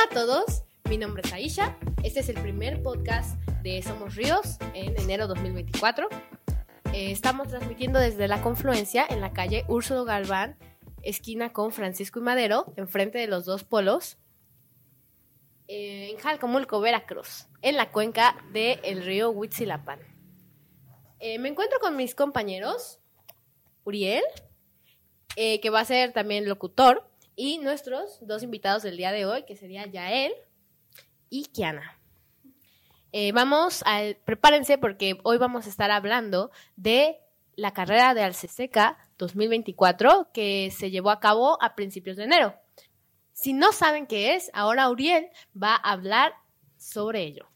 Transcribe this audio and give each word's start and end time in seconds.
Hola 0.00 0.22
a 0.22 0.26
todos, 0.26 0.62
mi 0.88 0.96
nombre 0.96 1.22
es 1.22 1.30
Aisha. 1.30 1.76
Este 2.02 2.20
es 2.20 2.30
el 2.30 2.40
primer 2.40 2.82
podcast 2.82 3.38
de 3.62 3.82
Somos 3.82 4.14
Ríos 4.14 4.56
en 4.72 4.98
enero 4.98 5.26
2024. 5.26 6.08
Eh, 6.94 7.10
estamos 7.10 7.48
transmitiendo 7.48 7.98
desde 7.98 8.26
la 8.26 8.40
confluencia 8.40 9.04
en 9.06 9.20
la 9.20 9.34
calle 9.34 9.66
Úrsulo 9.68 10.06
Galván, 10.06 10.56
esquina 11.02 11.52
con 11.52 11.70
Francisco 11.70 12.18
y 12.18 12.22
Madero, 12.22 12.72
enfrente 12.76 13.18
de 13.18 13.26
los 13.26 13.44
dos 13.44 13.62
polos, 13.64 14.16
eh, 15.68 16.08
en 16.10 16.16
Jalcomulco, 16.16 16.80
Veracruz, 16.80 17.48
en 17.60 17.76
la 17.76 17.90
cuenca 17.90 18.42
del 18.54 19.04
río 19.04 19.30
Huitzilapan. 19.30 20.00
Eh, 21.18 21.38
me 21.38 21.50
encuentro 21.50 21.78
con 21.78 21.96
mis 21.96 22.14
compañeros, 22.14 23.00
Uriel, 23.84 24.24
que 25.36 25.70
va 25.70 25.80
a 25.80 25.84
ser 25.84 26.12
también 26.14 26.48
locutor, 26.48 27.09
y 27.40 27.56
nuestros 27.56 28.18
dos 28.20 28.42
invitados 28.42 28.82
del 28.82 28.98
día 28.98 29.12
de 29.12 29.24
hoy, 29.24 29.44
que 29.44 29.56
sería 29.56 29.86
Yael 29.86 30.34
y 31.30 31.46
Kiana. 31.46 31.98
Eh, 33.12 33.32
vamos 33.32 33.82
a, 33.86 34.02
prepárense 34.26 34.76
porque 34.76 35.18
hoy 35.22 35.38
vamos 35.38 35.64
a 35.64 35.70
estar 35.70 35.90
hablando 35.90 36.50
de 36.76 37.18
la 37.56 37.72
carrera 37.72 38.12
de 38.12 38.22
Alceseca 38.22 38.98
2024 39.16 40.28
que 40.34 40.70
se 40.70 40.90
llevó 40.90 41.08
a 41.08 41.18
cabo 41.18 41.56
a 41.62 41.74
principios 41.74 42.18
de 42.18 42.24
enero. 42.24 42.54
Si 43.32 43.54
no 43.54 43.72
saben 43.72 44.06
qué 44.06 44.34
es, 44.34 44.50
ahora 44.52 44.90
Uriel 44.90 45.30
va 45.60 45.76
a 45.76 45.92
hablar 45.92 46.34
sobre 46.76 47.22
ello. 47.22 47.49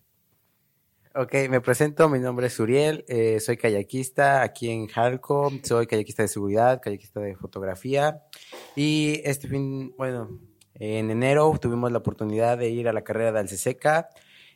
Ok, 1.16 1.32
me 1.48 1.60
presento, 1.60 2.08
mi 2.08 2.18
nombre 2.18 2.48
es 2.48 2.58
Uriel, 2.58 3.04
eh, 3.06 3.38
soy 3.38 3.56
kayakista 3.56 4.42
aquí 4.42 4.68
en 4.68 4.88
Jalco, 4.88 5.48
soy 5.62 5.86
kayakista 5.86 6.24
de 6.24 6.28
seguridad, 6.28 6.80
kayakista 6.82 7.20
de 7.20 7.36
fotografía. 7.36 8.24
Y 8.74 9.20
este 9.24 9.46
fin, 9.46 9.94
bueno, 9.96 10.40
en 10.74 11.12
enero 11.12 11.56
tuvimos 11.62 11.92
la 11.92 11.98
oportunidad 11.98 12.58
de 12.58 12.70
ir 12.70 12.88
a 12.88 12.92
la 12.92 13.04
carrera 13.04 13.30
de 13.30 13.38
Alceseca, 13.38 14.08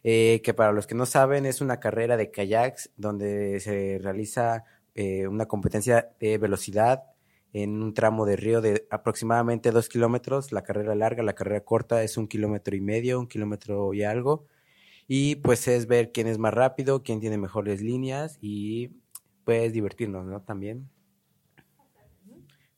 eh, 0.02 0.40
que 0.42 0.52
para 0.52 0.72
los 0.72 0.88
que 0.88 0.96
no 0.96 1.06
saben 1.06 1.46
es 1.46 1.60
una 1.60 1.78
carrera 1.78 2.16
de 2.16 2.32
kayaks 2.32 2.90
donde 2.96 3.60
se 3.60 4.00
realiza 4.02 4.64
eh, 4.96 5.28
una 5.28 5.46
competencia 5.46 6.10
de 6.18 6.38
velocidad 6.38 7.04
en 7.52 7.80
un 7.84 7.94
tramo 7.94 8.26
de 8.26 8.34
río 8.34 8.60
de 8.60 8.84
aproximadamente 8.90 9.70
dos 9.70 9.88
kilómetros, 9.88 10.50
la 10.50 10.64
carrera 10.64 10.96
larga, 10.96 11.22
la 11.22 11.34
carrera 11.34 11.60
corta 11.60 12.02
es 12.02 12.16
un 12.16 12.26
kilómetro 12.26 12.74
y 12.74 12.80
medio, 12.80 13.20
un 13.20 13.28
kilómetro 13.28 13.94
y 13.94 14.02
algo 14.02 14.48
y 15.08 15.36
pues 15.36 15.66
es 15.66 15.86
ver 15.86 16.12
quién 16.12 16.26
es 16.26 16.36
más 16.38 16.52
rápido, 16.52 17.02
quién 17.02 17.18
tiene 17.18 17.38
mejores 17.38 17.80
líneas 17.80 18.38
y 18.42 18.90
pues 19.44 19.72
divertirnos, 19.72 20.26
¿no? 20.26 20.42
También 20.42 20.90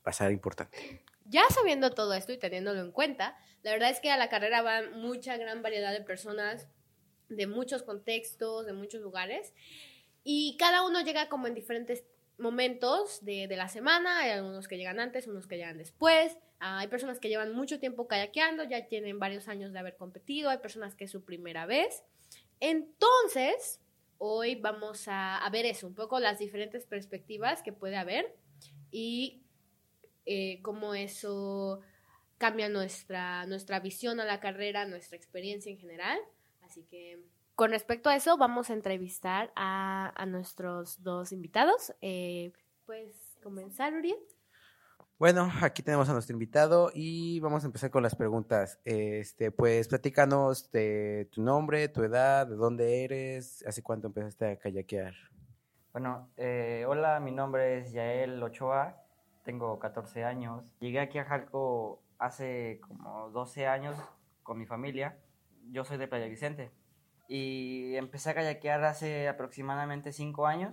pasar 0.03 0.31
importante. 0.31 1.03
Ya 1.25 1.42
sabiendo 1.50 1.91
todo 1.91 2.14
esto 2.14 2.33
y 2.33 2.39
teniéndolo 2.39 2.81
en 2.81 2.92
cuenta, 2.92 3.37
la 3.62 3.72
verdad 3.72 3.91
es 3.91 4.00
que 4.00 4.11
a 4.11 4.17
la 4.17 4.28
carrera 4.28 4.62
van 4.62 5.00
mucha 5.00 5.37
gran 5.37 5.61
variedad 5.61 5.92
de 5.92 6.00
personas 6.00 6.69
de 7.28 7.47
muchos 7.48 7.83
contextos, 7.83 8.65
de 8.65 8.72
muchos 8.72 9.00
lugares, 9.03 9.53
y 10.22 10.56
cada 10.59 10.87
uno 10.87 11.00
llega 11.03 11.28
como 11.28 11.47
en 11.47 11.55
diferentes 11.55 12.05
momentos 12.39 13.25
de, 13.25 13.47
de, 13.48 13.56
la 13.56 13.69
semana, 13.69 14.20
hay 14.20 14.31
algunos 14.31 14.67
que 14.67 14.77
llegan 14.77 14.98
antes, 14.98 15.27
unos 15.27 15.47
que 15.47 15.56
llegan 15.56 15.78
después, 15.78 16.37
hay 16.59 16.89
personas 16.89 17.20
que 17.20 17.28
llevan 17.28 17.55
mucho 17.55 17.78
tiempo 17.78 18.09
kayakeando, 18.09 18.65
ya 18.65 18.87
tienen 18.87 19.19
varios 19.19 19.48
años 19.48 19.72
de 19.72 19.78
haber 19.78 19.97
competido, 19.97 20.50
hay 20.50 20.59
personas 20.59 20.94
que 20.94 21.05
es 21.05 21.11
su 21.11 21.25
primera 21.25 21.67
vez, 21.67 22.03
entonces, 22.61 23.80
hoy 24.19 24.54
vamos 24.54 25.04
a, 25.06 25.48
ver 25.50 25.66
eso, 25.66 25.87
un 25.87 25.94
poco 25.94 26.21
las 26.21 26.38
diferentes 26.38 26.87
perspectivas 26.87 27.62
que 27.62 27.72
puede 27.72 27.97
haber 27.97 28.37
y 28.91 29.43
eh, 30.26 30.60
cómo 30.62 30.94
eso 30.94 31.81
cambia 32.38 32.69
nuestra, 32.69 33.47
nuestra 33.47 33.81
visión 33.81 34.21
a 34.21 34.25
la 34.25 34.41
carrera, 34.41 34.87
nuestra 34.87 35.16
experiencia 35.16 35.72
en 35.72 35.78
general. 35.78 36.19
Así 36.62 36.84
que 36.84 37.19
con 37.60 37.72
respecto 37.72 38.09
a 38.09 38.16
eso, 38.16 38.38
vamos 38.38 38.71
a 38.71 38.72
entrevistar 38.72 39.53
a, 39.54 40.25
nuestros 40.27 41.03
dos 41.03 41.31
invitados. 41.31 41.94
Eh, 42.00 42.53
¿Puedes 42.87 43.37
comenzar, 43.42 43.92
Uriel? 43.92 44.16
Bueno, 45.20 45.50
aquí 45.60 45.82
tenemos 45.82 46.08
a 46.08 46.14
nuestro 46.14 46.32
invitado 46.32 46.91
y 46.94 47.41
vamos 47.41 47.62
a 47.62 47.66
empezar 47.66 47.91
con 47.91 48.03
las 48.03 48.14
preguntas. 48.14 48.81
Este, 48.86 49.50
pues 49.50 49.86
platícanos 49.86 50.72
de 50.72 51.28
tu 51.31 51.42
nombre, 51.42 51.88
tu 51.88 52.03
edad, 52.03 52.47
de 52.47 52.56
dónde 52.56 53.04
eres, 53.04 53.62
hace 53.66 53.82
cuánto 53.82 54.06
empezaste 54.06 54.53
a 54.53 54.56
kayakear. 54.59 55.12
Bueno, 55.92 56.30
eh, 56.38 56.86
hola, 56.88 57.20
mi 57.20 57.32
nombre 57.32 57.76
es 57.76 57.92
Yael 57.92 58.42
Ochoa, 58.42 58.97
tengo 59.44 59.78
14 59.78 60.25
años. 60.25 60.64
Llegué 60.80 61.00
aquí 61.00 61.19
a 61.19 61.26
Jalco 61.26 62.00
hace 62.19 62.80
como 62.80 63.28
12 63.28 63.66
años 63.66 63.98
con 64.42 64.56
mi 64.56 64.64
familia. 64.64 65.19
Yo 65.70 65.84
soy 65.84 65.98
de 65.98 66.09
Playa 66.09 66.28
Vicente 66.28 66.70
y 67.28 67.94
empecé 67.97 68.30
a 68.30 68.34
kayakear 68.34 68.82
hace 68.84 69.28
aproximadamente 69.28 70.12
5 70.12 70.47
años 70.47 70.72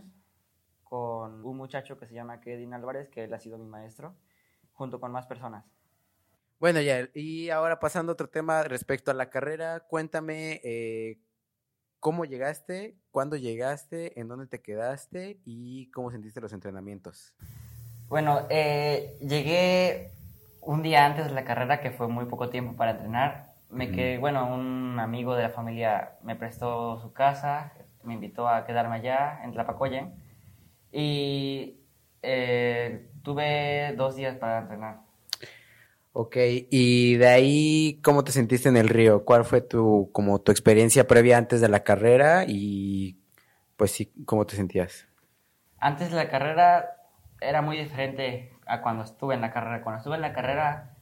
con 0.86 1.44
un 1.44 1.57
muchacho 1.57 2.00
que 2.00 2.07
se 2.07 2.13
llama 2.13 2.40
Kedin 2.40 2.74
Álvarez, 2.74 3.09
que 3.09 3.25
él 3.25 3.34
ha 3.34 3.40
sido 3.40 3.57
mi 3.57 3.68
maestro 3.68 4.16
junto 4.78 5.00
con 5.00 5.12
más 5.12 5.26
personas. 5.26 5.66
Bueno, 6.60 6.82
ya, 6.82 7.08
y 7.14 7.50
ahora 7.50 7.80
pasando 7.80 8.12
a 8.12 8.14
otro 8.14 8.30
tema 8.30 8.64
respecto 8.64 9.12
a 9.12 9.14
la 9.14 9.30
carrera, 9.30 9.82
cuéntame 9.82 10.62
eh, 10.64 11.20
cómo 12.00 12.26
llegaste, 12.26 12.96
cuándo 13.12 13.36
llegaste, 13.36 14.20
en 14.20 14.28
dónde 14.28 14.48
te 14.48 14.62
quedaste 14.62 15.40
y 15.46 15.92
cómo 15.92 16.10
sentiste 16.10 16.42
los 16.42 16.54
entrenamientos. 16.54 17.36
Bueno, 18.08 18.48
eh, 18.50 19.18
llegué 19.22 20.12
un 20.62 20.82
día 20.82 21.06
antes 21.06 21.26
de 21.26 21.32
la 21.32 21.44
carrera, 21.44 21.82
que 21.82 21.92
fue 21.92 22.08
muy 22.08 22.26
poco 22.26 22.50
tiempo 22.50 22.76
para 22.76 22.92
entrenar. 22.92 23.54
Me 23.70 23.92
quedé, 23.92 24.18
bueno, 24.18 24.54
un 24.54 25.00
amigo 25.00 25.36
de 25.36 25.44
la 25.44 25.50
familia 25.50 26.18
me 26.24 26.36
prestó 26.36 27.00
su 27.02 27.12
casa, 27.12 27.74
me 28.04 28.14
invitó 28.14 28.48
a 28.48 28.66
quedarme 28.66 28.96
allá 28.96 29.44
en 29.44 29.52
Tlapacoyen 29.52 30.16
y 30.92 31.82
eh, 32.22 33.06
tuve 33.28 33.94
dos 33.98 34.16
días 34.16 34.38
para 34.38 34.60
entrenar. 34.60 35.02
Ok, 36.14 36.38
y 36.72 37.16
de 37.18 37.28
ahí, 37.28 38.00
¿cómo 38.02 38.24
te 38.24 38.32
sentiste 38.32 38.70
en 38.70 38.78
el 38.78 38.88
río? 38.88 39.26
¿Cuál 39.26 39.44
fue 39.44 39.60
tu, 39.60 40.10
como 40.14 40.40
tu 40.40 40.54
experiencia 40.54 41.08
previa 41.08 41.38
antes 41.38 41.60
de 41.60 41.68
la 41.68 41.84
carrera 41.84 42.46
y 42.48 43.18
pues 43.76 43.92
sí, 43.92 44.14
cómo 44.26 44.46
te 44.46 44.56
sentías? 44.56 45.10
Antes 45.78 46.10
de 46.10 46.16
la 46.16 46.30
carrera 46.30 47.02
era 47.42 47.62
muy 47.62 47.76
diferente 47.76 48.54
a 48.66 48.82
cuando 48.82 49.04
estuve 49.04 49.36
en 49.36 49.42
la 49.42 49.52
carrera. 49.52 49.84
Cuando 49.84 49.98
estuve 49.98 50.16
en 50.16 50.22
la 50.22 50.32
carrera 50.32 50.96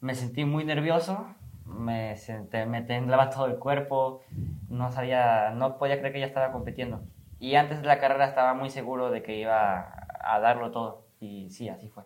me 0.00 0.16
sentí 0.16 0.44
muy 0.44 0.64
nervioso, 0.64 1.32
me, 1.66 2.16
senté, 2.16 2.66
me 2.66 2.82
temblaba 2.82 3.30
todo 3.30 3.46
el 3.46 3.58
cuerpo, 3.60 4.22
no 4.68 4.90
sabía, 4.90 5.50
no 5.50 5.78
podía 5.78 6.00
creer 6.00 6.14
que 6.14 6.20
ya 6.20 6.26
estaba 6.26 6.50
compitiendo. 6.50 7.00
Y 7.38 7.54
antes 7.54 7.80
de 7.80 7.86
la 7.86 8.00
carrera 8.00 8.26
estaba 8.26 8.54
muy 8.54 8.70
seguro 8.70 9.12
de 9.12 9.22
que 9.22 9.38
iba 9.38 9.94
a 10.18 10.40
darlo 10.40 10.72
todo. 10.72 10.99
Y 11.20 11.50
sí, 11.50 11.68
así 11.68 11.88
fue. 11.88 12.04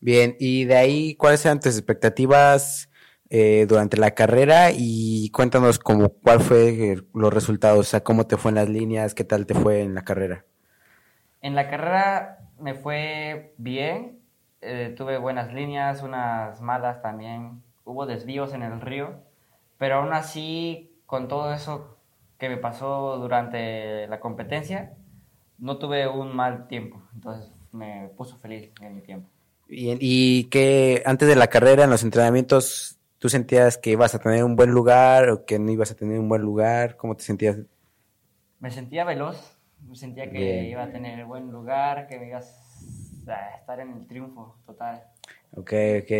Bien, 0.00 0.36
y 0.38 0.64
de 0.64 0.76
ahí, 0.76 1.14
¿cuáles 1.14 1.44
eran 1.44 1.60
tus 1.60 1.76
expectativas 1.76 2.90
eh, 3.30 3.66
durante 3.68 3.96
la 3.96 4.12
carrera? 4.12 4.70
Y 4.72 5.30
cuéntanos 5.30 5.78
como 5.78 6.10
cuál 6.10 6.40
fue 6.40 6.96
los 7.14 7.32
resultados, 7.32 7.80
o 7.80 7.90
sea, 7.90 8.04
cómo 8.04 8.26
te 8.26 8.36
fue 8.36 8.50
en 8.50 8.56
las 8.56 8.68
líneas, 8.68 9.14
qué 9.14 9.24
tal 9.24 9.46
te 9.46 9.54
fue 9.54 9.82
en 9.82 9.94
la 9.94 10.02
carrera. 10.02 10.44
En 11.40 11.54
la 11.54 11.68
carrera 11.68 12.50
me 12.58 12.74
fue 12.74 13.54
bien, 13.58 14.20
eh, 14.60 14.94
tuve 14.96 15.18
buenas 15.18 15.52
líneas, 15.52 16.02
unas 16.02 16.60
malas 16.60 17.00
también, 17.02 17.62
hubo 17.84 18.06
desvíos 18.06 18.52
en 18.54 18.62
el 18.62 18.80
río, 18.80 19.22
pero 19.78 19.96
aún 19.96 20.12
así, 20.12 21.00
con 21.06 21.28
todo 21.28 21.52
eso 21.52 21.96
que 22.38 22.48
me 22.48 22.56
pasó 22.56 23.18
durante 23.18 24.06
la 24.08 24.20
competencia, 24.20 24.96
no 25.58 25.78
tuve 25.78 26.06
un 26.08 26.34
mal 26.34 26.68
tiempo, 26.68 27.02
entonces 27.14 27.57
me 27.72 28.10
puso 28.16 28.36
feliz 28.36 28.70
en 28.80 28.96
mi 28.96 29.02
tiempo. 29.02 29.28
Bien, 29.68 29.98
y 30.00 30.44
que 30.44 31.02
antes 31.04 31.28
de 31.28 31.36
la 31.36 31.48
carrera, 31.48 31.84
en 31.84 31.90
los 31.90 32.02
entrenamientos, 32.02 32.98
¿tú 33.18 33.28
sentías 33.28 33.76
que 33.76 33.90
ibas 33.90 34.14
a 34.14 34.18
tener 34.18 34.42
un 34.42 34.56
buen 34.56 34.70
lugar 34.70 35.28
o 35.28 35.44
que 35.44 35.58
no 35.58 35.70
ibas 35.70 35.90
a 35.90 35.94
tener 35.94 36.18
un 36.18 36.28
buen 36.28 36.42
lugar? 36.42 36.96
¿Cómo 36.96 37.16
te 37.16 37.24
sentías? 37.24 37.58
Me 38.60 38.70
sentía 38.70 39.04
veloz, 39.04 39.58
me 39.86 39.94
sentía 39.94 40.30
que 40.30 40.68
iba 40.70 40.84
a 40.84 40.90
tener 40.90 41.24
buen 41.26 41.50
lugar, 41.50 42.08
que 42.08 42.18
me 42.18 42.28
ibas 42.28 43.24
a 43.28 43.56
estar 43.56 43.78
en 43.80 43.92
el 43.92 44.06
triunfo 44.06 44.56
total. 44.64 45.04
Ok, 45.54 45.72
ok. 46.02 46.12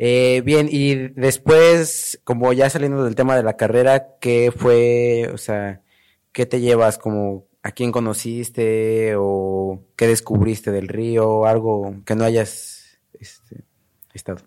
Eh, 0.00 0.42
bien, 0.44 0.68
y 0.70 0.94
después, 1.08 2.20
como 2.22 2.52
ya 2.52 2.70
saliendo 2.70 3.04
del 3.04 3.16
tema 3.16 3.36
de 3.36 3.42
la 3.42 3.56
carrera, 3.56 4.16
¿qué 4.20 4.52
fue, 4.56 5.28
o 5.34 5.38
sea, 5.38 5.82
qué 6.30 6.46
te 6.46 6.60
llevas 6.60 6.98
como 6.98 7.47
a 7.62 7.72
quién 7.72 7.92
conociste 7.92 9.14
o 9.16 9.82
qué 9.96 10.06
descubriste 10.06 10.70
del 10.70 10.88
río, 10.88 11.46
algo 11.46 11.94
que 12.04 12.14
no 12.14 12.24
hayas 12.24 12.98
este, 13.18 13.64
estado. 14.14 14.40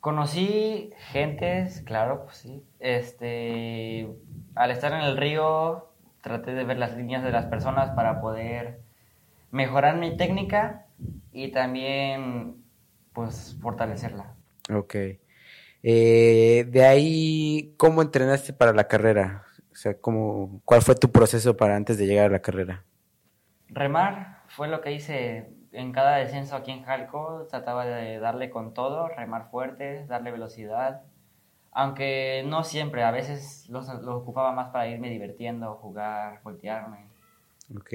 Conocí 0.00 0.90
gentes, 1.12 1.82
claro, 1.82 2.24
pues 2.24 2.38
sí. 2.38 2.64
Este, 2.78 4.08
al 4.54 4.70
estar 4.70 4.92
en 4.92 5.00
el 5.00 5.16
río, 5.16 5.88
traté 6.22 6.52
de 6.54 6.64
ver 6.64 6.78
las 6.78 6.96
líneas 6.96 7.22
de 7.22 7.32
las 7.32 7.46
personas 7.46 7.90
para 7.90 8.20
poder 8.20 8.80
mejorar 9.50 9.96
mi 9.96 10.16
técnica 10.16 10.86
y 11.32 11.50
también, 11.52 12.62
pues, 13.12 13.56
fortalecerla. 13.60 14.34
Ok. 14.72 14.94
Eh, 15.82 16.66
de 16.68 16.84
ahí, 16.84 17.74
¿cómo 17.76 18.02
entrenaste 18.02 18.52
para 18.52 18.72
la 18.72 18.88
carrera? 18.88 19.47
O 19.78 19.80
sea, 19.80 19.94
¿cómo, 19.94 20.60
¿cuál 20.64 20.82
fue 20.82 20.96
tu 20.96 21.12
proceso 21.12 21.56
para 21.56 21.76
antes 21.76 21.98
de 21.98 22.06
llegar 22.08 22.26
a 22.26 22.32
la 22.32 22.42
carrera? 22.42 22.82
Remar 23.68 24.42
fue 24.48 24.66
lo 24.66 24.80
que 24.80 24.90
hice 24.90 25.52
en 25.70 25.92
cada 25.92 26.16
descenso 26.16 26.56
aquí 26.56 26.72
en 26.72 26.82
Jalco. 26.82 27.46
Trataba 27.48 27.86
de 27.86 28.18
darle 28.18 28.50
con 28.50 28.74
todo, 28.74 29.06
remar 29.06 29.52
fuerte, 29.52 30.04
darle 30.08 30.32
velocidad. 30.32 31.02
Aunque 31.70 32.42
no 32.44 32.64
siempre, 32.64 33.04
a 33.04 33.12
veces 33.12 33.68
los, 33.68 33.86
los 33.86 34.16
ocupaba 34.16 34.50
más 34.50 34.70
para 34.70 34.88
irme 34.88 35.10
divirtiendo, 35.10 35.76
jugar, 35.76 36.40
voltearme. 36.42 37.06
Ok. 37.78 37.92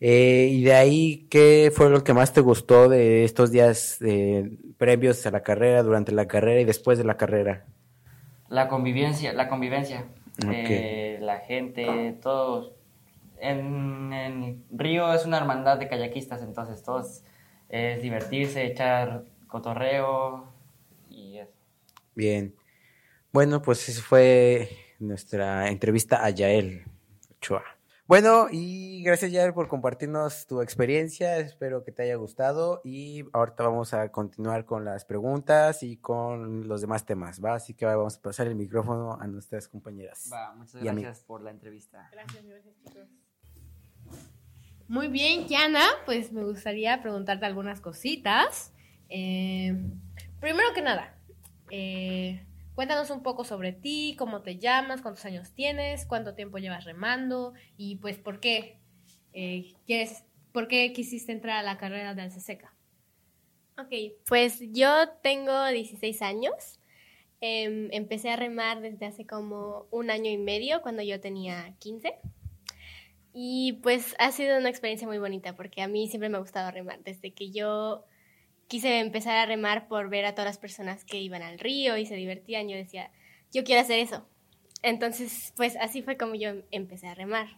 Eh, 0.00 0.48
y 0.50 0.64
de 0.64 0.74
ahí, 0.74 1.28
¿qué 1.30 1.70
fue 1.72 1.90
lo 1.90 2.02
que 2.02 2.12
más 2.12 2.32
te 2.32 2.40
gustó 2.40 2.88
de 2.88 3.22
estos 3.22 3.52
días 3.52 4.02
eh, 4.02 4.50
previos 4.78 5.24
a 5.26 5.30
la 5.30 5.44
carrera, 5.44 5.84
durante 5.84 6.10
la 6.10 6.26
carrera 6.26 6.60
y 6.60 6.64
después 6.64 6.98
de 6.98 7.04
la 7.04 7.16
carrera? 7.16 7.66
La 8.48 8.66
convivencia, 8.66 9.32
la 9.32 9.48
convivencia. 9.48 10.06
Eh, 10.46 11.18
la 11.20 11.38
gente, 11.38 12.16
todos. 12.22 12.72
En, 13.40 14.12
en 14.12 14.64
Río 14.70 15.12
es 15.12 15.24
una 15.24 15.38
hermandad 15.38 15.78
de 15.78 15.88
kayakistas, 15.88 16.42
entonces 16.42 16.82
todos 16.82 17.22
es 17.68 18.02
divertirse, 18.02 18.64
echar 18.64 19.24
cotorreo 19.46 20.48
y 21.08 21.38
eso. 21.38 21.52
Bien. 22.14 22.54
Bueno, 23.32 23.62
pues 23.62 23.88
eso 23.88 24.02
fue 24.02 24.68
nuestra 24.98 25.68
entrevista 25.68 26.24
a 26.24 26.30
Yael 26.30 26.84
Ochoa. 27.36 27.77
Bueno, 28.08 28.46
y 28.50 29.02
gracias 29.02 29.30
Yael 29.32 29.52
por 29.52 29.68
compartirnos 29.68 30.46
tu 30.46 30.62
experiencia. 30.62 31.36
Espero 31.36 31.84
que 31.84 31.92
te 31.92 32.04
haya 32.04 32.14
gustado 32.14 32.80
y 32.82 33.26
ahorita 33.34 33.64
vamos 33.64 33.92
a 33.92 34.10
continuar 34.10 34.64
con 34.64 34.86
las 34.86 35.04
preguntas 35.04 35.82
y 35.82 35.98
con 35.98 36.66
los 36.68 36.80
demás 36.80 37.04
temas, 37.04 37.44
¿va? 37.44 37.56
Así 37.56 37.74
que 37.74 37.84
ahora 37.84 37.98
vamos 37.98 38.16
a 38.16 38.22
pasar 38.22 38.46
el 38.46 38.54
micrófono 38.54 39.20
a 39.20 39.26
nuestras 39.26 39.68
compañeras. 39.68 40.30
Va, 40.32 40.54
muchas 40.54 40.82
Y 40.82 40.88
a 40.88 40.94
mí. 40.94 41.02
gracias 41.02 41.26
por 41.26 41.42
la 41.42 41.50
entrevista. 41.50 42.08
Gracias, 42.10 42.46
gracias 42.46 42.74
chicos. 42.86 43.08
Muy 44.88 45.08
bien, 45.08 45.46
Kiana, 45.46 45.84
pues 46.06 46.32
me 46.32 46.42
gustaría 46.44 47.02
preguntarte 47.02 47.44
algunas 47.44 47.82
cositas. 47.82 48.72
Eh, 49.10 49.76
primero 50.40 50.72
que 50.74 50.80
nada, 50.80 51.14
eh, 51.70 52.42
cuéntanos 52.78 53.10
un 53.10 53.24
poco 53.24 53.42
sobre 53.42 53.72
ti, 53.72 54.14
cómo 54.16 54.42
te 54.42 54.56
llamas, 54.56 55.02
cuántos 55.02 55.24
años 55.24 55.50
tienes, 55.50 56.06
cuánto 56.06 56.36
tiempo 56.36 56.58
llevas 56.58 56.84
remando 56.84 57.52
y 57.76 57.96
pues 57.96 58.18
por 58.18 58.38
qué 58.38 58.78
eh, 59.32 59.74
quieres, 59.84 60.22
por 60.52 60.68
qué 60.68 60.92
quisiste 60.92 61.32
entrar 61.32 61.56
a 61.56 61.64
la 61.64 61.76
carrera 61.76 62.14
de 62.14 62.22
Alceseca. 62.22 62.72
Ok, 63.80 64.20
pues 64.28 64.60
yo 64.70 65.08
tengo 65.24 65.66
16 65.66 66.22
años. 66.22 66.78
Em, 67.40 67.88
empecé 67.90 68.30
a 68.30 68.36
remar 68.36 68.80
desde 68.80 69.06
hace 69.06 69.26
como 69.26 69.88
un 69.90 70.08
año 70.08 70.30
y 70.30 70.38
medio, 70.38 70.80
cuando 70.80 71.02
yo 71.02 71.20
tenía 71.20 71.74
15. 71.80 72.14
Y 73.32 73.80
pues 73.82 74.14
ha 74.20 74.30
sido 74.30 74.56
una 74.56 74.68
experiencia 74.68 75.08
muy 75.08 75.18
bonita, 75.18 75.56
porque 75.56 75.82
a 75.82 75.88
mí 75.88 76.06
siempre 76.06 76.28
me 76.28 76.36
ha 76.36 76.40
gustado 76.40 76.70
remar. 76.70 77.02
Desde 77.02 77.32
que 77.32 77.50
yo 77.50 78.04
quise 78.68 79.00
empezar 79.00 79.36
a 79.36 79.46
remar 79.46 79.88
por 79.88 80.08
ver 80.08 80.24
a 80.26 80.32
todas 80.32 80.46
las 80.46 80.58
personas 80.58 81.04
que 81.04 81.18
iban 81.18 81.42
al 81.42 81.58
río 81.58 81.96
y 81.96 82.06
se 82.06 82.14
divertían, 82.14 82.68
yo 82.68 82.76
decía, 82.76 83.10
yo 83.52 83.64
quiero 83.64 83.82
hacer 83.82 83.98
eso. 83.98 84.26
Entonces, 84.82 85.52
pues 85.56 85.76
así 85.76 86.02
fue 86.02 86.16
como 86.16 86.34
yo 86.34 86.62
empecé 86.70 87.08
a 87.08 87.14
remar. 87.14 87.48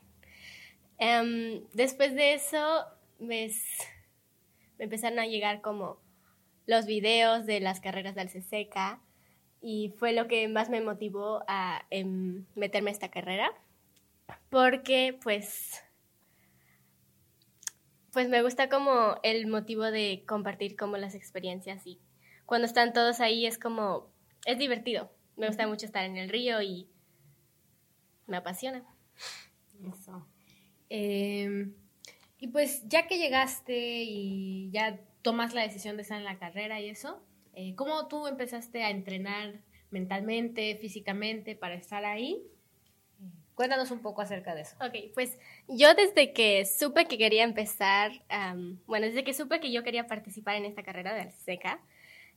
Em, 0.99 1.63
después 1.75 2.15
de 2.15 2.35
eso, 2.35 2.85
pues, 3.19 3.63
me 4.79 4.85
empezaron 4.85 5.19
a 5.19 5.27
llegar 5.27 5.61
como 5.61 6.01
los 6.67 6.87
videos 6.87 7.47
de 7.47 7.61
las 7.61 7.81
carreras 7.81 8.15
de 8.15 8.23
Alceseca 8.23 9.01
y 9.61 9.93
fue 9.99 10.13
lo 10.13 10.29
que 10.29 10.47
más 10.49 10.71
me 10.71 10.81
motivó 10.81 11.43
a 11.49 11.85
em, 11.91 12.47
meterme 12.55 12.91
a 12.91 12.93
esta 12.93 13.11
carrera 13.11 13.53
porque 14.49 15.19
pues 15.23 15.83
pues 18.13 18.29
me 18.29 18.43
gusta 18.43 18.69
como 18.69 19.17
el 19.23 19.47
motivo 19.47 19.85
de 19.85 20.25
compartir 20.27 20.77
como 20.77 20.97
las 20.97 21.15
experiencias 21.15 21.87
y 21.87 22.01
cuando 22.47 22.67
están 22.67 22.93
todos 22.93 23.21
ahí 23.21 23.47
es 23.47 23.59
como 23.59 24.13
es 24.45 24.59
divertido 24.59 25.11
me 25.37 25.47
gusta 25.47 25.67
mucho 25.67 25.87
estar 25.87 26.05
en 26.05 26.17
el 26.17 26.29
río 26.29 26.61
y 26.63 26.89
me 28.27 28.37
apasiona 28.37 28.85
Eso. 29.89 30.27
Eh, 30.89 31.71
y 32.39 32.49
pues 32.49 32.83
ya 32.89 33.07
que 33.07 33.19
llegaste 33.19 34.03
y 34.03 34.71
ya 34.71 34.99
tomas 35.23 35.55
la 35.55 35.63
decisión 35.63 35.97
de 35.97 36.03
estar 36.03 36.19
en 36.19 36.25
la 36.25 36.39
carrera 36.39 36.81
y 36.81 36.89
eso, 36.89 37.23
eh, 37.55 37.75
¿cómo 37.75 38.09
tú 38.09 38.27
empezaste 38.27 38.83
a 38.83 38.91
entrenar 38.91 39.61
mentalmente, 39.91 40.77
físicamente 40.77 41.55
para 41.55 41.75
estar 41.75 42.05
ahí? 42.05 42.43
Cuéntanos 43.61 43.91
un 43.91 44.01
poco 44.01 44.23
acerca 44.23 44.55
de 44.55 44.63
eso. 44.63 44.75
Ok, 44.81 45.13
pues 45.13 45.39
yo 45.69 45.93
desde 45.93 46.33
que 46.33 46.65
supe 46.65 47.05
que 47.05 47.19
quería 47.19 47.45
empezar, 47.45 48.11
bueno, 48.87 49.05
desde 49.05 49.23
que 49.23 49.35
supe 49.35 49.61
que 49.61 49.71
yo 49.71 49.83
quería 49.83 50.07
participar 50.07 50.57
en 50.57 50.65
esta 50.65 50.83
carrera 50.83 51.13
de 51.13 51.21
Alceca, 51.21 51.79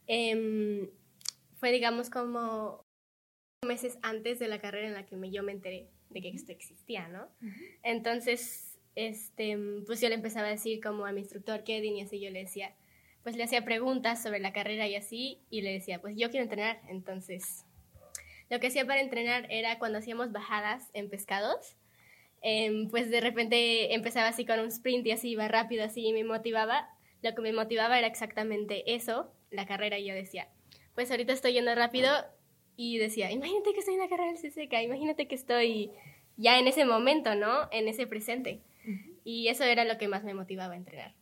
em, 0.06 0.90
fue 1.56 1.72
digamos 1.72 2.10
como 2.10 2.82
meses 3.66 3.98
antes 4.02 4.38
de 4.38 4.50
la 4.50 4.60
carrera 4.60 4.86
en 4.86 4.96
la 4.96 5.06
que 5.06 5.16
me- 5.16 5.32
yo 5.32 5.44
me 5.44 5.54
enteré 5.54 5.88
de 6.10 6.22
que 6.22 6.28
esto 6.28 6.52
existía, 6.52 7.08
¿no? 7.08 7.30
Entonces, 7.84 8.78
este, 8.96 9.58
pues 9.86 10.02
yo 10.02 10.10
le 10.10 10.16
empezaba 10.16 10.48
a 10.48 10.52
decir 10.52 10.82
como 10.84 11.06
a 11.06 11.14
mi 11.14 11.22
instructor 11.22 11.64
Kevin 11.64 11.96
y 11.96 12.02
así 12.02 12.20
yo 12.20 12.32
le 12.32 12.40
decía, 12.40 12.76
pues 13.24 13.38
le 13.38 13.44
hacía 13.46 13.64
preguntas 13.64 14.22
sobre 14.22 14.42
la 14.42 14.52
carrera 14.52 14.90
y 14.90 14.96
así, 14.98 15.40
y 15.50 15.62
le 15.62 15.72
decía, 15.72 16.02
pues 16.02 16.18
yo 16.18 16.30
quiero 16.32 16.44
entrenar, 16.44 16.82
entonces 16.90 17.64
lo 18.54 18.60
que 18.60 18.68
hacía 18.68 18.86
para 18.86 19.02
entrenar 19.02 19.48
era 19.50 19.80
cuando 19.80 19.98
hacíamos 19.98 20.32
bajadas 20.32 20.92
en 20.94 21.10
pescados, 21.10 21.76
em, 22.44 22.88
pues 22.88 23.10
de 23.10 23.20
repente 23.20 23.96
empezaba 23.96 24.28
así 24.28 24.46
con 24.46 24.60
un 24.60 24.68
sprint 24.68 25.08
y 25.08 25.12
así 25.12 25.30
iba 25.32 25.48
rápido 25.48 25.84
así 25.84 26.06
y 26.06 26.14
me 26.14 26.24
motivaba. 26.24 26.88
Lo 27.24 27.34
que 27.34 27.42
me 27.42 27.52
motivaba 27.52 27.98
era 27.98 28.06
exactamente 28.06 28.94
eso, 28.94 29.34
la 29.50 29.66
carrera 29.66 29.98
y 29.98 30.06
yo 30.06 30.14
decía, 30.14 30.50
pues 30.94 31.10
ahorita 31.10 31.34
estoy 31.34 31.54
yendo 31.54 31.74
rápido 31.74 32.12
y 32.76 33.00
decía, 33.00 33.32
imagínate 33.32 33.74
que 33.74 33.80
estoy 33.80 33.96
en 33.96 34.02
la 34.02 34.08
carrera 34.08 34.32
del 34.32 34.40
CCK, 34.40 34.84
imagínate 34.84 35.28
que 35.28 35.34
estoy 35.34 35.90
ya 36.38 36.60
en 36.60 36.68
ese 36.68 36.86
momento, 36.86 37.34
¿no? 37.34 37.68
En 37.72 37.88
ese 37.88 38.06
presente. 38.06 38.62
Y 39.24 39.48
eso 39.48 39.64
era 39.64 39.84
lo 39.84 39.98
que 39.98 40.08
más 40.08 40.24
me 40.24 40.36
motivaba 40.36 40.76
a 40.76 40.78
entrenar. 40.78 41.16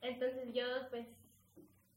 Entonces 0.00 0.54
yo 0.54 0.64
pues 0.90 1.08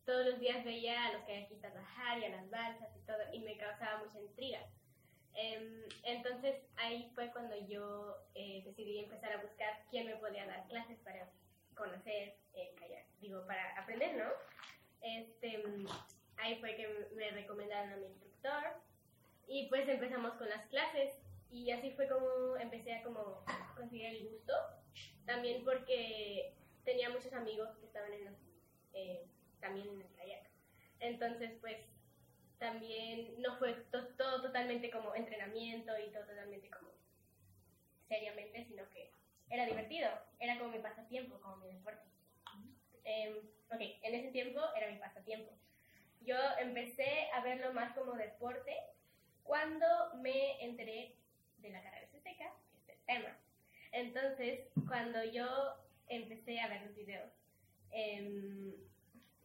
todos 0.05 0.25
los 0.25 0.39
días 0.39 0.63
veía 0.63 1.05
a 1.05 1.13
los 1.13 1.24
kayakistas 1.24 1.74
bajar 1.74 2.19
y 2.19 2.25
a 2.25 2.29
las 2.29 2.50
balsas 2.50 2.89
y 2.95 3.05
todo, 3.05 3.17
y 3.31 3.39
me 3.39 3.57
causaba 3.57 4.03
mucha 4.03 4.19
intriga. 4.19 4.60
Em, 5.36 5.83
entonces 6.03 6.55
ahí 6.75 7.12
fue 7.15 7.31
cuando 7.31 7.55
yo 7.67 8.17
eh, 8.36 8.62
decidí 8.65 9.00
empezar 9.00 9.33
a 9.33 9.41
buscar 9.41 9.83
quién 9.89 10.05
me 10.05 10.15
podía 10.17 10.45
dar 10.45 10.67
clases 10.67 11.00
para 11.00 11.27
conocer 11.75 12.36
kayak, 12.53 13.05
digo, 13.19 13.45
para 13.48 13.75
aprender, 13.79 14.15
¿no? 14.15 14.29
Este, 15.01 15.63
ahí 16.38 16.60
fue 16.60 16.75
que 16.75 16.88
me 17.15 17.31
recomendaron 17.31 17.93
a 17.93 17.98
mi 17.98 18.05
instructor 18.05 18.63
y 19.48 19.67
pues 19.69 19.88
empezamos 19.89 20.33
con 20.36 20.50
las 20.50 20.65
clases 20.67 21.13
y 21.51 21.72
así 21.72 21.91
fue 21.91 22.07
como 22.07 22.57
empecé 22.57 22.93
a 22.93 23.03
como 23.03 23.43
conseguir 23.75 24.05
el 24.07 24.29
gusto, 24.29 24.53
también 25.25 25.63
porque 25.63 26.53
tenía 26.83 27.10
muchos 27.10 27.33
amigos 27.33 27.69
que 27.79 27.86
estaban 27.86 28.13
en 28.13 28.25
los, 28.25 28.36
eh, 28.93 29.25
también 29.63 29.88
en 29.89 30.01
el 30.01 30.12
kayak. 30.13 30.50
Entonces, 31.00 31.51
pues 31.62 31.77
también 32.60 33.41
no 33.41 33.58
fue 33.58 33.74
to- 33.91 34.10
todo 34.15 34.41
totalmente 34.41 34.91
como 34.91 35.15
entrenamiento 35.15 35.91
y 36.00 36.12
todo 36.12 36.25
totalmente 36.25 36.70
como 36.70 36.91
seriamente, 38.08 38.65
sino 38.65 38.88
que 38.89 39.12
era 39.50 39.65
divertido, 39.65 40.10
era 40.39 40.58
como 40.60 40.72
mi 40.72 40.79
pasatiempo, 40.79 41.39
como 41.41 41.58
mi 41.58 41.74
deporte. 41.74 42.03
Em, 43.05 43.38
ok, 43.72 43.82
en 44.01 44.15
ese 44.15 44.32
tiempo 44.32 44.60
era 44.75 44.89
mi 44.91 44.98
pasatiempo. 44.98 45.51
Yo 46.22 46.38
empecé 46.60 47.29
a 47.34 47.41
verlo 47.41 47.74
más 47.74 47.93
como 47.98 48.13
deporte 48.13 48.75
cuando 49.43 49.86
me 50.22 50.63
enteré 50.63 51.17
de 51.58 51.70
la 51.70 51.82
carrera 51.84 52.08
CCK, 52.12 52.39
que 52.86 52.91
es 52.93 53.00
el 53.00 53.05
tema. 53.05 53.38
Entonces, 53.91 54.67
cuando 54.88 55.24
yo 55.25 55.46
empecé 56.08 56.60
a 56.62 56.70
ver 56.70 56.82
los 56.84 56.96
videos, 56.96 57.29
em, 57.91 58.74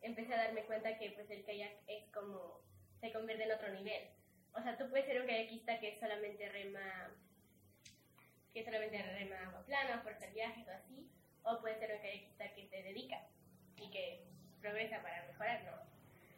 empecé 0.02 0.34
a 0.34 0.44
darme 0.44 0.64
cuenta 0.64 0.96
que 0.98 1.10
pues 1.12 1.30
el 1.30 1.44
kayak 1.44 1.72
es 1.86 2.04
como, 2.12 2.60
se 3.00 3.12
convierte 3.12 3.44
en 3.44 3.52
otro 3.52 3.70
nivel. 3.70 4.08
O 4.54 4.62
sea, 4.62 4.76
tú 4.76 4.88
puedes 4.88 5.06
ser 5.06 5.20
un 5.20 5.26
kayakista 5.26 5.78
que 5.80 5.98
solamente 5.98 6.48
rema, 6.48 7.10
que 8.52 8.64
solamente 8.64 9.02
rema 9.02 9.36
agua 9.46 9.64
plana, 9.66 9.94
hacer 9.94 10.32
viajes 10.32 10.66
o 10.66 10.70
así, 10.72 11.08
o 11.44 11.60
puedes 11.60 11.78
ser 11.78 11.94
un 11.94 12.00
kayakista 12.00 12.54
que 12.54 12.66
se 12.68 12.82
dedica 12.82 13.20
y 13.76 13.90
que 13.90 14.24
progresa 14.60 15.02
para 15.02 15.26
mejorar, 15.26 15.62
¿no? 15.64 15.88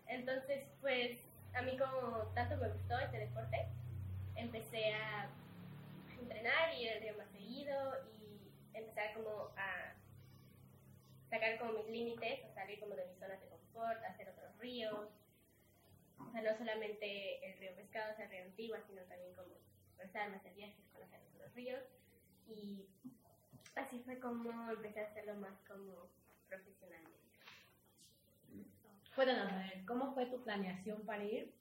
Entonces, 0.07 0.65
pues, 0.81 1.19
a 1.55 1.63
mí 1.63 1.77
como 1.79 2.27
tanto 2.35 2.57
me 2.57 2.69
gustó 2.69 2.99
este 2.99 3.19
deporte, 3.19 3.67
empecé 4.37 4.93
a 4.93 5.31
entrenar 6.19 6.75
y 6.75 6.83
ir 6.83 6.93
al 6.93 7.01
río 7.01 7.17
más 7.17 7.29
seguido 7.31 7.75
y 8.19 8.77
empezar 8.77 9.15
como 9.15 9.51
a 9.57 9.95
sacar 11.29 11.59
como 11.59 11.73
mis 11.75 11.87
límites, 11.87 12.45
a 12.45 12.55
salir 12.55 12.81
como 12.81 12.95
de 12.95 13.07
mis 13.07 13.19
zonas 13.19 13.41
de 13.41 13.50
confort, 13.73 14.03
hacer 14.05 14.29
otros 14.29 14.57
ríos. 14.59 15.09
O 16.19 16.31
sea, 16.33 16.43
no 16.43 16.57
solamente 16.59 17.45
el 17.47 17.59
río 17.59 17.75
Pescado, 17.77 18.15
el 18.19 18.29
río 18.31 18.45
Antigua, 18.45 18.79
sino 18.87 19.03
también 19.03 19.35
como 19.35 19.55
estar 19.99 20.31
más 20.31 20.43
de 20.45 20.51
viajes, 20.51 20.85
conocer 20.93 21.21
otros 21.35 21.55
ríos. 21.55 21.83
Y 22.47 22.87
así 23.77 24.01
fue 24.01 24.19
como 24.21 24.71
empecé 24.71 25.01
a 25.01 25.09
hacerlo 25.09 25.37
más 25.37 25.59
como 25.67 26.11
profesionalmente. 26.49 27.19
Cuéntanos, 29.15 29.53
a 29.53 29.57
ver, 29.57 29.85
¿cómo 29.87 30.15
fue 30.15 30.27
tu 30.27 30.43
planeación 30.43 31.05
para 31.05 31.25
ir? 31.25 31.55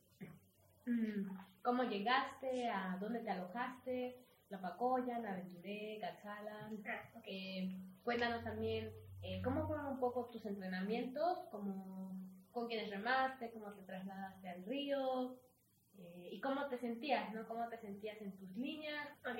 Mm, 0.85 1.29
¿Cómo 1.63 1.83
llegaste? 1.83 2.69
¿A 2.69 2.97
dónde 2.99 3.19
te 3.19 3.29
alojaste? 3.29 4.25
La 4.49 4.59
Pacoya, 4.61 5.19
La 5.19 5.33
Aventuré, 5.33 5.99
Gatzalan. 5.99 6.83
Ah, 6.87 7.21
Eh, 7.25 7.75
cuéntanos 8.03 8.43
también 8.43 8.91
eh, 9.21 9.41
cómo 9.43 9.67
fueron 9.67 9.87
un 9.87 9.99
poco 9.99 10.29
tus 10.31 10.45
entrenamientos, 10.45 11.39
cómo, 11.51 12.15
con 12.51 12.67
quiénes 12.67 12.89
remaste, 12.89 13.51
cómo 13.51 13.73
te 13.73 13.83
trasladaste 13.83 14.49
al 14.49 14.65
río 14.65 15.39
eh, 15.97 16.29
y 16.31 16.41
cómo 16.41 16.67
te 16.67 16.77
sentías, 16.79 17.33
¿no? 17.33 17.47
Cómo 17.47 17.67
te 17.69 17.77
sentías 17.77 18.21
en 18.21 18.31
tus 18.37 18.49
líneas. 18.55 19.07
Ok, 19.29 19.39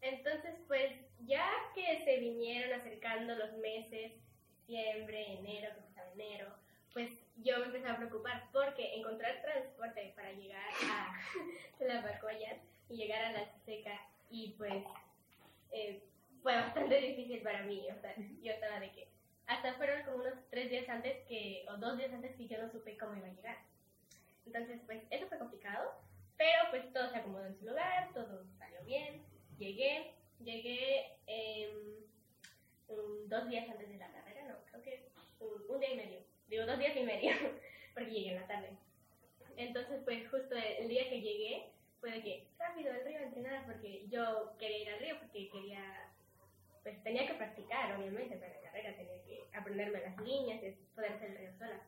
entonces 0.00 0.54
pues 0.66 0.92
ya 1.20 1.48
que 1.74 2.04
se 2.04 2.18
vinieron 2.20 2.80
acercando 2.80 3.34
los 3.34 3.52
meses, 3.58 4.12
diciembre, 4.66 5.38
enero, 5.38 5.72
que 5.74 5.80
empezaba 5.80 6.12
enero, 6.12 6.54
pues 6.92 7.10
yo 7.36 7.58
me 7.58 7.66
empecé 7.66 7.88
a 7.88 7.96
preocupar 7.96 8.48
porque 8.52 8.94
encontrar 8.96 9.42
transporte 9.42 10.12
para 10.16 10.32
llegar 10.32 10.68
a 10.84 11.14
la 11.84 12.00
Bacoya 12.02 12.56
y 12.88 12.96
llegar 12.96 13.24
a 13.24 13.32
la 13.32 13.46
Seca 13.64 13.98
y 14.30 14.54
pues 14.58 14.84
eh, 15.72 16.02
fue 16.42 16.54
bastante 16.54 17.00
difícil 17.00 17.42
para 17.42 17.62
mí, 17.62 17.86
o 17.90 18.00
sea, 18.00 18.14
yo 18.42 18.52
estaba 18.52 18.80
de 18.80 18.90
que 18.92 19.07
hasta 19.48 19.74
fueron 19.74 20.02
como 20.04 20.18
unos 20.18 20.34
tres 20.50 20.70
días 20.70 20.88
antes 20.88 21.16
que, 21.26 21.64
o 21.68 21.76
dos 21.78 21.98
días 21.98 22.12
antes 22.12 22.36
que 22.36 22.46
yo 22.46 22.62
no 22.62 22.70
supe 22.70 22.96
cómo 22.96 23.16
iba 23.16 23.26
a 23.26 23.32
llegar. 23.32 23.56
Entonces 24.46 24.80
pues 24.86 25.02
eso 25.10 25.26
fue 25.26 25.38
complicado, 25.38 25.90
pero 26.36 26.58
pues 26.70 26.92
todo 26.92 27.10
se 27.10 27.16
acomodó 27.16 27.46
en 27.46 27.58
su 27.58 27.66
lugar, 27.66 28.12
todo 28.14 28.44
salió 28.58 28.82
bien, 28.84 29.22
llegué, 29.58 30.12
llegué 30.38 31.16
em, 31.26 31.72
un- 32.88 33.28
dos 33.28 33.48
días 33.48 33.68
antes 33.68 33.88
de 33.88 33.96
la 33.98 34.10
carrera, 34.12 34.44
no, 34.48 34.54
creo 34.70 34.82
que 34.82 35.08
un, 35.40 35.64
un 35.68 35.80
día 35.80 35.92
y 35.92 35.96
medio, 35.96 36.20
digo 36.46 36.66
dos 36.66 36.78
días 36.78 36.96
y 36.96 37.02
medio, 37.02 37.32
porque 37.94 38.10
llegué 38.10 38.30
en 38.34 38.40
la 38.40 38.46
tarde. 38.46 38.70
Entonces, 39.56 40.00
pues 40.04 40.28
justo 40.30 40.54
el 40.54 40.88
día 40.88 41.08
que 41.08 41.20
llegué, 41.20 41.72
fue 42.00 42.12
de 42.12 42.22
que 42.22 42.46
rápido 42.58 42.92
al 42.92 43.04
río 43.04 43.18
a 43.18 43.22
entrenar, 43.24 43.66
porque 43.66 44.06
yo 44.08 44.54
quería 44.58 44.78
ir 44.82 44.88
al 44.90 45.00
río, 45.00 45.18
porque 45.18 45.50
quería, 45.50 46.12
pues 46.82 47.02
tenía 47.02 47.26
que 47.26 47.34
practicar, 47.34 47.96
obviamente, 47.96 48.36
para 48.36 48.52
la 48.52 48.60
carrera, 48.60 48.96
tenía 48.96 49.22
que 49.24 49.48
aprenderme 49.56 50.00
las 50.00 50.16
líneas, 50.18 50.62
y 50.62 50.94
poder 50.94 51.12
hacer 51.12 51.30
el 51.30 51.38
río 51.38 51.52
sola. 51.58 51.80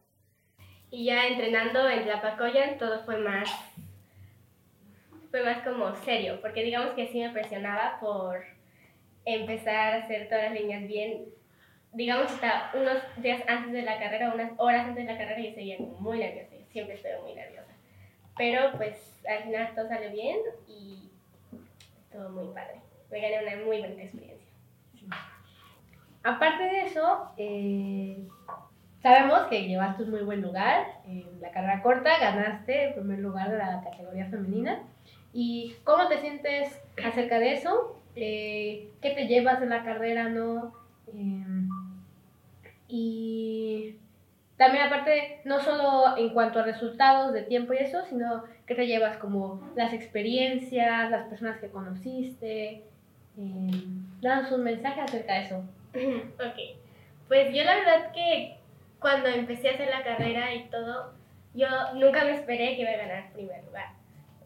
Y 0.90 1.04
ya 1.04 1.28
entrenando 1.28 1.88
en 1.88 2.02
Tlapacoyan, 2.04 2.78
todo 2.78 3.04
fue 3.04 3.18
más 3.18 3.48
fue 5.30 5.44
más 5.44 5.62
como 5.62 5.94
serio, 5.94 6.40
porque 6.40 6.64
digamos 6.64 6.94
que 6.94 7.06
sí 7.06 7.20
me 7.20 7.30
presionaba 7.30 7.98
por 8.00 8.44
empezar 9.24 9.94
a 9.94 9.96
hacer 10.04 10.28
todas 10.28 10.44
las 10.44 10.60
líneas 10.60 10.86
bien. 10.88 11.26
Digamos 11.92 12.32
hasta 12.32 12.72
unos 12.74 12.98
días 13.16 13.42
antes 13.46 13.72
de 13.72 13.82
la 13.82 13.98
carrera, 13.98 14.32
unas 14.34 14.52
horas 14.58 14.88
antes 14.88 15.06
de 15.06 15.12
la 15.12 15.18
carrera, 15.18 15.40
yo 15.40 15.54
seguía 15.54 15.78
muy 15.78 16.18
nerviosa, 16.18 16.54
siempre 16.72 16.96
estoy 16.96 17.12
muy 17.22 17.34
nerviosa. 17.34 17.72
Pero 18.36 18.72
pues 18.76 19.20
al 19.28 19.44
final 19.44 19.74
todo 19.74 19.88
salió 19.88 20.10
bien 20.10 20.38
y 20.66 21.10
estuvo 22.04 22.28
muy 22.30 22.54
padre. 22.54 22.80
Me 23.10 23.20
gané 23.20 23.42
una 23.42 23.64
muy 23.64 23.80
bonita 23.80 24.02
experiencia. 24.02 24.39
Aparte 26.22 26.64
de 26.64 26.82
eso, 26.82 27.32
eh, 27.36 28.28
sabemos 29.02 29.42
que 29.48 29.66
llevaste 29.66 30.02
un 30.02 30.10
muy 30.10 30.22
buen 30.22 30.42
lugar 30.42 30.86
en 31.06 31.40
la 31.40 31.50
carrera 31.50 31.82
corta, 31.82 32.18
ganaste 32.18 32.88
el 32.88 32.94
primer 32.94 33.20
lugar 33.20 33.50
de 33.50 33.58
la 33.58 33.82
categoría 33.82 34.26
femenina. 34.26 34.82
¿Y 35.32 35.76
cómo 35.84 36.08
te 36.08 36.20
sientes 36.20 36.78
acerca 37.04 37.38
de 37.38 37.54
eso? 37.54 37.96
Eh, 38.16 38.90
¿Qué 39.00 39.10
te 39.10 39.26
llevas 39.26 39.62
en 39.62 39.70
la 39.70 39.84
carrera, 39.84 40.28
no? 40.28 40.74
Eh, 41.14 41.68
y 42.88 43.96
también 44.56 44.84
aparte, 44.84 45.40
no 45.44 45.60
solo 45.60 46.18
en 46.18 46.34
cuanto 46.34 46.58
a 46.58 46.64
resultados 46.64 47.32
de 47.32 47.44
tiempo 47.44 47.72
y 47.72 47.78
eso, 47.78 48.04
sino 48.04 48.44
que 48.66 48.74
te 48.74 48.86
llevas 48.86 49.16
como 49.16 49.62
las 49.74 49.94
experiencias, 49.94 51.10
las 51.10 51.28
personas 51.28 51.58
que 51.60 51.70
conociste. 51.70 52.84
Eh, 53.38 53.84
danos 54.20 54.52
un 54.52 54.64
mensaje 54.64 55.00
acerca 55.00 55.34
de 55.34 55.46
eso. 55.46 55.64
ok, 56.34 56.78
pues 57.28 57.54
yo 57.54 57.64
la 57.64 57.74
verdad 57.76 58.12
que 58.12 58.56
cuando 58.98 59.28
empecé 59.28 59.70
a 59.70 59.74
hacer 59.74 59.88
la 59.88 60.02
carrera 60.02 60.54
y 60.54 60.64
todo, 60.64 61.12
yo 61.54 61.66
nunca 61.94 62.24
me 62.24 62.34
esperé 62.34 62.76
que 62.76 62.82
iba 62.82 62.90
a 62.90 62.96
ganar 62.96 63.32
primer 63.32 63.64
lugar. 63.64 63.88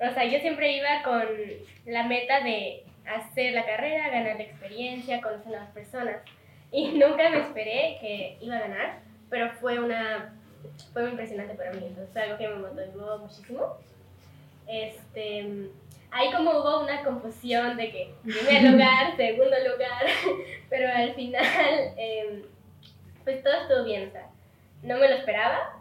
O 0.01 0.13
sea, 0.13 0.25
yo 0.25 0.39
siempre 0.41 0.77
iba 0.77 1.03
con 1.03 1.27
la 1.87 2.05
meta 2.05 2.41
de 2.41 2.85
hacer 3.07 3.53
la 3.53 3.65
carrera, 3.65 4.11
ganar 4.11 4.37
la 4.37 4.43
experiencia, 4.43 5.21
conocer 5.21 5.49
nuevas 5.49 5.71
personas. 5.71 6.17
Y 6.73 6.89
nunca 6.99 7.31
me 7.31 7.41
esperé 7.41 7.99
que 8.01 8.39
iba 8.41 8.57
a 8.57 8.61
ganar, 8.61 8.99
pero 9.29 9.51
fue 9.61 9.79
una 9.79 10.33
fue 10.93 11.03
muy 11.03 11.11
impresionante 11.13 11.55
para 11.55 11.73
mí, 11.73 11.85
entonces 11.87 12.11
fue 12.13 12.23
algo 12.23 12.39
que 12.39 12.49
me 12.49 12.57
motivó 12.57 13.19
muchísimo. 13.19 13.77
Este, 14.67 15.69
ahí 16.15 16.31
como 16.31 16.53
hubo 16.53 16.81
una 16.81 17.03
confusión 17.03 17.77
de 17.77 17.91
que 17.91 18.15
primer 18.23 18.63
lugar, 18.73 19.17
segundo 19.17 19.57
lugar, 19.59 20.07
pero 20.71 20.89
al 20.89 21.13
final 21.15 21.45
em, 21.97 22.43
pues 23.25 23.43
todo 23.43 23.55
estuvo 23.55 23.85
bien, 23.85 24.09
o 24.09 24.13
sea, 24.13 24.29
no 24.83 24.97
me 24.97 25.09
lo 25.09 25.17
esperaba, 25.17 25.81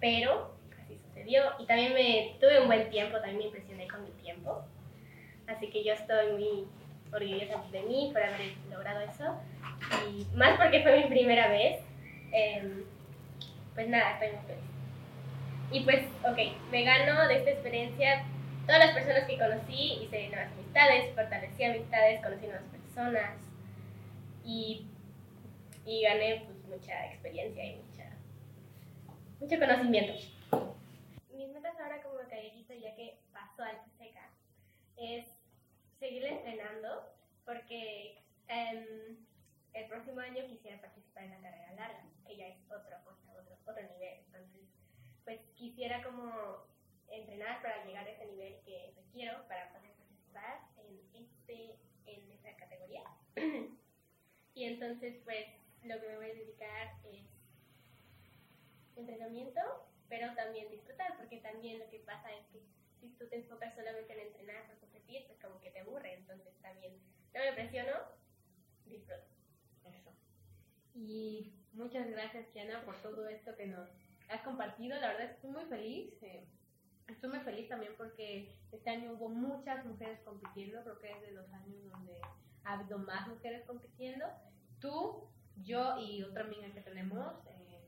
pero 0.00 0.50
así 0.80 0.98
sucedió. 1.06 1.42
Y 1.58 1.66
también 1.66 1.92
me 1.92 2.36
tuve 2.40 2.60
un 2.60 2.68
buen 2.68 2.88
tiempo, 2.90 3.18
también 3.18 3.38
me 3.38 3.44
impresioné 3.44 3.86
con 3.86 4.02
mi 4.02 4.10
tiempo, 4.22 4.64
así 5.46 5.68
que 5.68 5.84
yo 5.84 5.92
estoy 5.92 6.32
muy 6.32 6.66
orgullosa 7.12 7.62
de 7.70 7.82
mí 7.82 8.10
por 8.12 8.22
haber 8.22 8.54
logrado 8.70 9.00
eso. 9.02 9.36
Y 10.08 10.24
más 10.34 10.58
porque 10.58 10.82
fue 10.82 10.96
mi 10.96 11.08
primera 11.08 11.48
vez, 11.48 11.80
em, 12.32 12.84
pues 13.74 13.88
nada, 13.88 14.12
estoy 14.12 14.28
muy 14.28 14.46
feliz. 14.46 14.62
Y 15.70 15.80
pues, 15.80 16.04
ok, 16.24 16.70
me 16.70 16.84
gano 16.84 17.28
de 17.28 17.38
esta 17.38 17.50
experiencia 17.50 18.24
todas 18.66 18.78
las 18.78 18.94
personas 18.94 19.24
que 19.24 19.38
conocí, 19.38 20.04
hice 20.04 20.28
nuevas 20.28 20.52
amistades, 20.52 21.14
fortalecí 21.14 21.64
amistades, 21.64 22.22
conocí 22.22 22.46
nuevas 22.46 22.64
personas 22.70 23.38
y, 24.44 24.86
y 25.84 26.02
gané 26.02 26.44
pues 26.46 26.58
mucha 26.66 27.06
experiencia 27.06 27.64
y 27.64 27.76
mucha, 27.76 28.10
mucho 29.40 29.58
conocimiento. 29.58 30.12
Mis 31.34 31.48
metas 31.48 31.78
ahora 31.80 32.02
como 32.02 32.18
kayakista, 32.28 32.74
ya 32.74 32.94
que 32.94 33.18
pasó 33.32 33.62
al 33.64 33.78
seca, 33.98 34.28
es 34.96 35.26
seguir 35.98 36.24
entrenando 36.24 37.12
porque 37.44 38.22
em, 38.48 39.16
el 39.74 39.86
próximo 39.86 40.20
año 40.20 40.46
quisiera 40.46 40.80
participar 40.80 41.24
en 41.24 41.30
la 41.30 41.40
carrera 41.40 41.72
larga, 41.74 42.04
que 42.26 42.36
ya 42.36 42.46
es 42.46 42.58
otro, 42.66 42.96
otro, 43.06 43.40
otro, 43.40 43.56
otro 43.66 43.82
nivel. 43.82 44.20
Entonces, 44.26 44.62
pues 45.24 45.40
quisiera 45.56 46.02
como 46.02 46.71
entrenar 47.12 47.62
para 47.62 47.84
llegar 47.84 48.06
a 48.06 48.10
ese 48.10 48.26
nivel 48.26 48.56
que 48.64 48.92
requiero 48.96 49.46
para 49.46 49.72
poder 49.72 49.92
participar 49.92 50.60
en, 50.78 51.22
este, 51.22 51.76
en 52.06 52.32
esta 52.32 52.56
categoría. 52.56 53.04
y 54.54 54.64
entonces, 54.64 55.20
pues 55.24 55.46
lo 55.84 56.00
que 56.00 56.08
me 56.08 56.16
voy 56.16 56.30
a 56.30 56.34
dedicar 56.34 56.94
es 57.12 57.26
entrenamiento, 58.96 59.60
pero 60.08 60.34
también 60.34 60.70
disfrutar, 60.70 61.16
porque 61.16 61.38
también 61.38 61.78
lo 61.78 61.90
que 61.90 62.00
pasa 62.00 62.30
es 62.32 62.46
que 62.46 62.62
si 63.00 63.08
tú 63.18 63.26
te 63.28 63.36
enfocas 63.36 63.74
solamente 63.74 64.12
en 64.12 64.20
entrenar 64.20 64.66
para 64.66 64.78
competir, 64.78 65.26
pues 65.26 65.38
como 65.40 65.60
que 65.60 65.70
te 65.70 65.80
aburre, 65.80 66.14
entonces 66.14 66.54
también 66.62 66.94
no 67.34 67.40
me 67.40 67.52
presiono, 67.52 67.92
disfruto. 68.86 69.22
Eso. 69.84 70.10
Y 70.94 71.52
muchas 71.72 72.08
gracias, 72.08 72.46
Kiana, 72.48 72.84
por 72.84 72.96
todo 73.02 73.28
esto 73.28 73.56
que 73.56 73.66
nos 73.66 73.88
has 74.28 74.42
compartido. 74.42 74.98
La 75.00 75.08
verdad 75.08 75.30
estoy 75.30 75.50
muy 75.50 75.64
feliz. 75.64 76.22
eh, 76.22 76.46
estoy 77.08 77.30
muy 77.30 77.40
feliz 77.40 77.68
también 77.68 77.92
porque 77.96 78.54
este 78.70 78.90
año 78.90 79.12
hubo 79.12 79.28
muchas 79.28 79.84
mujeres 79.84 80.20
compitiendo. 80.24 80.82
Creo 80.82 80.98
que 80.98 81.12
es 81.12 81.22
de 81.22 81.32
los 81.32 81.52
años 81.52 81.90
donde 81.90 82.20
ha 82.64 82.74
habido 82.74 82.98
más 82.98 83.28
mujeres 83.28 83.64
compitiendo. 83.66 84.26
Tú, 84.80 85.28
yo 85.56 85.98
y 85.98 86.22
otra 86.22 86.44
amiga 86.44 86.72
que 86.72 86.80
tenemos, 86.80 87.34
eh, 87.46 87.80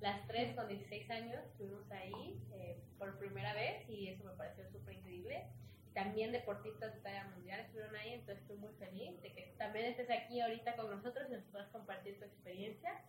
las 0.00 0.26
tres 0.26 0.54
con 0.54 0.68
16 0.68 1.10
años, 1.10 1.44
estuvimos 1.46 1.90
ahí 1.90 2.40
eh, 2.52 2.80
por 2.98 3.18
primera 3.18 3.52
vez 3.54 3.88
y 3.88 4.08
eso 4.08 4.24
me 4.24 4.32
pareció 4.32 4.68
súper 4.70 4.94
increíble. 4.94 5.46
También 5.94 6.30
deportistas 6.30 6.94
de 6.94 7.00
talla 7.00 7.26
mundial 7.34 7.60
estuvieron 7.60 7.96
ahí, 7.96 8.12
entonces 8.12 8.40
estoy 8.42 8.56
muy 8.58 8.72
feliz 8.74 9.20
de 9.20 9.32
que 9.32 9.54
también 9.58 9.86
estés 9.86 10.08
aquí 10.10 10.40
ahorita 10.40 10.76
con 10.76 10.90
nosotros 10.90 11.26
y 11.28 11.32
nos 11.32 11.44
puedas 11.44 11.68
compartir 11.70 12.18
tu 12.18 12.24
experiencia. 12.24 13.02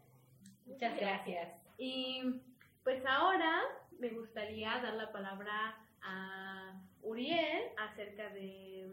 Muchas 0.66 0.98
gracias. 0.98 1.62
Y 1.78 2.42
pues 2.90 3.06
ahora 3.06 3.62
me 4.00 4.10
gustaría 4.10 4.82
dar 4.82 4.96
la 4.96 5.12
palabra 5.12 5.78
a 6.02 6.74
Uriel 7.04 7.66
acerca 7.78 8.30
de, 8.32 8.92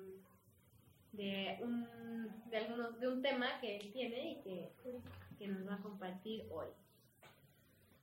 de, 1.12 1.58
un, 1.62 2.28
de, 2.50 2.58
algunos, 2.58 3.00
de 3.00 3.08
un 3.08 3.22
tema 3.22 3.58
que 3.58 3.78
él 3.78 3.90
tiene 3.94 4.32
y 4.32 4.42
que, 4.42 4.70
que 5.38 5.48
nos 5.48 5.66
va 5.66 5.76
a 5.76 5.82
compartir 5.82 6.46
hoy. 6.50 6.66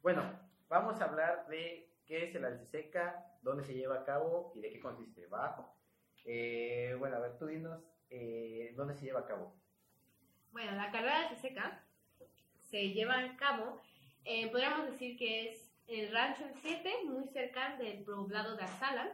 Bueno, 0.01 0.23
vamos 0.67 0.99
a 0.99 1.05
hablar 1.05 1.45
de 1.45 1.87
¿qué 2.07 2.23
es 2.23 2.33
el 2.33 2.45
Alciseca? 2.45 3.27
¿Dónde 3.43 3.63
se 3.63 3.75
lleva 3.75 3.99
a 3.99 4.03
cabo 4.03 4.51
y 4.55 4.61
de 4.61 4.71
qué 4.71 4.79
consiste? 4.79 5.27
¿Va? 5.27 5.75
Eh, 6.25 6.95
bueno, 6.97 7.17
a 7.17 7.19
ver, 7.19 7.37
tú 7.37 7.45
dinos, 7.45 7.83
eh, 8.09 8.73
¿dónde 8.75 8.95
se 8.95 9.05
lleva 9.05 9.19
a 9.19 9.27
cabo? 9.27 9.55
Bueno, 10.53 10.71
la 10.71 10.89
carrera 10.91 11.29
de 11.29 11.35
seca 11.35 11.85
se 12.57 12.89
lleva 12.89 13.19
a 13.19 13.37
cabo, 13.37 13.79
eh, 14.25 14.49
podríamos 14.49 14.89
decir 14.89 15.17
que 15.19 15.49
es 15.49 15.62
el 15.87 16.11
rancho 16.11 16.45
El 16.45 16.53
7, 16.61 16.89
muy 17.05 17.27
cerca 17.29 17.75
del 17.77 18.03
poblado 18.03 18.55
de 18.55 18.63
Arsalan, 18.63 19.09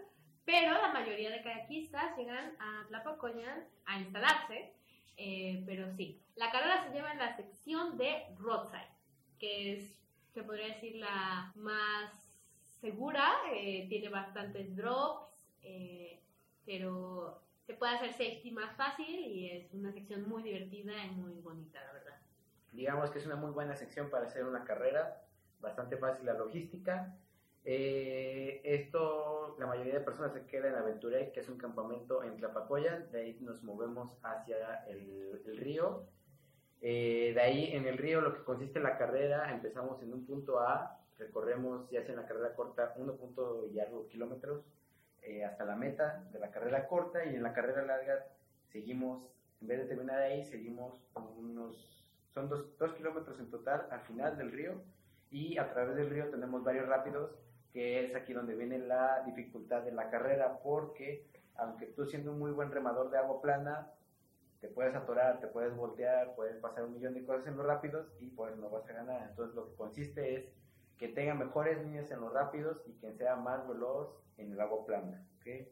pero 0.46 0.74
la 0.74 0.92
mayoría 0.92 1.30
de 1.30 1.42
kayakistas 1.42 2.18
llegan 2.18 2.56
a 2.60 2.86
Tlapacoyan 2.88 3.68
a 3.86 4.00
instalarse, 4.00 4.74
eh, 5.18 5.64
pero 5.66 5.92
sí, 5.96 6.22
la 6.36 6.52
carrera 6.52 6.84
se 6.84 6.94
lleva 6.94 7.12
en 7.12 7.20
la 7.20 7.36
sección 7.36 7.98
de 7.98 8.26
roadside, 8.38 8.90
que 9.38 9.74
es, 9.74 10.00
se 10.34 10.44
podría 10.44 10.68
decir, 10.68 10.96
la 10.96 11.52
más 11.56 12.12
segura, 12.82 13.30
eh, 13.54 13.88
tiene 13.90 14.10
bastantes 14.10 14.76
drops, 14.76 15.30
eh, 15.62 16.20
pero 16.66 17.42
se 17.66 17.74
puede 17.74 17.96
hacer 17.96 18.12
safety 18.14 18.52
más 18.52 18.76
fácil 18.76 19.20
y 19.20 19.52
es 19.52 19.74
una 19.74 19.92
sección 19.92 20.28
muy 20.28 20.42
divertida 20.44 20.94
y 21.06 21.12
muy 21.12 21.34
bonita, 21.42 21.84
la 21.84 21.94
verdad. 21.94 22.16
Digamos 22.72 23.12
que 23.12 23.20
es 23.20 23.26
una 23.26 23.36
muy 23.36 23.52
buena 23.52 23.76
sección 23.76 24.10
para 24.10 24.28
hacer 24.28 24.46
una 24.46 24.64
carrera, 24.64 25.22
bastante 25.62 25.98
fácil 25.98 26.26
la 26.26 26.34
logística. 26.34 27.16
Eh, 27.66 28.62
esto, 28.64 29.56
la 29.60 29.68
mayoría 29.68 29.94
de 29.94 30.00
personas 30.00 30.34
se 30.34 30.46
queda 30.46 30.70
en 30.70 30.76
Aventuré, 30.76 31.32
que 31.32 31.42
es 31.42 31.50
un 31.50 31.58
campamento 31.58 32.24
en 32.24 32.38
Tlapacoyan, 32.38 33.12
de 33.12 33.22
ahí 33.22 33.38
nos 33.42 33.62
movemos 33.64 34.18
hacia 34.24 34.86
el, 34.88 35.42
el 35.46 35.58
río. 35.58 36.08
Eh, 36.82 37.34
de 37.34 37.42
ahí 37.42 37.72
en 37.74 37.86
el 37.86 37.98
río 37.98 38.22
lo 38.22 38.34
que 38.34 38.44
consiste 38.44 38.80
la 38.80 38.98
carrera, 38.98 39.54
empezamos 39.54 40.02
en 40.02 40.14
un 40.14 40.26
punto 40.26 40.60
A, 40.60 40.98
recorremos 41.18 41.90
ya 41.90 42.02
sea 42.02 42.12
en 42.12 42.22
la 42.22 42.26
carrera 42.26 42.56
corta 42.56 42.94
1. 42.96 43.18
y 43.74 43.80
algo 43.80 44.08
kilómetros 44.08 44.64
eh, 45.22 45.44
hasta 45.44 45.66
la 45.66 45.76
meta 45.76 46.24
de 46.32 46.40
la 46.40 46.52
carrera 46.52 46.88
corta 46.88 47.26
y 47.26 47.36
en 47.36 47.44
la 47.44 47.52
carrera 47.52 47.84
larga 47.84 48.26
seguimos, 48.72 49.30
en 49.62 49.68
vez 49.68 49.80
de 49.80 49.86
terminar 49.86 50.20
ahí, 50.20 50.46
seguimos 50.46 51.04
unos, 51.38 52.08
son 52.34 52.48
dos, 52.48 52.78
dos 52.78 52.94
kilómetros 52.94 53.38
en 53.40 53.50
total 53.50 53.86
al 53.92 54.00
final 54.02 54.38
del 54.38 54.52
río 54.52 54.82
y 55.32 55.58
a 55.58 55.70
través 55.70 55.96
del 55.96 56.10
río 56.10 56.30
tenemos 56.30 56.64
varios 56.64 56.88
rápidos 56.88 57.32
que 57.72 58.06
es 58.06 58.16
aquí 58.16 58.34
donde 58.34 58.56
viene 58.56 58.80
la 58.80 59.24
dificultad 59.26 59.84
de 59.84 59.92
la 59.92 60.10
carrera 60.10 60.60
porque 60.64 61.28
aunque 61.56 61.88
tú 61.88 62.06
siendo 62.06 62.32
un 62.32 62.40
muy 62.40 62.52
buen 62.52 62.72
remador 62.72 63.10
de 63.12 63.18
agua 63.18 63.42
plana 63.42 63.92
te 64.60 64.68
puedes 64.68 64.94
atorar, 64.94 65.40
te 65.40 65.48
puedes 65.48 65.76
voltear, 65.76 66.36
puedes 66.36 66.58
pasar 66.58 66.84
un 66.84 66.94
millón 66.94 67.14
de 67.14 67.24
cosas 67.24 67.48
en 67.48 67.58
los 67.58 67.66
rápidos 67.66 68.12
y 68.20 68.28
pues 68.28 68.58
no 68.58 68.70
vas 68.70 68.88
a 68.90 68.94
ganar. 68.94 69.30
Entonces 69.30 69.56
lo 69.56 69.70
que 69.70 69.76
consiste 69.76 70.36
es 70.36 70.50
que 70.98 71.08
tenga 71.08 71.34
mejores 71.34 71.82
líneas 71.82 72.12
en 72.12 72.20
los 72.20 72.34
rápidos 72.34 72.82
y 72.86 72.94
que 72.94 73.14
sea 73.14 73.38
más 73.38 73.66
veloz 73.68 74.10
en 74.38 74.52
el 74.52 74.60
agua 74.60 74.86
plana. 74.86 75.26
¿okay? 75.40 75.72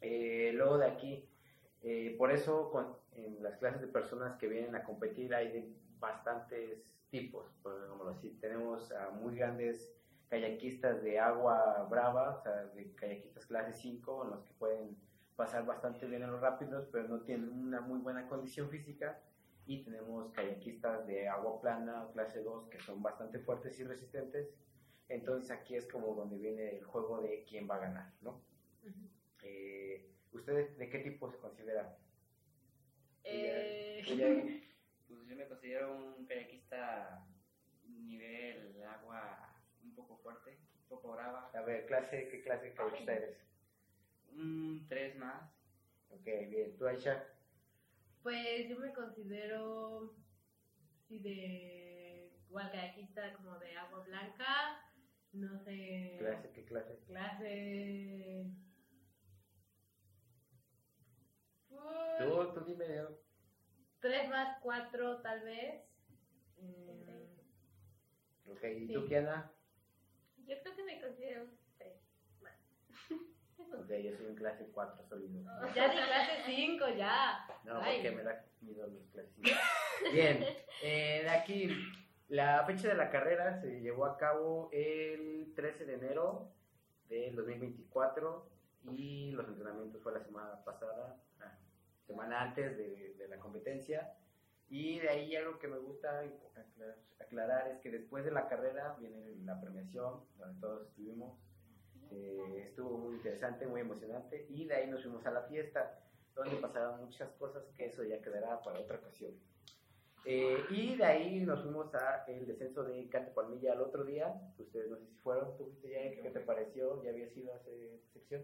Eh, 0.00 0.52
luego 0.54 0.78
de 0.78 0.86
aquí, 0.86 1.28
eh, 1.82 2.14
por 2.16 2.30
eso 2.30 2.70
con, 2.70 2.96
en 3.16 3.42
las 3.42 3.56
clases 3.56 3.80
de 3.80 3.88
personas 3.88 4.38
que 4.38 4.46
vienen 4.46 4.76
a 4.76 4.84
competir 4.84 5.34
hay 5.34 5.76
bastantes 5.98 6.84
tipos, 7.10 7.46
por 7.62 7.76
ejemplo, 7.82 8.08
así 8.10 8.30
tenemos 8.40 8.90
a 8.92 9.10
muy 9.10 9.36
grandes 9.36 9.90
kayakistas 10.28 11.02
de 11.02 11.18
agua 11.18 11.86
brava, 11.90 12.36
o 12.36 12.42
sea, 12.42 12.64
de 12.74 12.92
kayakistas 12.94 13.46
clase 13.46 13.72
5, 13.74 14.24
en 14.24 14.30
los 14.30 14.44
que 14.44 14.52
pueden 14.54 14.96
pasar 15.36 15.64
bastante 15.66 16.06
bien 16.06 16.22
en 16.22 16.30
los 16.32 16.40
rápidos, 16.40 16.88
pero 16.90 17.06
no 17.08 17.20
tienen 17.22 17.50
una 17.50 17.80
muy 17.80 18.00
buena 18.00 18.26
condición 18.28 18.68
física 18.70 19.20
y 19.66 19.82
tenemos 19.84 20.32
kayakistas 20.32 21.06
de 21.06 21.28
agua 21.28 21.60
plana 21.60 22.08
clase 22.12 22.42
2 22.42 22.68
que 22.68 22.78
son 22.80 23.02
bastante 23.02 23.38
fuertes 23.40 23.78
y 23.80 23.84
resistentes. 23.84 24.48
Entonces 25.08 25.50
aquí 25.50 25.76
es 25.76 25.86
como 25.86 26.14
donde 26.14 26.38
viene 26.38 26.76
el 26.78 26.84
juego 26.84 27.20
de 27.20 27.44
quién 27.48 27.68
va 27.68 27.76
a 27.76 27.80
ganar, 27.80 28.12
¿no? 28.22 28.40
eh, 29.42 30.10
¿Ustedes 30.32 30.76
de 30.78 30.88
qué 30.88 30.98
tipo 31.00 31.30
se 31.30 31.38
consideran? 31.38 31.88
Eh, 33.24 34.02
Ella- 34.06 34.60
Pues 35.24 35.38
yo 35.38 35.42
me 35.42 35.48
considero 35.48 36.14
un 36.18 36.26
kayakista 36.26 37.26
nivel 37.86 38.82
agua 38.84 39.56
un 39.82 39.94
poco 39.94 40.18
fuerte, 40.18 40.58
un 40.82 40.88
poco 40.88 41.12
brava. 41.12 41.50
A 41.54 41.62
ver, 41.62 41.86
clase, 41.86 42.28
¿qué 42.28 42.42
clase 42.42 42.66
de 42.66 42.74
kayakista 42.74 43.14
eres? 43.14 43.38
Un 44.32 44.84
3 44.86 45.16
más. 45.16 45.50
Ok, 46.10 46.26
bien. 46.50 46.76
¿Tú, 46.76 46.86
Aisha? 46.86 47.24
Pues 48.22 48.68
yo 48.68 48.78
me 48.78 48.92
considero, 48.92 50.14
sí, 51.08 51.20
de 51.20 52.30
igual 52.46 52.70
kayakista 52.70 53.32
como 53.32 53.58
de 53.58 53.76
agua 53.76 54.00
blanca, 54.00 54.90
no 55.32 55.58
sé, 55.64 56.16
¿Clase, 56.18 56.50
qué 56.52 56.64
clase? 56.66 56.98
clase... 57.06 58.44
Tú, 61.70 61.74
Pues, 62.30 62.54
tú 62.54 62.60
dime, 62.66 62.84
yo. 62.94 63.23
Tres 64.04 64.28
más 64.28 64.58
cuatro 64.60 65.22
tal 65.22 65.40
vez. 65.44 65.82
Mm, 66.58 68.50
Ok, 68.50 68.62
¿y 68.64 68.86
Sí. 68.86 68.92
tú, 68.92 69.06
Kiana? 69.06 69.50
Yo 70.46 70.60
creo 70.60 70.76
que 70.76 70.82
me 70.84 71.00
considero 71.00 71.44
un 71.44 71.58
3 71.78 71.94
más. 72.42 72.52
Ok, 73.58 73.88
yo 73.88 74.14
soy 74.18 74.26
un 74.26 74.34
clase 74.36 74.68
4 74.72 75.06
sólido. 75.08 75.42
ya 75.74 75.88
di 75.88 75.96
clase 75.96 76.42
cinco, 76.44 76.84
ya. 76.90 77.46
No, 77.64 77.80
Ay. 77.80 77.96
porque 78.02 78.10
me 78.10 78.22
da 78.22 78.44
miedo 78.60 78.86
los 78.86 79.02
clases. 79.06 79.34
Bien, 80.12 80.44
eh, 80.82 81.20
de 81.22 81.30
aquí, 81.30 81.70
la 82.28 82.64
fecha 82.66 82.88
de 82.88 82.94
la 82.96 83.10
carrera 83.10 83.58
se 83.62 83.80
llevó 83.80 84.04
a 84.04 84.18
cabo 84.18 84.68
el 84.72 85.54
13 85.56 85.86
de 85.86 85.94
enero 85.94 86.52
del 87.08 87.34
2024 87.36 88.50
y 88.92 89.30
los 89.32 89.48
entrenamientos 89.48 90.02
fue 90.02 90.12
la 90.12 90.22
semana 90.22 90.62
pasada, 90.64 91.16
semana 92.06 92.42
antes 92.42 92.76
de, 92.76 93.14
de 93.14 93.28
la 93.28 93.38
competencia. 93.38 94.16
Y 94.68 94.98
de 94.98 95.08
ahí 95.08 95.36
algo 95.36 95.58
que 95.58 95.68
me 95.68 95.78
gusta 95.78 96.20
aclarar, 96.20 96.98
aclarar 97.20 97.68
es 97.68 97.78
que 97.80 97.90
después 97.90 98.24
de 98.24 98.30
la 98.30 98.48
carrera 98.48 98.96
viene 98.98 99.36
la 99.44 99.60
premiación, 99.60 100.24
donde 100.36 100.60
todos 100.60 100.88
estuvimos. 100.88 101.38
Eh, 102.10 102.66
estuvo 102.68 102.98
muy 102.98 103.16
interesante, 103.16 103.66
muy 103.66 103.80
emocionante. 103.80 104.46
Y 104.48 104.66
de 104.66 104.74
ahí 104.74 104.90
nos 104.90 105.02
fuimos 105.02 105.24
a 105.26 105.30
la 105.30 105.42
fiesta, 105.42 106.00
donde 106.34 106.56
pasaron 106.56 107.00
muchas 107.04 107.30
cosas 107.32 107.64
que 107.76 107.86
eso 107.86 108.02
ya 108.04 108.20
quedará 108.20 108.62
para 108.62 108.80
otra 108.80 108.98
ocasión. 108.98 109.32
Eh, 110.24 110.58
y 110.70 110.96
de 110.96 111.04
ahí 111.04 111.40
nos 111.40 111.62
fuimos 111.62 111.94
a 111.94 112.24
el 112.26 112.46
descenso 112.46 112.82
de 112.82 113.08
Cante 113.10 113.32
Palmilla 113.32 113.72
al 113.72 113.82
otro 113.82 114.04
día. 114.04 114.34
Ustedes 114.58 114.90
no 114.90 114.96
sé 114.96 115.06
si 115.06 115.16
fueron, 115.16 115.56
¿tú 115.56 115.64
fuiste 115.66 115.90
ya? 115.90 116.22
¿Qué 116.22 116.30
te 116.30 116.40
pareció? 116.40 117.02
¿Ya 117.02 117.10
habías 117.10 117.36
ido 117.36 117.52
a 117.52 117.56
esa 117.56 117.70
sección? 118.12 118.42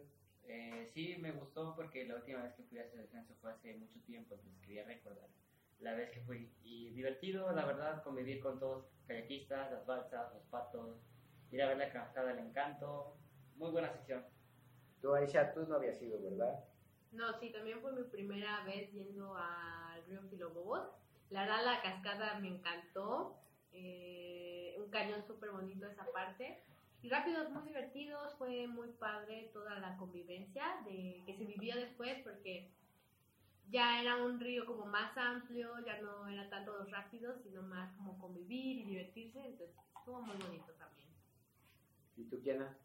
Eh, 0.52 0.90
sí, 0.92 1.16
me 1.20 1.30
gustó 1.30 1.76
porque 1.76 2.04
la 2.06 2.16
última 2.16 2.42
vez 2.42 2.52
que 2.54 2.64
fui 2.64 2.78
a 2.78 2.82
ese 2.82 2.96
descanso 2.96 3.32
fue 3.40 3.52
hace 3.52 3.72
mucho 3.74 4.00
tiempo, 4.00 4.34
entonces 4.34 4.60
quería 4.62 4.84
recordar 4.84 5.28
la 5.78 5.94
vez 5.94 6.10
que 6.10 6.20
fui. 6.22 6.52
Y 6.64 6.90
divertido, 6.90 7.52
la 7.52 7.64
verdad, 7.64 8.02
convivir 8.02 8.40
con 8.40 8.58
todos 8.58 8.82
los 8.82 9.06
kayakistas, 9.06 9.70
las 9.70 9.86
balsas, 9.86 10.34
los 10.34 10.42
patos, 10.46 10.96
ir 11.52 11.62
a 11.62 11.68
ver 11.68 11.78
la 11.78 11.92
cascada 11.92 12.34
del 12.34 12.46
encanto. 12.46 13.16
Muy 13.54 13.70
buena 13.70 13.92
sección. 13.92 14.24
Tú, 15.00 15.14
Aisha, 15.14 15.54
tú 15.54 15.64
no 15.68 15.76
habías 15.76 16.02
ido, 16.02 16.20
¿verdad? 16.20 16.64
No, 17.12 17.38
sí, 17.38 17.50
también 17.50 17.80
fue 17.80 17.92
mi 17.92 18.02
primera 18.02 18.64
vez 18.64 18.90
yendo 18.92 19.36
al 19.36 20.04
río 20.06 20.20
Filobobos. 20.30 20.88
La 21.30 21.42
verdad, 21.42 21.64
la 21.64 21.80
cascada 21.80 22.40
me 22.40 22.48
encantó. 22.48 23.38
Eh, 23.72 24.74
un 24.78 24.90
cañón 24.90 25.24
súper 25.28 25.52
bonito 25.52 25.86
esa 25.86 26.04
parte. 26.12 26.64
Y 27.02 27.08
rápidos 27.08 27.50
muy 27.50 27.62
divertidos, 27.62 28.34
fue 28.36 28.66
muy 28.66 28.88
padre 28.88 29.50
toda 29.52 29.78
la 29.78 29.96
convivencia 29.96 30.64
de 30.84 31.22
que 31.24 31.34
se 31.34 31.44
vivió 31.44 31.74
después 31.76 32.18
porque 32.22 32.70
ya 33.70 34.02
era 34.02 34.16
un 34.16 34.38
río 34.38 34.66
como 34.66 34.84
más 34.84 35.16
amplio, 35.16 35.70
ya 35.86 36.00
no 36.02 36.28
era 36.28 36.50
tanto 36.50 36.76
los 36.76 36.90
rápidos, 36.90 37.40
sino 37.42 37.62
más 37.62 37.90
como 37.96 38.18
convivir 38.18 38.80
y 38.80 38.84
divertirse, 38.84 39.38
entonces 39.38 39.76
estuvo 39.96 40.20
muy 40.20 40.36
bonito 40.36 40.72
también. 40.72 41.08
¿Y 42.16 42.24
tú, 42.24 42.40
Kiana? 42.42 42.76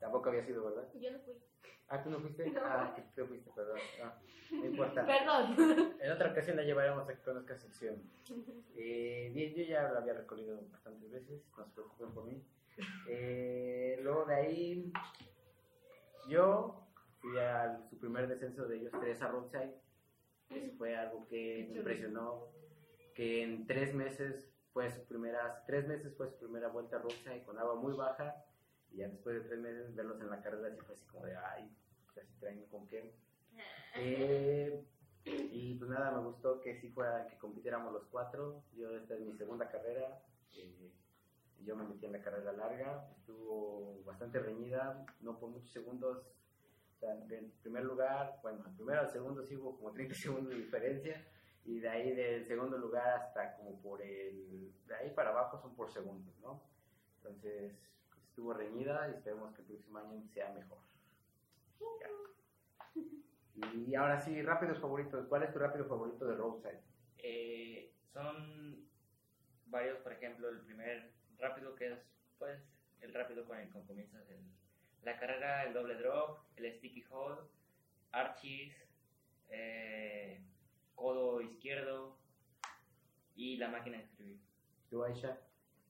Tampoco 0.00 0.30
habías 0.30 0.48
ido, 0.48 0.64
¿verdad? 0.64 0.88
Yo 0.94 1.12
no 1.12 1.20
fui. 1.20 1.34
Ah, 1.88 2.02
¿tú 2.02 2.10
no 2.10 2.18
fuiste? 2.18 2.50
No. 2.50 2.60
Ah, 2.64 2.92
que 2.96 3.02
tú 3.14 3.26
fuiste, 3.28 3.50
perdón. 3.54 3.78
Ah, 4.02 4.18
no 4.50 4.64
importa. 4.64 5.06
Perdón. 5.06 5.96
En 6.00 6.10
otra 6.10 6.30
ocasión 6.30 6.56
la 6.56 6.62
llevaremos 6.64 7.08
a 7.08 7.14
que 7.14 7.22
conozca 7.22 7.56
sección. 7.56 8.02
Eh, 8.74 9.30
bien, 9.34 9.54
yo 9.54 9.62
ya 9.62 9.92
la 9.92 10.00
había 10.00 10.14
recorrido 10.14 10.58
bastantes 10.72 11.10
veces, 11.10 11.42
no 11.56 11.64
se 11.64 11.70
preocupen 11.72 12.12
por 12.12 12.24
mí. 12.24 12.42
Eh, 13.08 13.98
luego 14.02 14.24
de 14.24 14.34
ahí, 14.34 14.92
yo 16.28 16.86
fui 17.20 17.38
a 17.38 17.80
su 17.88 17.98
primer 17.98 18.28
descenso 18.28 18.66
de 18.66 18.76
ellos 18.76 18.92
tres 19.00 19.20
a 19.22 19.28
Roadside. 19.28 19.74
Eso 20.50 20.76
fue 20.76 20.96
algo 20.96 21.26
que 21.28 21.68
me 21.70 21.78
impresionó, 21.78 22.48
que 23.14 23.42
en 23.42 23.66
tres 23.66 23.94
meses 23.94 24.50
fue 24.72 24.90
su 24.90 25.02
primera, 25.04 25.64
tres 25.66 25.86
meses 25.86 26.14
fue 26.16 26.28
su 26.28 26.36
primera 26.38 26.68
vuelta 26.68 26.96
a 26.96 27.00
Roadside 27.00 27.44
con 27.44 27.58
agua 27.58 27.74
muy 27.76 27.94
baja. 27.94 28.44
Y 28.90 28.98
ya 28.98 29.08
después 29.08 29.36
de 29.36 29.48
tres 29.48 29.60
meses 29.60 29.94
verlos 29.94 30.20
en 30.20 30.28
la 30.28 30.42
carrera 30.42 30.68
así 30.68 30.78
fue 30.80 30.94
así 30.94 31.04
como 31.06 31.24
de, 31.24 31.36
ay, 31.36 31.70
casi 32.14 32.32
traen 32.40 32.66
con 32.66 32.86
qué. 32.88 33.14
Eh, 33.96 34.84
y 35.24 35.74
pues 35.76 35.90
nada, 35.90 36.10
me 36.10 36.24
gustó 36.24 36.60
que 36.60 36.80
sí 36.80 36.88
fuera 36.88 37.26
que 37.26 37.38
compitiéramos 37.38 37.92
los 37.92 38.04
cuatro. 38.06 38.62
Yo 38.74 38.94
esta 38.96 39.14
es 39.14 39.20
mi 39.20 39.32
segunda 39.36 39.70
carrera. 39.70 40.20
eh, 40.54 40.90
yo 41.64 41.76
me 41.76 41.84
metí 41.84 42.06
en 42.06 42.12
la 42.12 42.22
carrera 42.22 42.52
larga, 42.52 43.08
estuvo 43.16 44.02
bastante 44.04 44.38
reñida, 44.38 45.04
no 45.20 45.38
por 45.38 45.50
muchos 45.50 45.70
segundos. 45.70 46.26
O 46.96 46.98
sea, 46.98 47.14
del 47.14 47.50
primer 47.62 47.84
lugar, 47.84 48.38
bueno, 48.42 48.62
al 48.64 48.74
primero 48.74 49.00
al 49.00 49.10
segundo 49.10 49.44
sí 49.44 49.56
hubo 49.56 49.76
como 49.76 49.92
30 49.92 50.14
segundos 50.14 50.50
de 50.50 50.56
diferencia 50.56 51.26
y 51.64 51.78
de 51.78 51.88
ahí 51.88 52.14
del 52.14 52.46
segundo 52.46 52.76
lugar 52.78 53.08
hasta 53.08 53.56
como 53.56 53.80
por 53.80 54.02
el, 54.02 54.72
de 54.86 54.94
ahí 54.94 55.10
para 55.10 55.30
abajo 55.30 55.58
son 55.58 55.74
por 55.74 55.90
segundos, 55.90 56.34
¿no? 56.40 56.62
Entonces, 57.18 57.72
estuvo 58.28 58.52
reñida 58.52 59.08
y 59.08 59.14
esperemos 59.14 59.54
que 59.54 59.62
el 59.62 59.68
próximo 59.68 59.98
año 59.98 60.22
sea 60.32 60.52
mejor. 60.52 60.78
Ya. 62.00 63.00
Y 63.74 63.94
ahora 63.94 64.18
sí, 64.18 64.40
rápidos 64.42 64.78
favoritos. 64.78 65.26
¿Cuál 65.28 65.42
es 65.42 65.52
tu 65.52 65.58
rápido 65.58 65.84
favorito 65.84 66.24
de 66.24 66.34
Roadside? 66.34 66.80
Eh, 67.18 67.92
son 68.12 68.88
varios, 69.66 69.98
por 69.98 70.12
ejemplo, 70.12 70.48
el 70.48 70.60
primer 70.60 71.12
rápido 71.42 71.74
que 71.74 71.92
es 71.92 71.98
pues 72.38 72.60
el 73.00 73.12
rápido 73.12 73.44
con 73.46 73.58
el 73.58 73.70
que 73.70 73.82
comienzas 73.84 74.28
el- 74.30 74.50
la 75.02 75.18
carrera, 75.18 75.64
el 75.64 75.74
doble 75.74 75.96
drop, 75.96 76.38
el 76.56 76.72
sticky 76.78 77.04
hold, 77.10 77.40
archis, 78.12 78.72
eh, 79.50 80.40
codo 80.94 81.40
izquierdo 81.40 82.16
y 83.34 83.56
la 83.56 83.68
máquina 83.68 83.98
de 83.98 84.04
escribir. 84.04 84.40
¿Tú, 84.88 85.02
Aisha? 85.04 85.40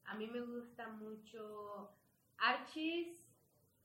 A 0.04 0.14
mí 0.14 0.26
me 0.26 0.40
gusta 0.40 0.88
mucho 0.88 1.90
Archis, 2.38 3.28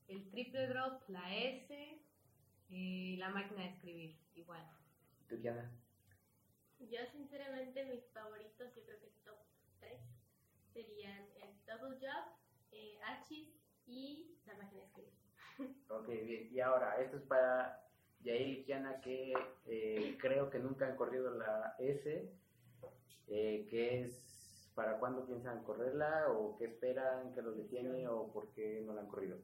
el 0.07 0.29
triple 0.29 0.67
drop, 0.67 1.07
la 1.09 1.35
S 1.35 2.01
y 2.69 3.17
la 3.17 3.29
máquina 3.29 3.63
de 3.63 3.69
escribir, 3.69 4.17
igual. 4.35 4.65
¿Tú, 5.27 5.39
Kiana? 5.39 5.69
Yo 6.79 6.99
sinceramente 7.11 7.85
mis 7.85 8.05
favoritos, 8.11 8.73
yo 8.75 8.83
creo 8.85 8.99
que 8.99 9.07
top 9.25 9.39
3 9.79 9.99
serían 10.77 11.25
el 11.41 11.65
Double 11.65 11.97
Jump, 11.97 12.37
eh, 12.71 12.99
Archis 13.03 13.49
y 13.87 14.37
la 14.45 14.53
máquina 14.55 14.81
de 14.81 14.87
escribir. 14.87 15.13
Ok, 15.89 16.07
bien. 16.07 16.49
Y 16.51 16.59
ahora, 16.59 17.01
esto 17.01 17.17
es 17.17 17.23
para 17.23 17.83
Yael 18.21 18.59
y 18.59 18.63
Kiana 18.63 19.01
que 19.01 19.33
eh, 19.65 20.17
creo 20.19 20.51
que 20.51 20.59
nunca 20.59 20.85
han 20.85 20.95
corrido 20.95 21.33
la 21.33 21.75
S. 21.79 22.31
Eh, 23.27 23.67
¿Qué 23.69 24.01
es? 24.01 24.71
¿Para 24.75 24.99
cuándo 24.99 25.25
piensan 25.25 25.63
correrla? 25.63 26.27
¿O 26.29 26.55
qué 26.57 26.65
esperan? 26.65 27.33
¿Qué 27.33 27.41
los 27.41 27.57
detiene? 27.57 28.07
¿O 28.07 28.31
por 28.31 28.53
qué 28.53 28.83
no 28.85 28.93
la 28.93 29.01
han 29.01 29.07
corrido? 29.07 29.39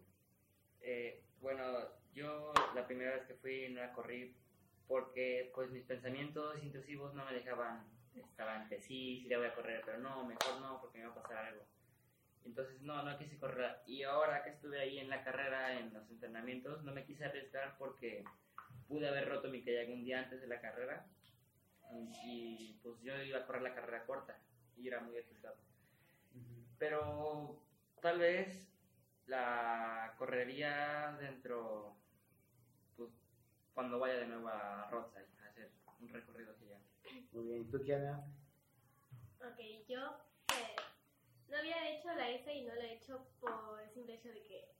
Eh, 0.81 1.23
bueno, 1.41 1.63
yo 2.13 2.53
la 2.75 2.85
primera 2.85 3.15
vez 3.15 3.25
que 3.25 3.33
fui 3.33 3.69
no 3.69 3.81
la 3.81 3.93
corrí 3.93 4.35
porque 4.87 5.51
pues 5.55 5.71
mis 5.71 5.83
pensamientos 5.85 6.61
intrusivos 6.61 7.15
no 7.15 7.25
me 7.25 7.33
dejaban, 7.33 7.87
estaban 8.21 8.67
que 8.67 8.79
sí, 8.79 9.19
sí 9.21 9.29
la 9.29 9.37
voy 9.37 9.47
a 9.47 9.55
correr, 9.55 9.81
pero 9.85 9.99
no, 9.99 10.25
mejor 10.25 10.61
no 10.61 10.79
porque 10.81 10.99
me 10.99 11.05
va 11.05 11.11
a 11.11 11.21
pasar 11.21 11.45
algo. 11.45 11.65
Entonces 12.45 12.81
no, 12.81 13.03
no 13.03 13.17
quise 13.17 13.37
correr. 13.37 13.77
Y 13.85 14.03
ahora 14.03 14.43
que 14.43 14.51
estuve 14.51 14.79
ahí 14.79 14.99
en 14.99 15.09
la 15.09 15.23
carrera, 15.23 15.79
en 15.79 15.93
los 15.93 16.09
entrenamientos, 16.09 16.83
no 16.83 16.93
me 16.93 17.05
quise 17.05 17.25
arriesgar 17.25 17.77
porque 17.77 18.23
pude 18.87 19.07
haber 19.07 19.29
roto 19.29 19.49
mi 19.49 19.63
kayak 19.63 19.89
un 19.89 20.03
día 20.03 20.19
antes 20.19 20.41
de 20.41 20.47
la 20.47 20.59
carrera 20.59 21.05
y 22.25 22.79
pues 22.81 22.99
yo 23.01 23.15
iba 23.21 23.39
a 23.39 23.45
correr 23.45 23.61
la 23.61 23.75
carrera 23.75 24.05
corta 24.05 24.37
y 24.77 24.87
era 24.87 24.99
muy 24.99 25.17
arriesgado. 25.17 25.57
Pero 26.77 27.59
tal 28.01 28.19
vez 28.19 28.67
la 29.27 30.15
correría 30.17 31.15
dentro, 31.19 31.95
pues 32.97 33.09
cuando 33.73 33.99
vaya 33.99 34.15
de 34.15 34.27
nuevo 34.27 34.49
a 34.49 34.89
Rodside 34.89 35.27
a 35.43 35.49
hacer 35.49 35.71
un 36.01 36.09
recorrido. 36.09 36.53
Muy 37.33 37.45
bien. 37.45 37.61
¿Y 37.61 37.65
tú, 37.65 37.83
Kiana? 37.83 38.23
Ok, 39.39 39.59
yo 39.87 39.99
eh, 40.53 40.75
no 41.49 41.57
había 41.57 41.89
hecho 41.89 42.13
la 42.13 42.29
S 42.29 42.53
y 42.53 42.61
no 42.61 42.73
la 42.75 42.85
he 42.85 42.93
hecho 42.93 43.27
por 43.39 43.81
el 43.81 43.89
simple 43.91 44.15
hecho 44.15 44.29
de 44.29 44.43
que 44.43 44.73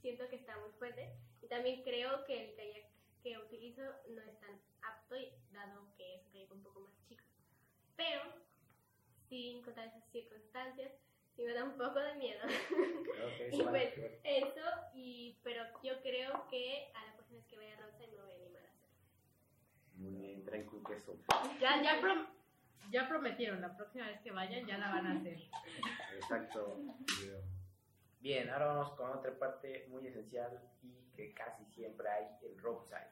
siento 0.00 0.28
que 0.28 0.36
está 0.36 0.56
muy 0.58 0.70
fuerte 0.78 1.12
y 1.42 1.48
también 1.48 1.82
creo 1.82 2.24
que 2.24 2.44
el 2.44 2.54
kayak 2.56 2.92
que 3.22 3.38
utilizo 3.38 3.82
no 4.08 4.20
es 4.22 4.40
tan 4.40 4.60
apto 4.82 5.14
dado 5.52 5.94
que 5.96 6.14
es 6.14 6.24
un 6.26 6.32
kayak 6.32 6.52
un 6.52 6.62
poco 6.62 6.80
más 6.80 6.92
chico. 7.08 7.24
Pero, 7.96 8.20
sin 9.28 9.62
contar 9.62 9.88
esas 9.88 10.04
circunstancias, 10.10 10.92
sí 11.36 11.44
me 11.44 11.52
da 11.52 11.64
un 11.64 11.76
poco 11.76 11.98
de 12.00 12.14
miedo. 12.14 12.40
Ok, 12.44 13.40
y 13.52 13.60
activar. 13.62 13.76
eso, 14.24 14.60
y, 14.94 15.38
pero 15.42 15.64
yo 15.82 16.00
creo 16.02 16.46
que 16.48 16.90
a 16.94 17.06
la 17.06 17.14
próxima 17.14 17.38
vez 17.38 17.46
que 17.46 17.56
vaya 17.56 17.74
a 17.74 17.80
Rosa 17.82 17.98
me 17.98 18.20
voy 18.20 18.32
a 18.32 18.34
animar 18.34 18.64
a 18.64 18.70
hacerlo. 18.70 18.98
Muy 20.02 20.14
bien, 20.20 20.44
traen 20.44 20.66
con 20.66 20.82
queso. 20.84 21.16
Ya, 21.60 21.80
ya, 21.82 22.00
prom- 22.00 22.26
ya 22.90 23.08
prometieron, 23.08 23.60
la 23.60 23.76
próxima 23.76 24.06
vez 24.08 24.20
que 24.20 24.30
vayan 24.32 24.66
ya 24.66 24.78
la 24.78 24.90
van 24.90 25.06
a 25.06 25.12
hacer. 25.18 25.38
Exacto. 26.14 26.78
Bien, 28.20 28.48
ahora 28.50 28.66
vamos 28.66 28.92
con 28.94 29.10
otra 29.10 29.36
parte 29.38 29.86
muy 29.88 30.06
esencial 30.06 30.60
y 30.82 31.10
que 31.16 31.32
casi 31.34 31.64
siempre 31.66 32.08
hay, 32.08 32.26
el 32.42 32.58
roadside, 32.58 33.10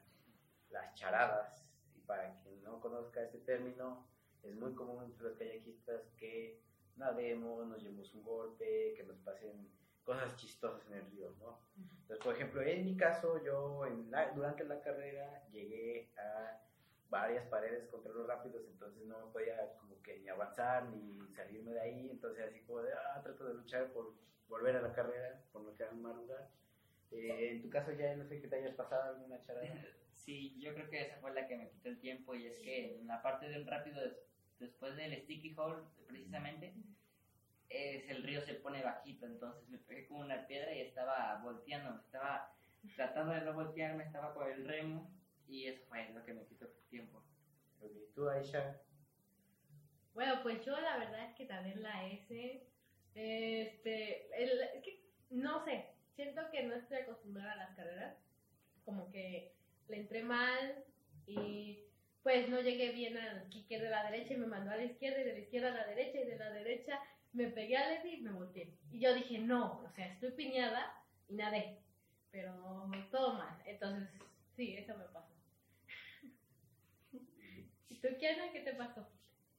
las 0.69 0.93
charadas. 0.95 1.65
Y 1.95 1.99
para 2.01 2.33
quien 2.41 2.63
no 2.63 2.79
conozca 2.79 3.21
este 3.21 3.39
término, 3.39 4.07
es 4.43 4.55
muy 4.55 4.73
común 4.73 5.03
entre 5.03 5.23
los 5.23 5.37
kayakistas 5.37 6.01
que 6.17 6.61
nademos, 6.95 7.67
nos 7.67 7.81
llevemos 7.81 8.13
un 8.13 8.23
golpe, 8.23 8.93
que 8.95 9.03
nos 9.03 9.17
pasen 9.19 9.69
cosas 10.03 10.35
chistosas 10.37 10.85
en 10.87 10.93
el 10.97 11.11
río, 11.11 11.31
¿no? 11.39 11.59
Entonces, 12.01 12.23
por 12.23 12.33
ejemplo, 12.35 12.61
en 12.61 12.85
mi 12.85 12.95
caso, 12.97 13.41
yo 13.43 13.85
en 13.85 14.09
la- 14.11 14.31
durante 14.31 14.63
la 14.63 14.81
carrera 14.81 15.43
llegué 15.51 16.11
a 16.17 16.57
varias 17.11 17.45
paredes 17.47 17.87
contra 17.89 18.13
los 18.13 18.25
rápidos, 18.25 18.63
entonces 18.67 19.03
no 19.05 19.27
me 19.27 19.31
podía 19.33 19.73
como 19.79 20.01
que 20.01 20.17
ni 20.19 20.29
avanzar 20.29 20.85
ni 20.85 21.19
salirme 21.35 21.73
de 21.73 21.81
ahí, 21.81 22.09
entonces 22.09 22.47
así 22.47 22.61
como 22.61 22.81
de, 22.81 22.93
ah, 22.93 23.21
trato 23.21 23.45
de 23.45 23.53
luchar 23.53 23.91
por 23.91 24.13
volver 24.47 24.77
a 24.77 24.81
la 24.81 24.93
carrera, 24.93 25.43
por 25.51 25.61
no 25.61 25.75
quedar 25.75 25.91
en 25.91 26.01
mal 26.01 26.15
lugar. 26.15 26.49
Eh, 27.11 27.51
en 27.51 27.61
tu 27.61 27.69
caso 27.69 27.91
ya 27.91 28.15
no 28.15 28.25
sé 28.25 28.39
que 28.41 28.47
te 28.47 28.55
hayas 28.55 28.75
pasado 28.75 29.11
alguna 29.15 29.39
charada. 29.43 29.67
Sí, 30.13 30.55
yo 30.59 30.73
creo 30.75 30.87
que 30.87 31.01
esa 31.01 31.17
fue 31.17 31.33
la 31.33 31.47
que 31.47 31.57
me 31.57 31.69
quitó 31.69 31.89
el 31.89 31.99
tiempo 31.99 32.35
y 32.35 32.45
es 32.45 32.59
que 32.59 32.99
en 32.99 33.07
la 33.07 33.23
parte 33.23 33.49
del 33.49 33.65
rápido, 33.65 33.99
des- 34.01 34.19
después 34.59 34.95
del 34.95 35.19
sticky 35.23 35.55
hold, 35.57 35.83
precisamente, 36.07 36.75
es 37.69 38.07
el 38.07 38.21
río 38.21 38.39
se 38.41 38.53
pone 38.55 38.83
bajito, 38.83 39.25
entonces 39.25 39.67
me 39.69 39.79
pegué 39.79 40.07
con 40.07 40.17
una 40.17 40.45
piedra 40.45 40.71
y 40.75 40.81
estaba 40.81 41.39
volteando, 41.41 41.99
estaba 42.05 42.53
tratando 42.95 43.33
de 43.33 43.41
no 43.41 43.53
voltearme, 43.53 44.03
estaba 44.03 44.33
con 44.35 44.47
el 44.51 44.63
remo 44.67 45.09
y 45.51 45.67
eso 45.67 45.81
fue 45.89 46.09
lo 46.13 46.23
que 46.23 46.33
me 46.33 46.45
quitó 46.45 46.65
el 46.65 46.71
tiempo. 46.89 47.21
Ok, 47.81 47.91
Tú, 48.15 48.29
Aisha, 48.29 48.79
Bueno, 50.13 50.39
pues 50.43 50.63
yo 50.65 50.79
la 50.79 50.97
verdad 50.97 51.29
es 51.29 51.35
que 51.35 51.45
también 51.45 51.81
la 51.81 52.05
S, 52.07 52.67
este, 53.15 54.43
el- 54.43 54.61
es 54.61 54.83
que 54.83 55.01
no 55.29 55.63
sé, 55.63 55.85
siento 56.15 56.41
que 56.51 56.63
no 56.63 56.75
estoy 56.75 56.97
acostumbrada 56.97 57.53
a 57.53 57.57
las 57.57 57.75
carreras, 57.75 58.17
como 58.85 59.09
que 59.11 59.53
le 59.87 59.97
entré 59.97 60.23
mal 60.23 60.83
y 61.25 61.85
pues 62.23 62.49
no 62.49 62.59
llegué 62.61 62.91
bien 62.91 63.17
al 63.17 63.47
kicker 63.49 63.81
de 63.81 63.89
la 63.89 64.09
derecha 64.11 64.33
y 64.33 64.37
me 64.37 64.47
mandó 64.47 64.71
a 64.71 64.75
la 64.77 64.83
izquierda 64.83 65.21
y 65.21 65.23
de 65.23 65.33
la 65.33 65.39
izquierda 65.39 65.69
a 65.69 65.75
la 65.75 65.87
derecha 65.87 66.19
y 66.19 66.25
de 66.25 66.37
la 66.37 66.49
derecha 66.51 66.99
me 67.33 67.47
pegué 67.47 67.77
a 67.77 67.89
Leslie 67.89 68.15
y 68.17 68.21
me 68.21 68.31
volteé. 68.33 68.77
Y 68.91 68.99
yo 68.99 69.13
dije, 69.13 69.37
no, 69.39 69.81
o 69.81 69.89
sea, 69.91 70.07
estoy 70.07 70.31
piñada 70.31 70.93
y 71.29 71.35
nadé, 71.35 71.79
pero 72.31 72.53
todo 73.11 73.33
mal, 73.33 73.57
entonces 73.65 74.09
sí, 74.55 74.75
eso 74.75 74.95
me 74.97 75.05
pasó. 75.05 75.30
¿Y 78.01 78.07
tú, 78.07 78.17
Kiana, 78.17 78.51
qué 78.51 78.61
te 78.61 78.73
pasó? 78.73 79.07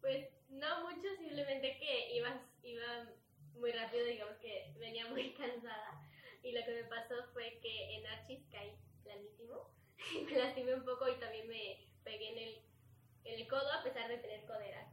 Pues 0.00 0.26
no 0.48 0.90
mucho, 0.90 1.06
simplemente 1.16 1.78
que 1.78 2.16
ibas, 2.16 2.40
iba 2.64 3.08
muy 3.54 3.70
rápido, 3.70 4.04
digamos 4.04 4.36
que 4.38 4.74
venía 4.80 5.06
muy 5.08 5.32
cansada. 5.38 6.02
Y 6.42 6.50
lo 6.50 6.64
que 6.64 6.72
me 6.72 6.84
pasó 6.84 7.14
fue 7.32 7.60
que 7.62 7.96
en 7.96 8.06
Archis 8.06 8.40
caí 8.50 8.72
planísimo. 9.04 9.70
Y 10.12 10.24
me 10.24 10.38
lastimé 10.38 10.74
un 10.74 10.84
poco 10.84 11.08
y 11.08 11.20
también 11.20 11.46
me 11.46 11.86
pegué 12.02 12.30
en 12.30 12.38
el, 12.38 12.62
en 13.24 13.40
el 13.40 13.46
codo 13.48 13.72
a 13.72 13.84
pesar 13.84 14.08
de 14.08 14.18
tener 14.18 14.44
codera. 14.44 14.92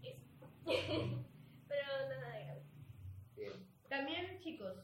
Y 0.00 0.08
eso. 0.08 0.48
Pero 1.68 2.08
nada 2.08 2.38
de 2.38 2.44
grave. 2.44 2.62
bien. 3.36 3.68
También, 3.90 4.40
chicos, 4.40 4.78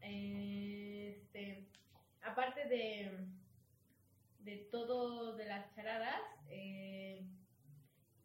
este, 0.00 1.68
aparte 2.22 2.64
de, 2.68 3.26
de 4.38 4.56
todo 4.70 5.36
de 5.36 5.44
las 5.44 5.74
charadas, 5.74 6.22
eh, 6.48 6.85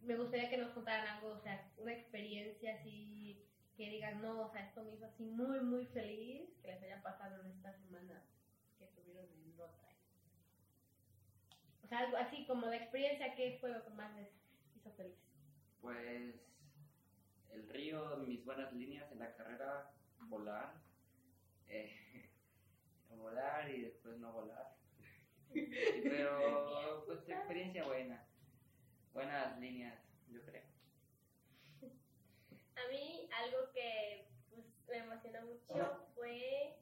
me 0.04 0.16
gustaría 0.16 0.50
que 0.50 0.58
nos 0.58 0.72
contaran 0.72 1.08
algo, 1.08 1.30
o 1.30 1.42
sea, 1.42 1.72
una 1.78 1.94
experiencia 1.94 2.76
así 2.76 3.46
que 3.78 3.90
digan, 3.90 4.22
no, 4.22 4.42
o 4.42 4.52
sea, 4.52 4.66
esto 4.68 4.84
me 4.84 4.94
hizo 4.94 5.06
así 5.06 5.24
muy, 5.24 5.60
muy 5.62 5.86
feliz, 5.88 6.50
que 6.62 6.68
les 6.68 6.84
haya 6.84 7.02
pasado 7.02 7.44
en 7.44 7.52
esta 7.52 7.74
semana 7.74 8.24
que 8.78 8.86
estuvieron 8.86 9.26
en 9.26 9.58
Roadside. 9.58 9.98
O 11.84 11.88
sea, 11.88 12.00
algo 12.00 12.18
así 12.18 12.46
como 12.46 12.68
de 12.68 12.78
experiencia, 12.78 13.36
¿qué 13.36 13.58
fue 13.60 13.72
lo 13.72 13.84
que 13.84 13.90
más 13.92 14.16
les 14.16 14.30
hizo 14.76 14.92
feliz? 14.92 15.18
Pues 15.82 16.36
el 17.52 17.68
río, 17.70 18.18
mis 18.18 18.44
buenas 18.46 18.72
líneas 18.74 19.12
en 19.12 19.20
la 19.20 19.34
carrera, 19.36 19.92
volar, 20.20 20.74
eh, 21.68 22.30
volar 23.10 23.70
y 23.70 23.82
después 23.82 24.18
no 24.20 24.32
volar. 24.32 24.76
Pero 25.54 27.04
pues 27.06 27.28
experiencia 27.28 27.86
buena, 27.86 28.26
buenas 29.13 29.60
líneas, 29.60 29.97
yo 30.30 30.41
creo. 30.45 30.63
A 32.76 32.88
mí 32.89 33.30
algo 33.32 33.71
que 33.74 34.28
pues, 34.50 34.65
me 34.88 34.97
emocionó 34.97 35.41
mucho 35.45 36.08
fue, 36.15 36.76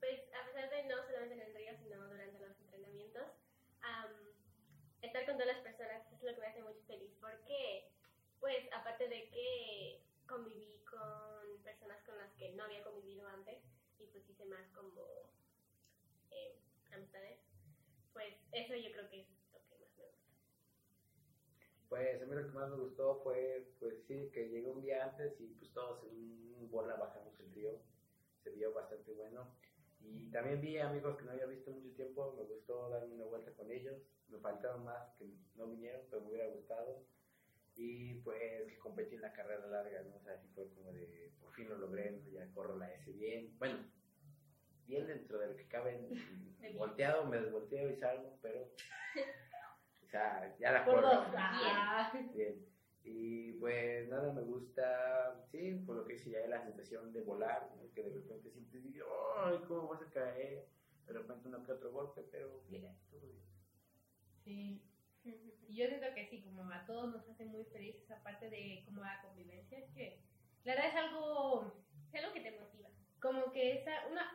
pues 0.00 0.20
a 0.34 0.46
pesar 0.46 0.70
de 0.70 0.84
no 0.84 0.96
solamente 1.04 1.34
en 1.34 1.40
el 1.40 1.54
río, 1.54 1.76
sino 1.78 2.06
durante 2.06 2.40
los 2.40 2.58
entrenamientos, 2.60 3.26
um, 3.82 4.28
estar 5.02 5.26
con 5.26 5.36
todas 5.36 5.54
las 5.54 5.62
personas 5.62 6.02
es 6.12 6.22
lo 6.22 6.34
que 6.34 6.40
me 6.40 6.46
hace 6.46 6.62
mucho 6.62 6.82
feliz, 6.86 7.10
porque 7.20 7.90
pues 8.40 8.72
aparte 8.72 9.08
de 9.08 9.28
que 9.30 10.02
conviví 10.26 10.84
con 10.84 11.62
personas 11.62 12.02
con 12.04 12.16
las 12.18 12.32
que 12.34 12.50
no 12.52 12.64
había 12.64 12.84
convivido 12.84 13.26
antes 13.28 13.58
y 13.98 14.06
pues 14.06 14.28
hice 14.28 14.44
más 14.44 14.66
como 14.70 15.32
eh, 16.30 16.56
amistades, 16.92 17.40
pues 18.12 18.34
eso 18.52 18.74
yo 18.74 18.92
creo 18.92 19.08
que 19.10 19.20
es 19.20 19.37
pues 21.88 22.20
a 22.20 22.26
mí 22.26 22.34
lo 22.34 22.46
que 22.46 22.52
más 22.52 22.70
me 22.70 22.76
gustó 22.76 23.20
fue, 23.22 23.66
pues 23.80 23.94
sí, 24.06 24.30
que 24.32 24.48
llegué 24.48 24.70
un 24.70 24.82
día 24.82 25.04
antes 25.04 25.40
y 25.40 25.46
pues 25.54 25.72
todos 25.72 26.04
en 26.04 26.54
un 26.60 26.70
bola 26.70 26.94
bajamos 26.96 27.38
el 27.40 27.52
río. 27.52 27.80
Se 28.42 28.50
vio 28.50 28.72
bastante 28.72 29.12
bueno. 29.12 29.48
Y 30.00 30.30
también 30.30 30.60
vi 30.60 30.78
amigos 30.78 31.16
que 31.16 31.24
no 31.24 31.32
había 31.32 31.46
visto 31.46 31.70
mucho 31.70 31.90
tiempo, 31.94 32.34
me 32.36 32.44
gustó 32.44 32.88
darme 32.90 33.14
una 33.14 33.24
vuelta 33.24 33.52
con 33.52 33.70
ellos. 33.70 33.96
Me 34.28 34.38
faltaron 34.38 34.84
más 34.84 35.14
que 35.18 35.26
no 35.56 35.66
vinieron, 35.66 36.02
pero 36.10 36.22
me 36.22 36.28
hubiera 36.28 36.48
gustado. 36.48 37.04
Y 37.74 38.14
pues 38.20 38.76
competí 38.80 39.14
en 39.14 39.22
la 39.22 39.32
carrera 39.32 39.66
larga, 39.66 40.02
¿no? 40.02 40.16
O 40.16 40.20
sea, 40.20 40.34
así 40.34 40.48
fue 40.54 40.68
como 40.74 40.92
de, 40.92 41.32
por 41.40 41.52
fin 41.54 41.68
lo 41.68 41.78
logré, 41.78 42.10
¿no? 42.10 42.28
ya 42.30 42.46
corro 42.52 42.76
la 42.76 42.92
S 42.94 43.10
bien. 43.12 43.56
Bueno, 43.58 43.78
bien 44.86 45.06
dentro 45.06 45.38
de 45.38 45.48
lo 45.48 45.56
que 45.56 45.68
cabe, 45.68 46.08
volteado, 46.76 47.24
me 47.26 47.40
desvolteo 47.40 47.88
y 47.90 47.96
salgo, 47.96 48.38
pero... 48.42 48.68
O 50.08 50.10
sea, 50.10 50.56
ya 50.58 50.72
la 50.72 50.86
Por 50.86 51.02
dos. 51.02 51.26
Ah. 51.36 52.10
Bien. 52.34 52.66
Y 53.04 53.52
pues 53.52 54.08
nada, 54.08 54.32
me 54.32 54.40
gusta, 54.40 55.44
sí, 55.50 55.82
por 55.86 55.96
lo 55.96 56.06
que 56.06 56.14
dice 56.14 56.30
ya 56.30 56.46
la 56.48 56.62
sensación 56.62 57.12
de 57.12 57.20
volar, 57.20 57.70
¿no? 57.76 57.92
que 57.92 58.02
de 58.02 58.14
repente 58.14 58.50
sientes, 58.50 58.82
¡ay, 59.36 59.58
cómo 59.68 59.88
vas 59.88 60.00
a 60.00 60.10
caer! 60.10 60.66
De 61.06 61.12
repente 61.12 61.48
uno 61.48 61.62
que 61.62 61.72
otro 61.72 61.92
golpe, 61.92 62.22
pero 62.30 62.62
bien, 62.68 62.96
todo 63.10 63.20
bien. 63.20 63.42
Sí. 64.44 64.82
Y 65.24 65.76
yo 65.76 65.86
siento 65.88 66.06
que 66.14 66.26
sí, 66.26 66.40
como 66.40 66.62
a 66.72 66.86
todos 66.86 67.12
nos 67.12 67.28
hace 67.28 67.44
muy 67.44 67.64
feliz 67.66 67.96
esa 67.96 68.22
parte 68.22 68.48
de 68.48 68.82
como 68.86 69.02
la 69.02 69.20
convivencia, 69.20 69.78
es 69.78 69.90
que 69.90 70.22
la 70.64 70.74
verdad 70.74 70.88
es 70.88 70.96
algo, 70.96 71.84
Es 72.12 72.24
algo 72.24 72.32
que 72.32 72.40
te 72.40 72.58
motiva. 72.58 72.88
Como 73.20 73.50
que 73.52 73.72
es 73.72 73.84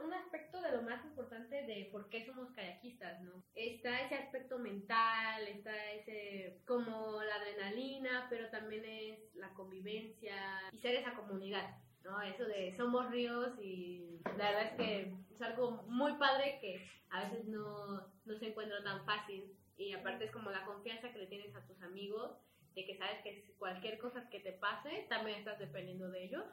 un 0.04 0.14
aspecto 0.14 0.62
de 0.62 0.72
lo 0.72 0.82
más 0.82 1.04
importante 1.06 1.64
de 1.64 1.90
por 1.92 2.10
qué 2.10 2.26
somos 2.26 2.52
kayakistas, 2.52 3.22
¿no? 3.22 3.44
Está 3.56 4.02
ese 4.02 4.16
aspecto 4.16 4.60
mental, 4.60 5.48
está 5.48 5.92
ese 5.94 6.62
como 6.66 7.22
la 7.24 7.36
adrenalina, 7.36 8.28
pero 8.30 8.50
también 8.50 8.84
es 8.86 9.36
la 9.36 9.50
convivencia 9.54 10.36
y 10.72 10.78
ser 10.80 10.96
esa 10.96 11.14
comunidad, 11.14 11.78
¿no? 12.04 12.22
Eso 12.22 12.46
de 12.46 12.76
somos 12.76 13.10
ríos 13.10 13.58
y 13.62 14.20
la 14.38 14.52
verdad 14.52 14.64
es 14.64 14.74
que 14.74 15.14
es 15.34 15.42
algo 15.42 15.84
muy 15.88 16.14
padre 16.14 16.58
que 16.60 16.86
a 17.10 17.24
veces 17.24 17.46
no, 17.46 18.08
no 18.26 18.38
se 18.40 18.48
encuentra 18.48 18.84
tan 18.84 19.06
fácil 19.06 19.56
y 19.78 19.94
aparte 19.94 20.26
es 20.26 20.32
como 20.32 20.52
la 20.52 20.66
confianza 20.66 21.12
que 21.12 21.20
le 21.20 21.28
tienes 21.28 21.56
a 21.56 21.66
tus 21.66 21.82
amigos 21.82 22.38
de 22.76 22.86
que 22.86 22.98
sabes 22.98 23.22
que 23.24 23.54
cualquier 23.58 23.98
cosa 24.00 24.30
que 24.30 24.40
te 24.40 24.54
pase 24.54 25.06
también 25.10 25.40
estás 25.40 25.60
dependiendo 25.60 26.10
de 26.10 26.26
ellos 26.26 26.44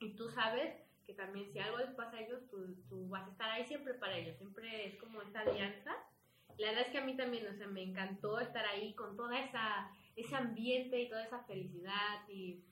y 0.00 0.14
tú 0.16 0.30
sabes 0.30 0.83
que 1.06 1.14
también 1.14 1.50
si 1.52 1.58
algo 1.58 1.78
les 1.78 1.90
pasa 1.94 2.16
a 2.16 2.20
ellos, 2.22 2.42
tú, 2.50 2.76
tú 2.88 3.08
vas 3.08 3.26
a 3.28 3.32
estar 3.32 3.50
ahí 3.50 3.64
siempre 3.66 3.94
para 3.94 4.16
ellos, 4.16 4.36
siempre 4.38 4.86
es 4.86 4.96
como 5.00 5.22
esta 5.22 5.40
alianza. 5.40 5.92
La 6.58 6.68
verdad 6.68 6.86
es 6.86 6.92
que 6.92 6.98
a 6.98 7.04
mí 7.04 7.16
también, 7.16 7.46
o 7.48 7.54
sea, 7.56 7.66
me 7.66 7.82
encantó 7.82 8.38
estar 8.40 8.64
ahí 8.66 8.94
con 8.94 9.16
toda 9.16 9.38
esa, 9.40 9.90
ese 10.16 10.34
ambiente 10.36 11.00
y 11.00 11.08
toda 11.08 11.24
esa 11.24 11.44
felicidad 11.44 12.28
y, 12.28 12.62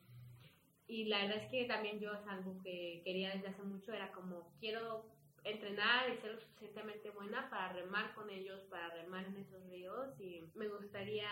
y 0.87 1.05
la 1.07 1.19
verdad 1.23 1.39
es 1.45 1.51
que 1.51 1.65
también 1.65 1.99
yo 2.01 2.13
es 2.13 2.27
algo 2.29 2.59
que 2.63 3.03
quería 3.05 3.31
desde 3.35 3.49
hace 3.49 3.63
mucho, 3.63 3.93
era 3.93 4.13
como 4.13 4.53
quiero 4.61 5.07
entrenar 5.45 6.11
y 6.11 6.17
ser 6.19 6.33
lo 6.35 6.41
suficientemente 6.41 7.11
buena 7.11 7.51
para 7.51 7.73
remar 7.73 8.15
con 8.15 8.31
ellos, 8.31 8.61
para 8.71 8.91
remar 8.95 9.25
en 9.27 9.37
esos 9.39 9.65
ríos 9.69 10.21
y 10.21 10.43
me 10.55 10.69
gustaría 10.69 11.29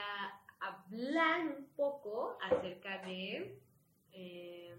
hablar 0.60 1.46
un 1.56 1.66
poco 1.76 2.36
acerca 2.42 2.98
de... 3.06 3.58
eh, 4.12 4.76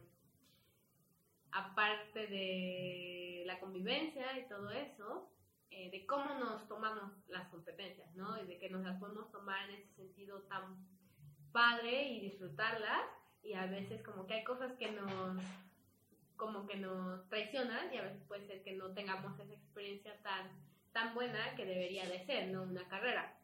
aparte 1.51 2.27
de 2.27 3.43
la 3.45 3.59
convivencia 3.59 4.37
y 4.39 4.47
todo 4.47 4.71
eso, 4.71 5.29
eh, 5.69 5.89
de 5.89 6.05
cómo 6.05 6.35
nos 6.35 6.67
tomamos 6.67 7.11
las 7.27 7.47
competencias, 7.49 8.13
¿no? 8.15 8.41
Y 8.41 8.47
de 8.47 8.57
que 8.57 8.69
nos 8.69 8.83
las 8.83 8.99
podemos 8.99 9.31
tomar 9.31 9.69
en 9.69 9.75
ese 9.75 9.93
sentido 9.95 10.41
tan 10.43 10.85
padre 11.51 12.09
y 12.09 12.21
disfrutarlas. 12.21 13.05
Y 13.43 13.53
a 13.53 13.65
veces 13.65 14.01
como 14.03 14.27
que 14.27 14.35
hay 14.35 14.43
cosas 14.43 14.73
que 14.73 14.91
nos 14.91 15.37
como 16.41 16.65
que 16.65 16.75
nos 16.75 17.29
traicionan 17.29 17.93
y 17.93 17.97
a 17.97 18.01
veces 18.01 18.23
puede 18.27 18.47
ser 18.47 18.63
que 18.63 18.73
no 18.73 18.91
tengamos 18.95 19.39
esa 19.39 19.53
experiencia 19.53 20.19
tan, 20.23 20.49
tan 20.91 21.13
buena 21.13 21.55
que 21.55 21.67
debería 21.67 22.09
de 22.09 22.25
ser, 22.25 22.47
¿no? 22.47 22.63
Una 22.63 22.87
carrera. 22.87 23.37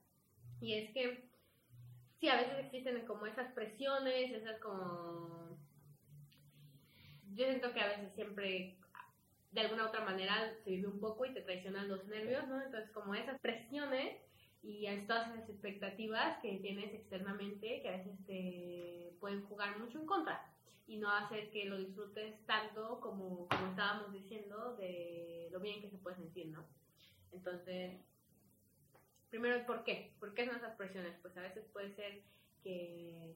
Y 0.59 0.73
es 0.73 0.91
que 0.93 1.29
sí, 2.19 2.27
a 2.27 2.37
veces 2.37 2.57
existen 2.65 3.05
como 3.05 3.27
esas 3.27 3.53
presiones, 3.53 4.31
esas 4.31 4.59
como 4.61 5.46
yo 7.37 7.45
siento 7.45 7.71
que 7.71 7.79
a 7.79 7.87
veces 7.87 8.11
siempre 8.15 8.75
de 9.51 9.61
alguna 9.61 9.85
u 9.85 9.87
otra 9.87 10.03
manera 10.03 10.53
se 10.63 10.71
vive 10.71 10.87
un 10.87 10.99
poco 10.99 11.25
y 11.25 11.33
te 11.33 11.41
traicionan 11.41 11.87
los 11.87 12.05
nervios, 12.07 12.47
¿no? 12.47 12.61
Entonces 12.61 12.91
como 12.91 13.13
esas 13.13 13.39
presiones 13.39 14.17
y 14.63 14.87
todas 15.05 15.33
esas 15.33 15.49
expectativas 15.49 16.39
que 16.41 16.57
tienes 16.57 16.93
externamente 16.93 17.81
que 17.81 17.87
a 17.87 17.97
veces 17.97 18.17
te 18.25 19.13
pueden 19.19 19.43
jugar 19.43 19.79
mucho 19.79 19.99
en 19.99 20.07
contra 20.07 20.51
y 20.87 20.97
no 20.97 21.11
hacer 21.11 21.51
que 21.51 21.65
lo 21.65 21.77
disfrutes 21.77 22.43
tanto 22.45 22.99
como, 22.99 23.47
como 23.47 23.67
estábamos 23.69 24.11
diciendo 24.11 24.75
de 24.77 25.49
lo 25.51 25.59
bien 25.59 25.81
que 25.81 25.89
se 25.89 25.97
puede 25.97 26.15
sentir, 26.17 26.47
¿no? 26.47 26.65
Entonces, 27.31 27.99
primero, 29.29 29.63
¿por 29.65 29.83
qué? 29.83 30.13
¿Por 30.19 30.33
qué 30.33 30.45
son 30.45 30.55
esas 30.55 30.75
presiones? 30.75 31.13
Pues 31.21 31.37
a 31.37 31.41
veces 31.41 31.65
puede 31.71 31.93
ser 31.95 32.23
que 32.63 33.35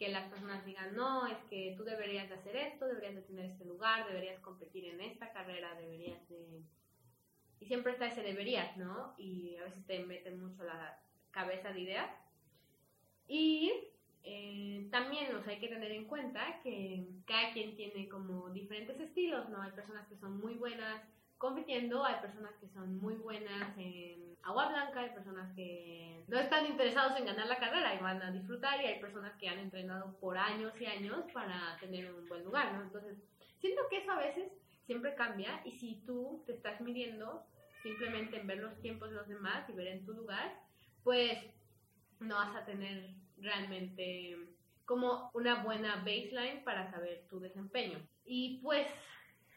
que 0.00 0.08
las 0.08 0.30
personas 0.30 0.64
digan, 0.64 0.96
no, 0.96 1.26
es 1.26 1.36
que 1.50 1.74
tú 1.76 1.84
deberías 1.84 2.26
de 2.30 2.36
hacer 2.36 2.56
esto, 2.56 2.86
deberías 2.86 3.16
de 3.16 3.20
tener 3.20 3.44
este 3.50 3.66
lugar, 3.66 4.06
deberías 4.06 4.40
competir 4.40 4.86
en 4.86 4.98
esta 5.02 5.30
carrera, 5.30 5.74
deberías 5.74 6.26
de... 6.30 6.62
Y 7.60 7.66
siempre 7.66 7.92
está 7.92 8.06
ese 8.06 8.22
deberías, 8.22 8.74
¿no? 8.78 9.14
Y 9.18 9.56
a 9.56 9.64
veces 9.64 9.84
te 9.86 9.98
meten 9.98 10.40
mucho 10.40 10.64
la 10.64 10.98
cabeza 11.30 11.74
de 11.74 11.80
ideas. 11.80 12.10
Y 13.28 13.70
eh, 14.24 14.88
también, 14.90 15.34
o 15.36 15.42
sea, 15.42 15.52
hay 15.52 15.60
que 15.60 15.68
tener 15.68 15.92
en 15.92 16.06
cuenta 16.06 16.62
que 16.62 17.06
cada 17.26 17.52
quien 17.52 17.76
tiene 17.76 18.08
como 18.08 18.48
diferentes 18.48 18.98
estilos, 18.98 19.50
¿no? 19.50 19.60
Hay 19.60 19.72
personas 19.72 20.08
que 20.08 20.16
son 20.16 20.40
muy 20.40 20.54
buenas 20.54 21.02
compitiendo, 21.40 22.04
hay 22.04 22.20
personas 22.20 22.52
que 22.60 22.68
son 22.68 22.98
muy 23.00 23.14
buenas 23.14 23.76
en 23.78 24.36
agua 24.42 24.68
blanca, 24.68 25.00
hay 25.00 25.10
personas 25.10 25.50
que 25.56 26.22
no 26.28 26.38
están 26.38 26.66
interesados 26.66 27.18
en 27.18 27.24
ganar 27.24 27.46
la 27.46 27.58
carrera 27.58 27.94
y 27.94 27.98
van 27.98 28.20
a 28.20 28.30
disfrutar 28.30 28.78
y 28.78 28.84
hay 28.84 29.00
personas 29.00 29.32
que 29.38 29.48
han 29.48 29.58
entrenado 29.58 30.14
por 30.20 30.36
años 30.36 30.78
y 30.78 30.84
años 30.84 31.24
para 31.32 31.78
tener 31.80 32.12
un 32.12 32.28
buen 32.28 32.44
lugar, 32.44 32.74
¿no? 32.74 32.82
Entonces, 32.82 33.16
siento 33.58 33.80
que 33.88 33.96
eso 33.96 34.12
a 34.12 34.18
veces 34.18 34.52
siempre 34.84 35.14
cambia 35.14 35.62
y 35.64 35.72
si 35.72 36.02
tú 36.06 36.42
te 36.44 36.52
estás 36.52 36.78
midiendo 36.82 37.42
simplemente 37.82 38.38
en 38.38 38.46
ver 38.46 38.58
los 38.58 38.78
tiempos 38.82 39.08
de 39.08 39.16
los 39.16 39.26
demás 39.26 39.66
y 39.70 39.72
ver 39.72 39.86
en 39.86 40.04
tu 40.04 40.12
lugar, 40.12 40.60
pues 41.02 41.38
no 42.18 42.34
vas 42.34 42.54
a 42.54 42.66
tener 42.66 43.14
realmente 43.38 44.36
como 44.84 45.30
una 45.32 45.62
buena 45.62 45.96
baseline 46.04 46.62
para 46.64 46.90
saber 46.90 47.24
tu 47.30 47.40
desempeño. 47.40 47.98
Y 48.26 48.60
pues 48.62 48.86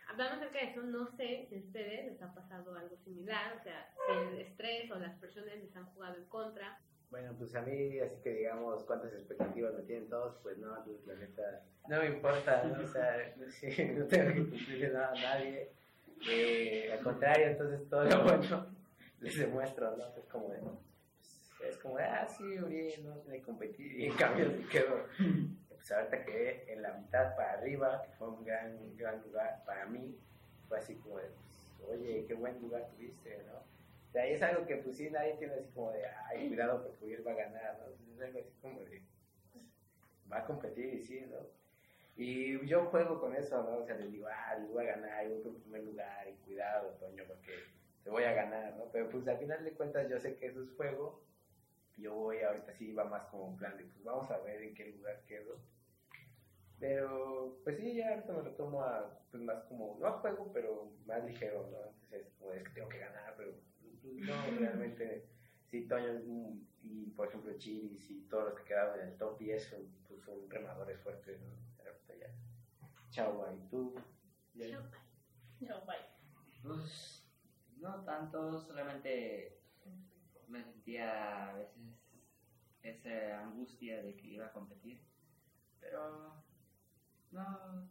hablando 0.07 0.35
acerca 0.35 0.59
de 0.59 0.71
eso, 0.71 0.83
no 0.83 1.07
sé 1.17 1.45
si 1.49 1.55
a 1.55 1.59
ustedes 1.59 2.05
les 2.11 2.21
ha 2.21 2.33
pasado 2.33 2.75
algo 2.75 2.95
similar, 2.97 3.57
o 3.59 3.63
sea, 3.63 3.89
el 4.09 4.39
estrés 4.39 4.91
o 4.91 4.99
las 4.99 5.17
presiones 5.17 5.63
les 5.63 5.75
han 5.75 5.85
jugado 5.85 6.15
en 6.17 6.25
contra. 6.25 6.79
Bueno, 7.09 7.35
pues 7.37 7.53
a 7.55 7.61
mí, 7.61 7.99
así 7.99 8.15
que 8.23 8.33
digamos 8.33 8.83
cuántas 8.85 9.13
expectativas 9.13 9.73
me 9.75 9.83
tienen 9.83 10.09
todos, 10.09 10.35
pues 10.41 10.57
no, 10.57 10.83
pues, 10.83 11.05
la 11.05 11.13
neta, 11.15 11.61
no 11.87 11.99
me 11.99 12.07
importa, 12.07 12.63
¿no? 12.63 12.83
o 12.83 12.87
sea, 12.87 13.35
sí, 13.51 13.67
no 13.95 14.05
tengo 14.05 14.33
que 14.33 14.49
cumplirle 14.49 14.89
nada 14.89 15.11
a 15.11 15.21
nadie. 15.21 15.71
Eh, 16.27 16.89
al 16.91 17.03
contrario, 17.03 17.47
entonces 17.47 17.87
todo 17.89 18.05
lo 18.05 18.23
bueno 18.23 18.67
les 19.19 19.37
demuestro, 19.37 19.95
¿no? 19.95 20.15
Es 20.17 20.25
como 20.25 20.49
de, 20.49 20.59
pues, 20.59 21.69
es 21.69 21.77
como 21.77 21.97
de, 21.97 22.03
ah, 22.03 22.27
sí, 22.27 22.59
Uriel, 22.59 23.05
no 23.05 23.21
sé 23.21 23.41
competir, 23.41 23.99
y 23.99 24.05
en 24.07 24.15
cambio 24.15 24.51
sí 24.51 24.63
quedo, 24.71 25.05
pues 25.83 25.91
ahorita 25.91 26.23
quedé 26.23 26.71
en 26.71 26.81
la 26.81 26.93
mitad 26.93 27.35
para 27.35 27.53
arriba, 27.53 28.03
que 28.03 28.13
fue 28.13 28.29
un 28.29 28.45
gran, 28.45 28.95
gran 28.95 29.21
lugar 29.21 29.63
para 29.65 29.85
mí, 29.85 30.17
fue 30.69 30.77
así 30.77 30.95
como 30.95 31.17
de, 31.17 31.27
pues, 31.27 31.89
oye, 31.89 32.23
qué 32.25 32.33
buen 32.35 32.57
lugar 32.61 32.87
tuviste, 32.87 33.43
¿no? 33.47 33.57
O 33.57 34.11
sea, 34.13 34.25
es 34.25 34.41
algo 34.41 34.65
que 34.65 34.77
pues 34.77 34.95
sí 34.95 35.09
nadie 35.09 35.33
tiene 35.33 35.55
así 35.55 35.67
como 35.73 35.91
de, 35.91 36.05
ay, 36.05 36.47
cuidado 36.47 36.83
porque 36.83 37.03
Uriel 37.03 37.27
va 37.27 37.31
a 37.31 37.35
ganar, 37.35 37.79
¿no? 37.79 38.13
Es 38.15 38.21
algo 38.21 38.39
así 38.39 38.53
como 38.61 38.79
de, 38.79 39.01
pues, 39.51 39.65
va 40.31 40.37
a 40.37 40.45
competir 40.45 40.93
y 40.93 41.03
sí, 41.03 41.19
¿no? 41.29 41.37
Y 42.15 42.65
yo 42.65 42.85
juego 42.85 43.19
con 43.19 43.35
eso, 43.35 43.61
¿no? 43.63 43.79
O 43.79 43.85
sea, 43.85 43.97
les 43.97 44.09
digo, 44.09 44.27
ah, 44.31 44.57
voy 44.71 44.85
a 44.85 44.95
ganar, 44.95 45.27
voy 45.27 45.41
por 45.41 45.61
primer 45.63 45.83
lugar 45.83 46.29
y 46.29 46.33
cuidado, 46.45 46.91
Toño, 46.91 47.25
porque 47.27 47.51
te 48.05 48.09
voy 48.09 48.23
a 48.23 48.31
ganar, 48.31 48.73
¿no? 48.77 48.85
Pero 48.93 49.09
pues 49.09 49.27
al 49.27 49.37
final 49.37 49.61
de 49.65 49.73
cuentas 49.73 50.07
yo 50.09 50.17
sé 50.17 50.37
que 50.37 50.45
eso 50.45 50.63
es 50.63 50.71
juego. 50.77 51.21
Yo 51.97 52.13
voy, 52.13 52.41
ahorita 52.41 52.73
sí 52.73 52.93
va 52.93 53.03
más 53.03 53.25
como 53.25 53.47
un 53.47 53.57
plan 53.57 53.75
de, 53.77 53.83
pues 53.83 54.03
vamos 54.03 54.31
a 54.31 54.37
ver 54.39 54.61
en 54.61 54.73
qué 54.75 54.85
lugar 54.85 55.19
quedo. 55.27 55.57
Pero, 56.83 57.61
pues 57.63 57.77
sí, 57.77 57.95
ya 57.95 58.09
ahorita 58.09 58.33
me 58.33 58.43
lo 58.43 58.51
tomo 58.55 58.81
a, 58.83 59.17
pues 59.31 59.41
más 59.41 59.63
como, 59.69 59.95
no 60.01 60.05
a 60.05 60.19
juego, 60.19 60.51
pero 60.51 60.91
más 61.05 61.23
ligero, 61.23 61.65
¿no? 61.71 61.77
Entonces, 61.87 62.27
como 62.37 62.51
es 62.51 62.61
que 62.61 62.71
tengo 62.71 62.89
que 62.89 62.97
ganar, 62.99 63.35
pero 63.37 63.53
pues, 64.01 64.03
no, 64.03 64.33
realmente, 64.59 65.25
sí, 65.71 65.87
Toño 65.87 66.19
y, 66.83 67.09
por 67.15 67.29
ejemplo, 67.29 67.57
Chiris 67.57 68.11
y 68.11 68.27
todos 68.27 68.49
los 68.49 68.55
que 68.59 68.65
quedaron 68.65 68.99
en 68.99 69.07
el 69.07 69.17
top 69.17 69.39
10 69.39 69.63
son, 69.63 69.79
pues, 70.09 70.21
son 70.23 70.49
remadores 70.49 70.99
fuertes, 70.99 71.39
¿no? 71.39 71.53
Ahorita 71.85 72.15
ya. 72.19 72.35
Chao, 73.11 73.41
bye. 73.45 73.69
¿Tú? 73.69 73.95
Ya- 74.53 74.81
No, 75.61 75.85
bye. 75.85 75.95
Pues 76.63 77.25
no 77.77 78.03
tanto, 78.03 78.59
solamente 78.59 79.61
me 80.49 80.61
sentía 80.61 81.49
a 81.49 81.55
veces 81.59 81.77
esa 82.81 83.39
angustia 83.39 84.03
de 84.03 84.17
que 84.17 84.27
iba 84.27 84.47
a 84.47 84.51
competir, 84.51 84.99
pero 85.79 86.42
no, 87.33 87.89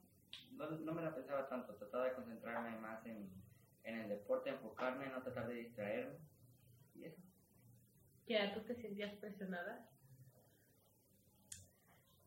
no, 0.52 0.70
no 0.70 0.92
me 0.94 1.02
la 1.02 1.14
pensaba 1.14 1.48
tanto, 1.48 1.74
trataba 1.74 2.06
de 2.06 2.14
concentrarme 2.14 2.78
más 2.78 3.04
en, 3.06 3.30
en 3.84 3.98
el 4.00 4.08
deporte, 4.08 4.50
enfocarme, 4.50 5.06
no 5.08 5.22
tratar 5.22 5.48
de 5.48 5.54
distraerme 5.54 6.18
y 6.94 7.04
eso. 7.04 7.20
¿Ya 8.26 8.54
tú 8.54 8.60
te 8.60 8.74
sentías 8.80 9.14
presionada? 9.16 9.88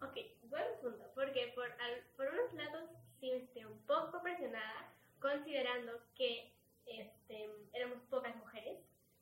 Ok, 0.02 0.18
buen 0.50 0.66
punto, 0.82 1.04
porque 1.16 1.52
por, 1.56 1.66
al- 1.72 2.04
por 2.18 2.28
unos 2.28 2.54
lados 2.54 2.90
sí 3.20 3.32
me 3.32 3.40
sentí 3.40 3.64
un 3.66 3.80
poco 3.86 4.22
presionada, 4.22 4.92
considerando 5.20 5.94
que 6.16 6.54
este, 6.86 7.50
éramos 7.74 8.00
pocas 8.10 8.36
mujeres, 8.36 8.80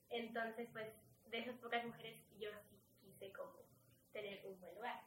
entonces 0.10 0.68
pues 0.74 0.88
de 1.30 1.40
esas 1.40 1.56
pocas 1.60 1.86
mujeres 1.86 2.18
yo 2.40 2.50
sí 2.70 2.78
quise 3.02 3.32
como 3.34 3.54
tener 4.12 4.46
un 4.46 4.60
buen 4.60 4.76
lugar. 4.76 5.00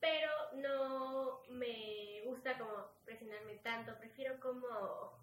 Pero 0.00 0.30
no 0.54 1.42
me 1.48 2.22
gusta 2.24 2.56
como 2.58 2.92
presionarme 3.04 3.56
tanto, 3.56 3.98
prefiero 3.98 4.38
como 4.40 5.18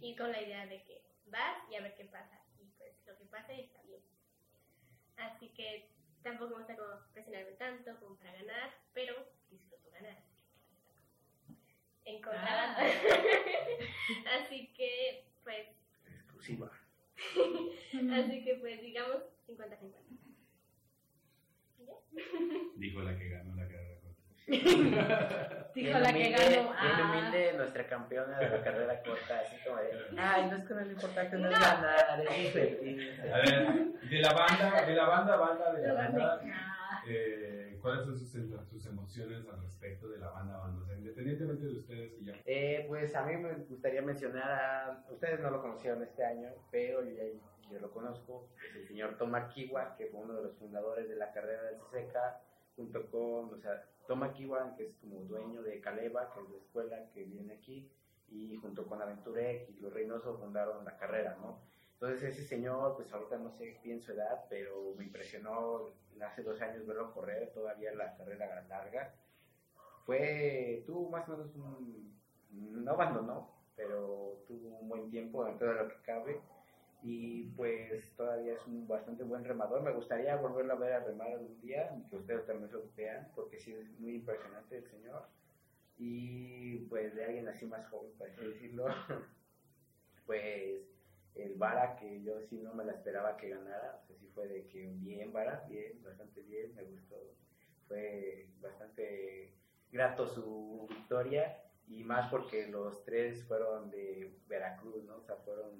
ir 0.00 0.16
con 0.16 0.30
la 0.30 0.42
idea 0.42 0.66
de 0.66 0.82
que 0.84 1.02
vas 1.26 1.56
y 1.70 1.76
a 1.76 1.82
ver 1.82 1.94
qué 1.94 2.04
pasa, 2.04 2.40
y 2.58 2.64
pues 2.76 2.92
lo 3.06 3.16
que 3.16 3.24
pase 3.26 3.60
está 3.60 3.82
bien. 3.82 4.02
Así 5.16 5.48
que 5.50 5.90
tampoco 6.22 6.50
me 6.50 6.58
gusta 6.58 6.76
como 6.76 7.00
presionarme 7.12 7.52
tanto 7.52 7.98
como 8.00 8.16
para 8.16 8.32
ganar, 8.32 8.74
pero 8.92 9.14
disfruto 9.50 9.90
ganar. 9.90 10.16
Encontrada. 12.04 12.76
Así 14.40 14.72
que, 14.74 15.26
pues, 15.44 15.68
Exclusiva. 16.06 16.70
así 18.14 18.44
que 18.44 18.54
pues 18.60 18.80
digamos 18.80 19.22
50-50. 19.46 20.09
Dijo 22.76 23.00
la 23.00 23.16
que 23.16 23.28
ganó 23.28 23.54
la 23.56 23.66
carrera 23.68 24.00
corta. 24.00 25.70
Dijo 25.74 25.98
la 25.98 26.12
que 26.12 26.30
ganó. 26.30 26.50
Bien 26.50 26.66
Ah. 26.76 27.10
humilde 27.10 27.52
nuestra 27.56 27.86
campeona 27.86 28.38
de 28.38 28.48
la 28.50 28.62
carrera 28.64 29.02
corta, 29.02 29.40
así 29.40 29.56
como 29.64 29.76
de, 29.78 29.90
ay, 30.18 30.50
no 30.50 30.56
es 30.56 30.64
que 30.64 30.74
no 30.74 30.80
lo 30.80 30.90
importante 30.90 31.36
no 31.38 31.48
es 31.50 31.60
ganar, 31.60 32.20
es 32.20 32.54
divertirse. 32.54 33.32
A 33.32 33.36
ver, 33.38 33.92
de 34.08 34.18
la 34.20 34.32
banda, 34.32 34.86
de 34.86 34.94
la 34.94 35.04
banda, 35.08 35.36
banda, 35.36 35.72
de 35.72 35.86
la 35.88 35.94
banda, 35.94 36.40
eh, 37.06 37.78
¿cuáles 37.80 38.04
son 38.04 38.18
sus, 38.18 38.30
sus 38.68 38.86
emociones 38.86 39.46
al 39.52 39.62
respecto 39.62 40.08
de 40.08 40.18
la 40.18 40.30
banda, 40.30 40.56
banda? 40.58 40.82
O 40.82 40.86
sea, 40.86 40.96
independientemente 40.96 41.66
de 41.66 41.72
ustedes 41.78 42.12
que 42.14 42.24
ya... 42.24 42.32
Eh, 42.44 42.84
pues 42.88 43.14
a 43.14 43.24
mí 43.24 43.36
me 43.36 43.52
gustaría 43.54 44.02
mencionar 44.02 44.50
a, 44.50 45.04
ustedes 45.10 45.40
no 45.40 45.50
lo 45.50 45.62
conocieron 45.62 46.02
este 46.02 46.24
año, 46.24 46.48
pero 46.70 47.02
yo, 47.04 47.10
ya- 47.10 47.22
yo 47.70 47.80
lo 47.80 47.90
conozco, 47.90 48.48
es 48.68 48.76
el 48.76 48.86
señor 48.86 49.16
Toma 49.16 49.48
Kiwa, 49.48 49.96
que 49.96 50.06
fue 50.06 50.20
uno 50.20 50.34
de 50.34 50.42
los 50.42 50.56
fundadores 50.56 51.08
de 51.08 51.16
la 51.16 51.32
carrera 51.32 51.62
del 51.62 51.78
CCK, 51.78 52.16
junto 52.76 53.10
con, 53.10 53.54
o 53.54 53.58
sea, 53.60 53.84
Toma 54.06 54.32
Kiwa, 54.32 54.74
que 54.76 54.86
es 54.86 54.94
como 54.96 55.20
dueño 55.20 55.62
de 55.62 55.80
Caleva, 55.80 56.32
que 56.32 56.40
es 56.40 56.50
la 56.50 56.56
escuela 56.56 57.10
que 57.12 57.24
viene 57.24 57.54
aquí, 57.54 57.90
y 58.28 58.56
junto 58.56 58.86
con 58.86 59.02
Aventurec 59.02 59.68
y 59.70 59.80
Los 59.80 59.92
Reynoso 59.92 60.38
fundaron 60.38 60.84
la 60.84 60.96
carrera, 60.96 61.36
¿no? 61.40 61.60
Entonces 61.94 62.22
ese 62.22 62.46
señor, 62.46 62.96
pues 62.96 63.12
ahorita 63.12 63.36
no 63.36 63.50
sé 63.50 63.78
bien 63.84 64.00
su 64.00 64.12
edad, 64.12 64.46
pero 64.48 64.94
me 64.96 65.04
impresionó 65.04 65.90
hace 66.24 66.42
dos 66.42 66.60
años 66.62 66.86
verlo 66.86 67.12
correr, 67.12 67.52
todavía 67.52 67.92
la 67.92 68.16
carrera 68.16 68.64
larga. 68.68 69.14
Fue, 70.06 70.82
tuvo 70.86 71.10
más 71.10 71.28
o 71.28 71.32
menos 71.32 71.54
un, 71.56 72.18
no 72.52 72.92
abandonó, 72.92 73.50
pero 73.76 74.42
tuvo 74.46 74.78
un 74.78 74.88
buen 74.88 75.10
tiempo 75.10 75.44
dentro 75.44 75.68
de 75.68 75.74
lo 75.74 75.88
que 75.88 76.02
cabe 76.02 76.40
y 77.02 77.44
pues 77.56 78.14
todavía 78.16 78.54
es 78.54 78.66
un 78.66 78.86
bastante 78.86 79.24
buen 79.24 79.44
remador. 79.44 79.82
Me 79.82 79.92
gustaría 79.92 80.36
volverlo 80.36 80.74
a 80.74 80.76
ver 80.76 80.92
a 80.92 81.04
remar 81.04 81.28
algún 81.28 81.60
día, 81.60 81.90
que 82.10 82.16
ustedes 82.16 82.46
también 82.46 82.72
lo 82.72 82.84
vean, 82.96 83.28
porque 83.34 83.58
sí 83.58 83.72
es 83.72 83.88
muy 83.98 84.16
impresionante 84.16 84.78
el 84.78 84.86
señor. 84.86 85.26
Y 85.96 86.78
pues 86.88 87.14
de 87.14 87.24
alguien 87.24 87.48
así 87.48 87.66
más 87.66 87.86
joven, 87.88 88.12
para 88.18 88.30
así 88.32 88.44
decirlo, 88.44 88.86
pues 90.26 90.82
el 91.34 91.54
Vara, 91.54 91.96
que 91.96 92.22
yo 92.22 92.40
sí 92.40 92.58
no 92.58 92.74
me 92.74 92.84
la 92.84 92.92
esperaba 92.92 93.36
que 93.36 93.50
ganara, 93.50 94.00
o 94.02 94.06
sea, 94.06 94.16
sí 94.16 94.26
fue 94.34 94.48
de 94.48 94.66
que 94.66 94.86
bien 94.96 95.32
Vara, 95.32 95.64
bien, 95.68 96.02
bastante 96.02 96.42
bien, 96.42 96.74
me 96.74 96.84
gustó. 96.84 97.16
Fue 97.88 98.46
bastante 98.60 99.52
grato 99.90 100.26
su 100.26 100.86
victoria 100.88 101.60
y 101.88 102.04
más 102.04 102.30
porque 102.30 102.68
los 102.68 103.02
tres 103.04 103.42
fueron 103.44 103.90
de 103.90 104.38
Veracruz, 104.46 105.02
¿no? 105.04 105.16
O 105.16 105.22
sea, 105.22 105.36
fueron 105.36 105.76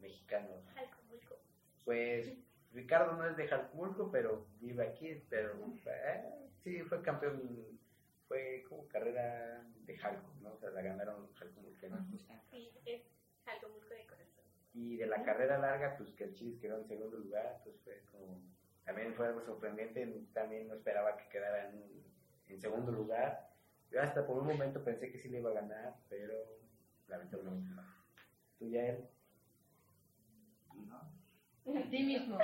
mexicanos. 0.00 0.64
Jalcomulco. 0.74 1.36
Pues 1.84 2.32
Ricardo 2.72 3.16
no 3.16 3.26
es 3.26 3.36
de 3.36 3.48
Jalcumulco, 3.48 4.10
pero 4.10 4.46
vive 4.60 4.86
aquí, 4.86 5.22
pero 5.28 5.54
eh, 5.86 6.50
sí 6.62 6.82
fue 6.82 7.02
campeón, 7.02 7.78
fue 8.28 8.64
como 8.68 8.86
carrera 8.88 9.64
de 9.86 9.96
Jalco, 9.96 10.32
¿no? 10.40 10.52
O 10.52 10.58
sea, 10.58 10.70
la 10.70 10.82
ganaron 10.82 11.22
los 11.22 11.34
jalcumulquenos. 11.36 12.00
Sí, 12.50 12.70
es 12.84 13.02
Jalcomulco 13.44 13.88
de 13.88 14.06
corazón. 14.06 14.44
Y 14.72 14.96
de 14.96 15.06
la 15.06 15.22
carrera 15.24 15.58
larga, 15.58 15.96
pues 15.96 16.12
que 16.12 16.24
el 16.24 16.34
Chilis 16.34 16.60
quedó 16.60 16.78
en 16.78 16.86
segundo 16.86 17.18
lugar, 17.18 17.60
pues 17.64 17.76
fue 17.80 18.00
como, 18.12 18.40
también 18.84 19.14
fue 19.14 19.26
algo 19.26 19.40
sorprendente, 19.42 20.06
también 20.32 20.68
no 20.68 20.74
esperaba 20.74 21.16
que 21.16 21.28
quedara 21.28 21.70
en, 21.70 22.04
en 22.48 22.60
segundo 22.60 22.92
lugar. 22.92 23.50
Yo 23.90 24.00
hasta 24.00 24.24
por 24.24 24.38
un 24.38 24.46
momento 24.46 24.84
pensé 24.84 25.10
que 25.10 25.18
sí 25.18 25.28
le 25.28 25.40
iba 25.40 25.50
a 25.50 25.54
ganar, 25.54 25.96
pero 26.08 26.60
lamentablemente 27.08 27.70
no. 27.70 27.82
¿Tú 28.58 28.68
ya 28.68 28.86
él? 28.86 29.08
¿no? 31.64 31.90
Sí 31.90 32.02
mismo. 32.02 32.38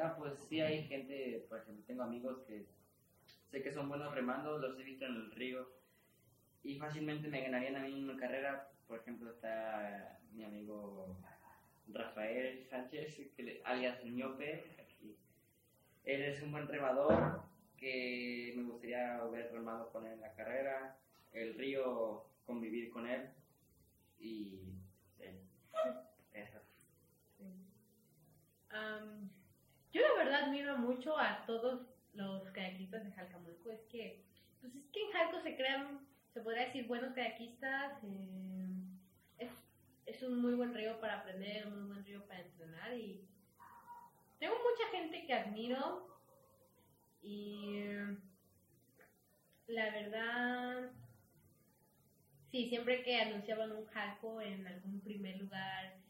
Ah, 0.00 0.14
pues 0.16 0.34
sí 0.48 0.60
hay 0.60 0.86
gente, 0.86 1.44
por 1.48 1.58
ejemplo, 1.58 1.84
tengo 1.86 2.02
amigos 2.02 2.40
que 2.46 2.64
sé 3.50 3.62
que 3.62 3.72
son 3.72 3.88
buenos 3.88 4.14
remando, 4.14 4.58
los 4.58 4.78
he 4.78 4.82
visto 4.82 5.04
en 5.06 5.14
el 5.16 5.30
río 5.32 5.68
y 6.62 6.76
fácilmente 6.76 7.28
me 7.28 7.42
ganarían 7.42 7.76
a 7.76 7.80
mí 7.82 7.92
en 7.92 8.04
una 8.04 8.16
carrera. 8.16 8.68
Por 8.86 8.98
ejemplo, 9.00 9.30
está 9.30 10.18
mi 10.32 10.44
amigo 10.44 11.16
Rafael 11.88 12.64
Sánchez, 12.68 13.16
que 13.36 13.42
le- 13.42 13.60
alias 13.64 13.98
aquí. 14.78 15.14
Él 16.04 16.22
es 16.22 16.40
un 16.42 16.50
buen 16.50 16.68
remador 16.68 17.42
que 17.76 18.52
me 18.56 18.62
gustaría 18.64 19.16
haber 19.18 19.52
remado 19.52 19.90
con 19.92 20.06
él 20.06 20.14
en 20.14 20.20
la 20.20 20.32
carrera, 20.32 20.96
el 21.32 21.54
río, 21.54 22.24
convivir 22.44 22.90
con 22.90 23.06
él 23.06 23.28
y 24.18 24.58
sí, 25.18 25.24
eso. 26.32 26.58
Am, 28.70 29.30
yo 29.92 30.02
la 30.02 30.22
verdad 30.22 30.44
admiro 30.44 30.76
mucho 30.78 31.16
a 31.18 31.44
todos 31.46 31.86
los 32.12 32.48
kayakistas 32.50 33.04
de 33.04 33.12
Jalcamulco. 33.12 33.70
Es 33.70 33.80
que, 33.86 34.24
pues 34.60 34.74
es 34.74 34.84
que 34.90 35.02
en 35.02 35.12
Jalco 35.12 35.40
se 35.40 35.56
crean, 35.56 36.06
se 36.34 36.40
podría 36.40 36.66
decir, 36.66 36.86
buenos 36.86 37.14
kayakistas. 37.14 38.02
eh, 38.04 38.82
es, 39.38 39.50
es 40.06 40.22
un 40.22 40.40
muy 40.40 40.54
buen 40.54 40.74
río 40.74 41.00
para 41.00 41.20
aprender, 41.20 41.66
un 41.66 41.78
muy 41.78 41.88
buen 41.94 42.04
río 42.04 42.26
para 42.26 42.40
entrenar. 42.40 42.94
Y 42.94 43.24
tengo 44.38 44.54
mucha 44.54 44.90
gente 44.90 45.26
que 45.26 45.34
admiro. 45.34 46.06
Y 47.22 47.84
la 49.66 49.90
verdad, 49.90 50.90
sí, 52.50 52.68
siempre 52.68 53.02
que 53.02 53.20
anunciaban 53.20 53.72
un 53.72 53.86
Jalco 53.86 54.40
en 54.40 54.66
algún 54.66 55.00
primer 55.00 55.36
lugar 55.38 56.07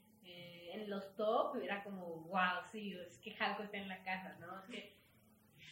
en 0.72 0.90
los 0.90 1.14
top 1.16 1.56
era 1.62 1.82
como, 1.82 2.22
wow, 2.28 2.62
sí, 2.70 2.94
es 2.94 3.18
que 3.18 3.32
Jalco 3.32 3.62
está 3.62 3.78
en 3.78 3.88
la 3.88 4.02
casa, 4.02 4.36
¿no? 4.40 4.58
Es 4.60 4.64
que 4.66 4.92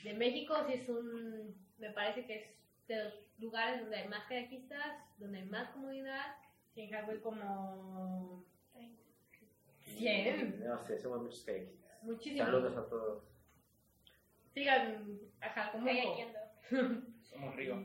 de 0.05 0.15
México 0.15 0.55
sí 0.67 0.75
es 0.75 0.89
un, 0.89 1.55
me 1.79 1.91
parece 1.91 2.27
que 2.27 2.35
es 2.37 2.47
de 2.89 3.05
los 3.05 3.15
lugares 3.39 3.81
donde 3.81 3.97
hay 3.97 4.09
más 4.09 4.25
kayakistas, 4.27 5.19
donde 5.19 5.39
hay 5.39 5.47
más 5.47 5.71
comunidad, 5.71 6.37
y 6.75 6.83
en 6.83 6.91
Jalco 6.91 7.11
hay 7.13 7.19
como 7.19 8.45
100, 9.81 10.65
No 10.65 10.79
sé, 10.79 10.99
somos 10.99 11.23
muchos 11.23 11.45
kayakistas. 11.45 12.03
muchísimos. 12.03 12.47
Saludos 12.47 12.77
a 12.77 12.89
todos. 12.89 13.25
Sigan 14.53 15.21
a 15.41 15.49
Jalco. 15.51 15.79
Somos 17.23 17.55
río. 17.57 17.77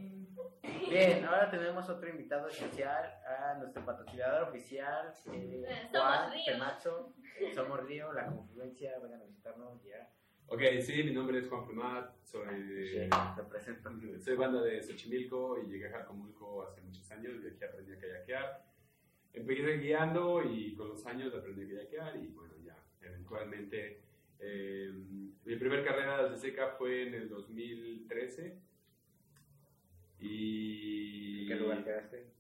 Bien, 0.90 1.24
ahora 1.26 1.50
tenemos 1.50 1.90
otro 1.90 2.10
invitado 2.10 2.48
especial 2.48 3.04
a 3.26 3.56
nuestro 3.60 3.86
patrocinador 3.86 4.50
oficial, 4.50 5.14
eh, 5.32 5.66
Somos 5.92 6.06
Juan. 6.06 6.32
Pemacho. 6.46 7.14
Eh, 7.40 7.54
Somos 7.54 7.84
Río, 7.86 8.12
la 8.14 8.26
confluencia, 8.26 9.00
vengan 9.00 9.22
a 9.22 9.26
visitarnos 9.26 9.82
ya. 9.84 10.10
Ok, 10.48 10.62
sí, 10.82 11.04
mi 11.04 11.12
nombre 11.14 11.40
es 11.40 11.48
Juan 11.48 11.66
Primat, 11.66 12.14
soy 12.24 12.88
Sí, 12.88 13.10
te 13.38 13.44
presento. 13.44 13.90
Soy 14.20 14.36
banda 14.36 14.62
de 14.62 14.84
Xochimilco 14.84 15.58
y 15.62 15.68
llegué 15.68 15.88
a 15.88 15.92
Jalcomulco 15.92 16.64
hace 16.64 16.82
muchos 16.82 17.10
años 17.12 17.36
y 17.42 17.48
aquí 17.48 17.64
aprendí 17.64 17.94
a 17.94 18.00
kayakear. 18.00 18.62
Empecé 19.34 19.78
guiando 19.78 20.44
y 20.44 20.76
con 20.76 20.90
los 20.90 21.06
años 21.06 21.34
aprendí 21.34 21.64
a 21.64 21.68
kayakear 21.78 22.18
y 22.18 22.28
bueno, 22.28 22.54
ya 22.66 22.76
eventualmente 23.02 24.02
eh, 24.40 24.92
mi 25.46 25.56
primera 25.56 25.84
carrera 25.86 26.28
de 26.28 26.38
seca 26.38 26.76
fue 26.78 27.08
en 27.08 27.14
el 27.14 27.30
2013 27.30 28.60
y... 30.22 31.42
¿En 31.44 31.48
qué 31.48 31.56
lugar 31.56 31.84
quedaste? 31.84 32.32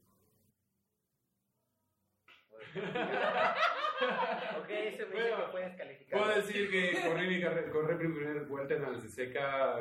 ok, 4.57 4.69
me 4.69 4.91
dice 4.91 5.05
Bueno, 5.05 5.51
que 5.51 5.75
calificar. 5.77 6.19
Puedo 6.19 6.35
decir 6.35 6.69
que 6.71 7.01
corrí 7.05 7.27
mi, 7.27 7.41
carre- 7.41 7.69
corrí 7.69 8.07
mi 8.07 8.15
primera 8.15 8.43
vuelta 8.43 8.75
en 8.75 8.85
Alceseca 8.85 9.79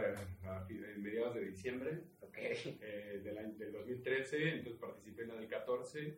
en 0.68 1.02
mediados 1.02 1.34
de 1.34 1.44
diciembre 1.44 2.02
eh, 2.34 3.20
del, 3.22 3.38
año, 3.38 3.52
del 3.56 3.72
2013, 3.72 4.54
entonces 4.54 4.80
participé 4.80 5.22
en 5.22 5.28
la 5.28 5.34
del 5.34 5.48
14 5.48 6.16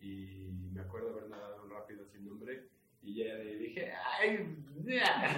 y 0.00 0.50
me 0.72 0.80
acuerdo 0.80 1.10
haber 1.10 1.28
nadado 1.28 1.62
un 1.64 1.70
rápido 1.70 2.06
sin 2.06 2.26
nombre 2.26 2.68
y 3.02 3.16
ya 3.16 3.36
dije, 3.36 3.92
¡ay! 4.18 4.56
ya". 4.84 5.36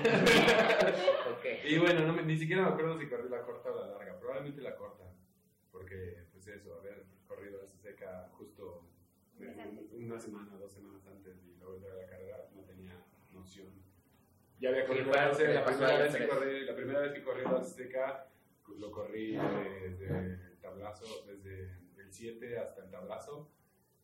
ok. 1.32 1.44
y 1.64 1.78
bueno, 1.78 2.01
no 2.12 2.22
ni 2.22 2.36
siquiera 2.36 2.62
me 2.62 2.68
acuerdo 2.68 2.99
si 2.99 3.09
corrí 3.09 3.28
la 3.28 3.42
corta 3.42 3.70
o 3.72 3.80
la 3.80 3.88
larga, 3.97 4.18
probablemente 4.20 4.61
la 4.62 4.76
corta, 4.76 5.03
porque 5.77 6.24
pues 6.33 6.47
eso, 6.49 6.79
haber 6.79 7.05
corrido 7.27 7.61
Alceseca 7.61 8.29
justo 8.33 8.89
eh, 9.39 9.89
una 9.93 10.18
semana, 10.18 10.57
dos 10.57 10.72
semanas 10.72 11.07
antes 11.07 11.37
y 11.45 11.59
luego 11.59 11.77
entrar 11.77 11.97
a 11.97 12.03
la 12.03 12.07
carrera 12.09 12.49
no 12.55 12.62
tenía 12.62 12.95
noción. 13.33 13.68
Ya 14.59 14.70
había 14.70 14.87
corrido 14.87 15.12
que 15.12 15.45
le 15.45 15.55
la 15.55 15.64
primera 15.64 15.99
vez 15.99 16.16
que 16.16 16.29
corrí, 16.29 16.64
la 16.64 16.74
primera 16.74 17.01
vez 17.01 17.12
que 17.12 17.22
corrí 17.22 17.43
la 17.45 17.59
Azteca 17.59 18.29
lo 18.79 18.91
corrí 18.91 19.37
desde 19.37 20.09
el 20.09 20.59
tablazo, 20.61 21.05
desde 21.27 21.77
el 21.99 22.11
7 22.12 22.59
hasta 22.59 22.85
el 22.85 22.91
tablazo, 22.91 23.51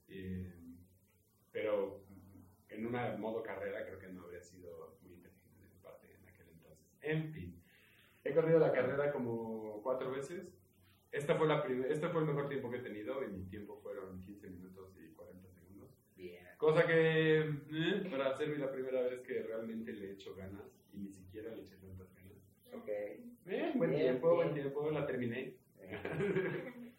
eh, 0.08 0.52
pero 1.50 2.04
en 2.68 2.86
una 2.86 3.16
modo 3.16 3.42
carrera 3.42 3.84
creo 3.84 3.98
que 3.98 4.08
no 4.08 4.24
habría 4.24 4.42
sido 4.42 4.98
muy 5.02 5.14
inteligente 5.14 5.58
de 5.58 5.68
mi 5.68 5.80
parte 5.82 6.14
en 6.14 6.28
aquel 6.28 6.48
entonces. 6.48 6.86
En 7.00 7.32
fin, 7.32 7.62
he 8.24 8.34
corrido 8.34 8.58
la 8.58 8.72
carrera 8.72 9.10
como 9.10 9.80
cuatro 9.82 10.10
veces. 10.10 10.61
Esta 11.12 11.34
fue 11.36 11.46
la 11.46 11.64
este 11.88 12.08
fue 12.08 12.22
el 12.22 12.26
mejor 12.26 12.48
tiempo 12.48 12.70
que 12.70 12.78
he 12.78 12.82
tenido 12.82 13.22
y 13.22 13.30
mi 13.30 13.44
tiempo 13.44 13.78
fueron 13.82 14.18
15 14.20 14.48
minutos 14.50 14.96
y 14.98 15.12
40 15.14 15.48
segundos. 15.50 15.90
Bien. 16.16 16.44
Cosa 16.56 16.86
que 16.86 17.38
eh, 17.40 18.08
para 18.10 18.30
hacerme 18.30 18.56
la 18.58 18.72
primera 18.72 19.02
vez 19.02 19.20
que 19.20 19.42
realmente 19.42 19.92
le 19.92 20.06
he 20.08 20.12
hecho 20.12 20.34
ganas 20.34 20.64
y 20.92 20.98
ni 20.98 21.12
siquiera 21.12 21.54
le 21.54 21.62
eché 21.62 21.76
tantas 21.76 22.08
ganas. 22.14 22.38
Ok. 22.72 22.88
Bien, 23.44 23.76
buen 23.76 23.90
Bien, 23.90 24.02
tiempo, 24.02 24.28
bien. 24.34 24.36
buen 24.36 24.54
tiempo, 24.54 24.90
la 24.90 25.06
terminé. 25.06 25.54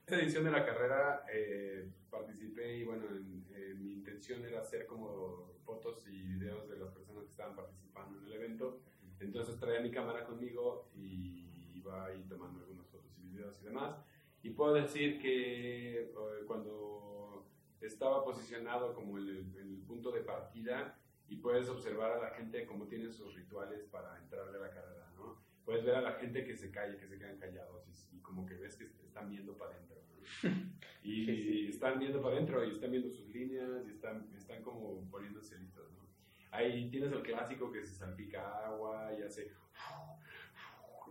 Esta 0.01 0.19
edición 0.21 0.43
de 0.43 0.51
la 0.51 0.65
carrera 0.65 1.25
eh, 1.33 1.87
participé 2.09 2.77
y 2.77 2.83
bueno, 2.83 3.05
en- 3.09 3.45
eh, 3.55 3.73
mi 3.75 3.93
intención 3.93 4.43
era 4.45 4.59
hacer 4.61 4.85
como 4.85 5.51
fotos 5.65 6.05
y 6.07 6.21
videos 6.21 6.69
de 6.69 6.77
las 6.77 6.89
personas 6.91 7.23
que 7.23 7.29
estaban 7.31 7.55
participando 7.55 8.19
en 8.19 8.25
el 8.25 8.33
evento. 8.33 8.79
Entonces 9.19 9.57
traía 9.59 9.79
mi 9.79 9.89
cámara 9.91 10.25
conmigo 10.25 10.89
y 10.95 11.42
iba 11.83 12.05
ahí 12.05 12.23
tomando 12.27 12.59
algunas 12.59 12.87
fotos 12.87 13.11
y 13.19 13.29
videos 13.29 13.59
y 13.61 13.65
demás. 13.65 13.95
Y 14.41 14.51
puedo 14.51 14.73
decir 14.73 15.19
que 15.19 16.01
eh, 16.01 16.13
cuando 16.47 17.45
estaba 17.81 18.23
posicionado 18.23 18.93
como 18.93 19.17
el, 19.17 19.29
el 19.57 19.83
punto 19.87 20.11
de 20.11 20.21
partida 20.21 20.97
y 21.27 21.37
puedes 21.37 21.69
observar 21.69 22.11
a 22.11 22.19
la 22.19 22.29
gente 22.31 22.65
cómo 22.65 22.87
tienen 22.87 23.11
sus 23.11 23.35
rituales 23.35 23.83
para 23.85 24.17
entrarle 24.19 24.57
a 24.57 24.61
la 24.61 24.69
carrera, 24.69 25.09
¿no? 25.15 25.41
Puedes 25.65 25.85
ver 25.85 25.95
a 25.95 26.01
la 26.01 26.13
gente 26.13 26.43
que 26.43 26.55
se 26.55 26.71
calle, 26.71 26.97
que 26.97 27.07
se 27.07 27.17
quedan 27.17 27.37
callados 27.37 27.87
y, 27.87 28.17
y 28.17 28.19
como 28.19 28.45
que 28.45 28.55
ves 28.55 28.75
que 28.75 28.85
están 28.85 29.29
viendo 29.29 29.57
para 29.57 29.71
adentro, 29.71 30.01
¿no? 30.09 30.49
Y, 31.03 31.25
sí. 31.25 31.67
están 31.67 31.99
viendo 31.99 32.21
para 32.21 32.35
adentro 32.35 32.63
y 32.63 32.71
están 32.71 32.91
viendo 32.91 33.09
sus 33.09 33.27
líneas 33.27 33.85
y 33.85 33.91
están, 33.91 34.29
están 34.37 34.61
como 34.63 35.09
poniéndose 35.11 35.57
listos, 35.59 35.91
¿no? 35.91 36.03
Ahí 36.51 36.89
tienes 36.89 37.11
el 37.11 37.21
clásico 37.23 37.71
que 37.71 37.85
se 37.85 37.95
salpica 37.95 38.65
agua 38.67 39.11
y 39.17 39.21
hace... 39.21 39.51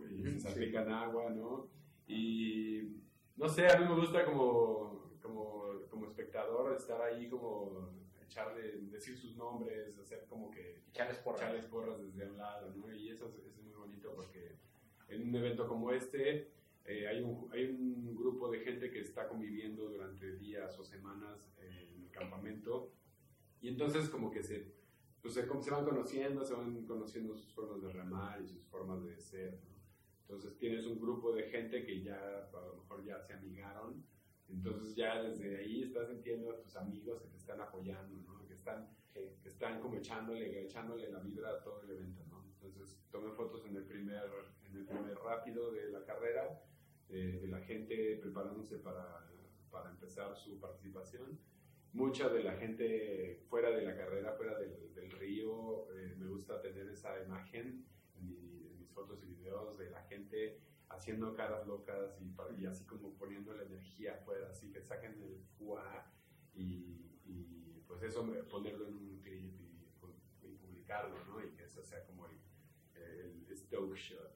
Y 0.09 0.23
se 0.23 0.31
Sí. 0.33 0.39
salpican 0.39 0.91
agua, 0.91 1.29
¿no? 1.29 1.67
Y 2.07 2.97
no 3.37 3.47
sé, 3.47 3.67
a 3.67 3.77
mí 3.79 3.85
me 3.87 3.95
gusta 3.99 4.25
como, 4.25 5.11
como, 5.21 5.65
como 5.89 6.05
espectador 6.05 6.75
estar 6.75 7.01
ahí 7.01 7.29
como 7.29 7.89
echarle, 8.21 8.77
decir 8.91 9.17
sus 9.17 9.35
nombres, 9.37 9.97
hacer 9.99 10.25
como 10.27 10.49
que 10.51 10.81
Echarles 10.89 11.17
porras. 11.19 11.41
echarles 11.41 11.65
porras 11.67 11.99
desde 12.01 12.29
un 12.29 12.37
lado, 12.37 12.73
¿no? 12.75 12.93
Y 12.93 13.09
eso 13.09 13.27
es, 13.27 13.57
muy 13.63 13.73
bonito 13.73 14.13
porque 14.15 14.55
en 15.07 15.27
un 15.29 15.35
evento 15.35 15.67
como 15.67 15.91
este 15.91 16.51
eh, 16.85 17.07
hay, 17.07 17.21
un, 17.21 17.49
hay 17.51 17.65
un 17.65 18.15
grupo 18.15 18.49
de 18.51 18.59
gente 18.59 18.91
que 18.91 18.99
está 19.01 19.27
conviviendo 19.27 19.87
durante 19.89 20.35
días 20.37 20.77
o 20.79 20.83
semanas 20.83 21.53
eh, 21.59 21.89
en 21.95 22.03
el 22.03 22.11
campamento 22.11 22.91
y 23.61 23.69
entonces 23.69 24.09
como 24.09 24.29
que 24.31 24.43
se, 24.43 24.71
pues 25.21 25.33
se, 25.33 25.43
se 25.61 25.71
van 25.71 25.85
conociendo, 25.85 26.43
se 26.43 26.53
van 26.53 26.85
conociendo 26.85 27.35
sus 27.35 27.53
formas 27.53 27.81
de 27.81 27.91
remar 27.93 28.41
y 28.41 28.47
sus 28.47 28.63
formas 28.65 29.03
de 29.05 29.17
ser, 29.17 29.53
¿no? 29.53 29.72
Entonces 30.35 30.57
tienes 30.57 30.85
un 30.85 30.99
grupo 30.99 31.31
de 31.33 31.43
gente 31.43 31.85
que 31.85 32.01
ya 32.01 32.17
a 32.51 32.61
lo 32.67 32.75
mejor 32.77 33.03
ya 33.05 33.19
se 33.21 33.33
amigaron, 33.33 34.03
entonces 34.49 34.95
ya 34.95 35.21
desde 35.23 35.57
ahí 35.57 35.83
estás 35.83 36.09
sintiendo 36.09 36.51
a 36.51 36.59
tus 36.59 36.75
amigos 36.75 37.21
que 37.21 37.27
te 37.29 37.37
están 37.37 37.61
apoyando, 37.61 38.17
¿no? 38.21 38.45
Que 38.47 38.53
están 38.53 38.89
que 39.13 39.37
están 39.47 39.79
como 39.79 39.95
echándole, 39.97 40.63
echándole 40.63 41.09
la 41.11 41.19
vibra 41.19 41.51
a 41.51 41.63
todo 41.63 41.83
el 41.83 41.91
evento, 41.91 42.23
¿no? 42.31 42.43
Entonces 42.55 42.97
tomé 43.11 43.31
fotos 43.31 43.63
en 43.65 43.75
el 43.75 43.83
primer, 43.83 44.23
en 44.67 44.75
el 44.77 44.85
primer 44.85 45.15
rápido 45.17 45.71
de 45.71 45.91
la 45.91 46.03
carrera, 46.03 46.59
de, 47.09 47.39
de 47.39 47.47
la 47.47 47.59
gente 47.59 48.17
preparándose 48.17 48.79
para, 48.79 49.23
para 49.69 49.91
empezar 49.91 50.35
su 50.35 50.59
participación. 50.59 51.37
Mucha 51.93 52.27
de 52.29 52.43
la 52.43 52.53
gente 52.53 53.43
fuera 53.49 53.69
de 53.69 53.83
la 53.83 53.95
carrera, 53.95 54.33
fuera 54.33 54.57
del, 54.57 54.91
del 54.95 55.11
río, 55.11 55.87
eh, 55.95 56.15
me 56.17 56.27
gusta 56.27 56.59
tener 56.59 56.89
esa 56.89 57.21
imagen 57.23 57.85
en, 58.17 58.27
mi- 58.27 58.65
en 58.67 58.79
mis 58.79 58.82
fotos 58.93 59.21
y 59.23 59.27
videos 59.27 59.77
de 59.77 59.89
la 59.89 60.01
gente 60.03 60.59
haciendo 60.89 61.33
caras 61.35 61.65
locas 61.67 62.19
y, 62.21 62.65
así 62.65 62.85
como 62.85 63.13
poniendo 63.15 63.53
la 63.53 63.63
energía 63.63 64.13
afuera, 64.15 64.49
así 64.51 64.71
que 64.71 64.81
saquen 64.81 65.21
el 65.23 65.39
fuá 65.57 66.11
y, 66.53 67.19
y, 67.25 67.83
pues 67.87 68.03
eso 68.03 68.25
ponerlo 68.49 68.87
en 68.87 68.93
un 68.93 69.19
clip 69.21 69.59
y, 69.59 69.89
pu- 69.99 70.13
y 70.43 70.55
publicarlo, 70.57 71.15
¿no? 71.25 71.43
Y 71.43 71.49
que 71.55 71.63
eso 71.63 71.83
sea 71.83 72.03
como 72.05 72.27
el, 72.27 72.37
el 72.95 73.57
stoke 73.57 73.95
shot. 73.95 74.35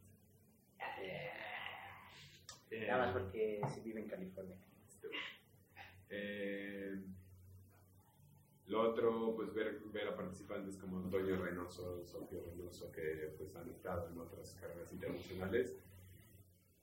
Eh, 2.69 2.85
Nada 2.87 3.05
más 3.05 3.13
porque 3.13 3.61
si 3.73 3.81
vive 3.81 4.01
en 4.01 4.07
California. 4.09 4.57
stoke. 4.89 5.13
Eh, 6.09 7.03
lo 8.67 8.81
otro, 8.81 9.33
pues 9.35 9.53
ver, 9.53 9.79
ver 9.93 10.09
a 10.09 10.15
participantes 10.15 10.75
como 10.77 10.97
Antonio 10.97 11.37
Reynoso, 11.37 12.05
Sofía 12.05 12.39
Reynoso, 12.45 12.91
que 12.91 13.33
pues 13.37 13.55
han 13.55 13.69
estado 13.69 14.09
en 14.09 14.19
otras 14.19 14.55
carreras 14.59 14.91
internacionales 14.91 15.77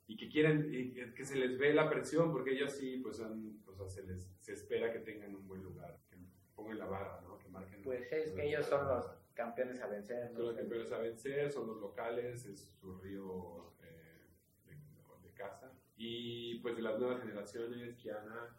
y 0.07 0.17
que 0.17 0.29
quieren, 0.29 0.71
y 0.73 0.93
que, 1.13 1.25
se 1.25 1.37
les 1.37 1.59
ve 1.59 1.75
la 1.75 1.91
presión, 1.91 2.33
porque 2.33 2.53
ellos 2.53 2.73
sí, 2.73 2.99
pues 3.03 3.21
o 3.21 3.75
sea, 3.75 3.89
se 3.89 4.03
les 4.03 4.25
se 4.39 4.55
espera 4.55 4.93
que 4.93 5.01
tengan 5.01 5.35
un 5.35 5.47
buen 5.47 5.63
lugar, 5.63 5.99
que 6.09 6.17
pongan 6.55 6.79
la 6.79 6.87
barra, 6.87 7.21
¿no? 7.23 7.39
Que 7.39 7.49
marquen. 7.49 7.83
Pues 7.83 8.11
es 8.11 8.33
que 8.33 8.49
ellos 8.49 8.67
son 8.67 8.89
los 8.89 9.07
campeones 9.35 9.81
a 9.81 9.87
vencer. 9.87 10.33
Son 10.33 10.43
los 10.43 10.57
campeones 10.57 10.93
a 10.93 10.99
vencer, 10.99 11.53
son 11.53 11.67
los 11.67 11.81
locales, 11.81 12.47
es 12.47 12.71
su 12.81 12.97
río 12.99 13.73
eh, 13.83 14.27
de, 14.67 15.29
de 15.29 15.35
casa. 15.35 15.73
Y 15.97 16.61
pues 16.61 16.77
de 16.77 16.83
las 16.83 16.99
nuevas 16.99 17.21
generaciones, 17.21 17.95
Kiana 17.97 18.57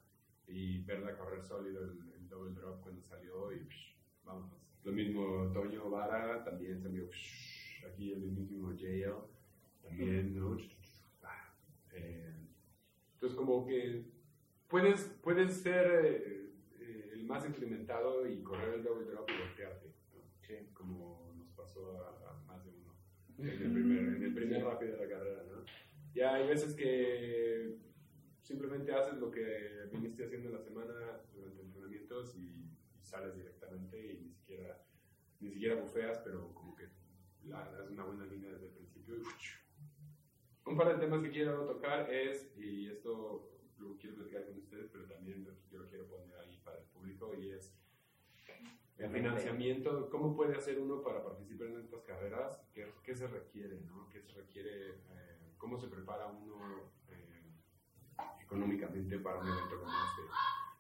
y 0.47 0.79
verla 0.83 1.17
correr 1.17 1.43
sólido 1.43 1.83
el, 1.83 2.14
el 2.25 2.29
double 2.29 2.53
drop 2.53 2.81
cuando 2.81 3.01
salió 3.03 3.51
y 3.53 3.59
psh, 3.59 3.95
vámonos. 4.25 4.51
Lo 4.83 4.91
mismo 4.91 5.51
Toño 5.53 5.89
Vara, 5.89 6.43
también 6.43 6.81
salió 6.81 7.07
psh, 7.09 7.85
aquí 7.85 8.13
el 8.13 8.19
mismísimo 8.21 8.71
JL, 8.73 9.13
también, 9.83 10.35
¿no? 10.35 10.57
Ah, 11.23 11.53
eh, 11.93 12.33
entonces 13.13 13.37
como 13.37 13.65
que 13.65 14.05
puedes, 14.67 15.03
puedes 15.21 15.53
ser 15.61 16.05
eh, 16.05 16.49
eh, 16.79 17.09
el 17.13 17.23
más 17.25 17.45
experimentado 17.45 18.27
y 18.27 18.41
correr 18.41 18.75
el 18.75 18.83
double 18.83 19.05
drop 19.05 19.29
y 19.29 19.39
voltearte, 19.39 19.87
¿no? 20.13 20.21
Sí. 20.41 20.55
como 20.73 21.33
nos 21.37 21.49
pasó 21.49 22.03
a, 22.03 22.29
a 22.29 22.33
más 22.47 22.63
de 22.65 22.71
uno 22.71 22.93
en 23.37 23.47
el 23.47 23.71
primer, 23.71 24.15
en 24.15 24.23
el 24.23 24.33
primer 24.33 24.63
rápido 24.63 24.93
de 24.93 25.05
la 25.05 25.09
carrera, 25.09 25.43
¿no? 25.51 25.63
Ya 26.13 26.35
hay 26.35 26.47
veces 26.47 26.73
que 26.75 27.75
simplemente 28.45 28.93
haces 28.93 29.17
lo 29.17 29.31
que 29.31 29.89
viniste 29.91 30.25
haciendo 30.25 30.49
en 30.49 30.55
la 30.55 30.61
semana 30.61 30.93
durante 31.33 31.61
entrenamientos 31.63 32.35
y, 32.35 32.69
y 32.99 33.03
sales 33.03 33.35
directamente 33.35 34.13
y 34.13 34.19
ni 34.19 34.29
siquiera, 34.31 34.79
ni 35.39 35.49
siquiera 35.51 35.75
bufeas, 35.81 36.19
pero 36.19 36.53
como 36.53 36.75
que 36.75 36.87
la, 37.43 37.71
das 37.71 37.89
una 37.89 38.03
buena 38.03 38.25
línea 38.25 38.51
desde 38.51 38.67
el 38.67 38.73
principio. 38.73 39.15
Un 40.65 40.77
par 40.77 40.89
de 40.93 40.99
temas 40.99 41.21
que 41.23 41.31
quiero 41.31 41.65
tocar 41.65 42.11
es, 42.11 42.51
y 42.57 42.87
esto 42.87 43.51
lo 43.79 43.97
quiero 43.97 44.15
platicar 44.17 44.45
con 44.45 44.57
ustedes, 44.59 44.89
pero 44.91 45.05
también 45.05 45.43
yo 45.71 45.79
lo 45.79 45.87
quiero 45.89 46.07
poner 46.07 46.35
ahí 46.37 46.59
para 46.63 46.79
el 46.79 46.85
público, 46.85 47.33
y 47.35 47.51
es 47.51 47.75
el 48.97 49.09
financiamiento, 49.09 50.09
¿cómo 50.09 50.35
puede 50.35 50.55
hacer 50.55 50.79
uno 50.79 51.01
para 51.01 51.23
participar 51.23 51.67
en 51.67 51.81
estas 51.81 52.01
carreras? 52.03 52.61
¿Qué, 52.73 52.91
qué 53.03 53.15
se 53.15 53.27
requiere? 53.27 53.81
¿no? 53.81 54.07
¿Qué 54.09 54.21
se 54.21 54.31
requiere? 54.31 54.89
eh, 54.89 55.53
¿Cómo 55.57 55.77
se 55.77 55.87
prepara 55.87 56.27
uno 56.27 56.91
eh, 57.09 57.34
económicamente 58.45 59.19
para 59.19 59.39
un 59.39 59.47
evento 59.47 59.79
como 59.79 59.91
este? 59.91 60.21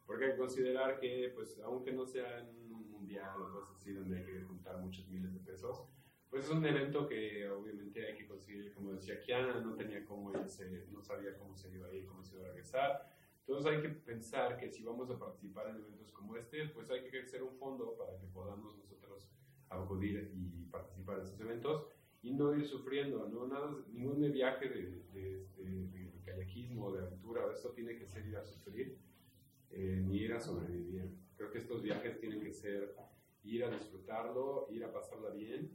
Porque 0.05 0.25
hay 0.25 0.31
que 0.31 0.37
considerar 0.37 0.99
que, 0.99 1.31
pues, 1.35 1.59
aunque 1.59 1.91
no 1.91 2.05
sea 2.05 2.47
un 2.71 2.91
mundial 2.91 3.41
o 3.41 3.51
cosas 3.51 3.75
así 3.75 3.91
donde 3.91 4.17
hay 4.17 4.23
que 4.23 4.41
juntar 4.43 4.77
muchos 4.79 5.07
miles 5.07 5.33
de 5.33 5.39
pesos, 5.39 5.83
pues 6.29 6.45
es 6.45 6.51
un 6.51 6.65
evento 6.65 7.07
que 7.07 7.49
obviamente 7.49 8.05
hay 8.05 8.15
que 8.15 8.27
conseguir, 8.27 8.73
como 8.73 8.91
decía 8.91 9.19
Kiana, 9.21 9.61
no 9.61 9.73
tenía 9.73 10.03
cómo 10.05 10.31
irse, 10.31 10.69
no 10.91 11.01
sabía 11.01 11.37
cómo 11.37 11.55
se 11.55 11.73
iba 11.73 11.87
a 11.87 11.93
ir, 11.93 12.05
cómo 12.05 12.23
se 12.23 12.35
iba 12.35 12.45
a 12.45 12.47
regresar. 12.49 13.09
Entonces 13.39 13.71
hay 13.71 13.81
que 13.81 13.89
pensar 13.89 14.57
que 14.57 14.69
si 14.69 14.83
vamos 14.83 15.09
a 15.09 15.17
participar 15.17 15.69
en 15.69 15.77
eventos 15.77 16.11
como 16.11 16.35
este, 16.35 16.67
pues 16.69 16.89
hay 16.89 17.03
que 17.03 17.21
hacer 17.21 17.43
un 17.43 17.55
fondo 17.55 17.95
para 17.95 18.17
que 18.17 18.25
podamos 18.27 18.75
nosotros 18.77 19.29
acudir 19.69 20.31
y 20.33 20.65
participar 20.65 21.19
en 21.19 21.23
estos 21.23 21.39
eventos 21.39 21.87
y 22.25 22.33
no 22.33 22.55
ir 22.55 22.65
sufriendo, 22.65 23.29
¿no? 23.29 23.47
Nada, 23.47 23.71
ningún 23.93 24.19
viaje 24.31 24.67
de, 24.67 25.03
de, 25.13 25.43
este, 25.43 25.61
de, 25.63 26.11
de 26.11 26.21
kayakismo, 26.25 26.91
de 26.91 27.03
aventura, 27.03 27.41
esto 27.53 27.69
tiene 27.69 27.95
que 27.95 28.07
ser 28.07 28.25
ir 28.25 28.35
a 28.35 28.43
sufrir, 28.43 28.97
eh, 29.69 30.01
ni 30.03 30.17
ir 30.17 30.33
a 30.33 30.39
sobrevivir. 30.39 31.07
Creo 31.37 31.51
que 31.51 31.59
estos 31.59 31.83
viajes 31.83 32.19
tienen 32.19 32.41
que 32.41 32.51
ser 32.51 32.95
ir 33.43 33.63
a 33.63 33.69
disfrutarlo, 33.69 34.67
ir 34.71 34.83
a 34.83 34.91
pasarla 34.91 35.29
bien. 35.29 35.69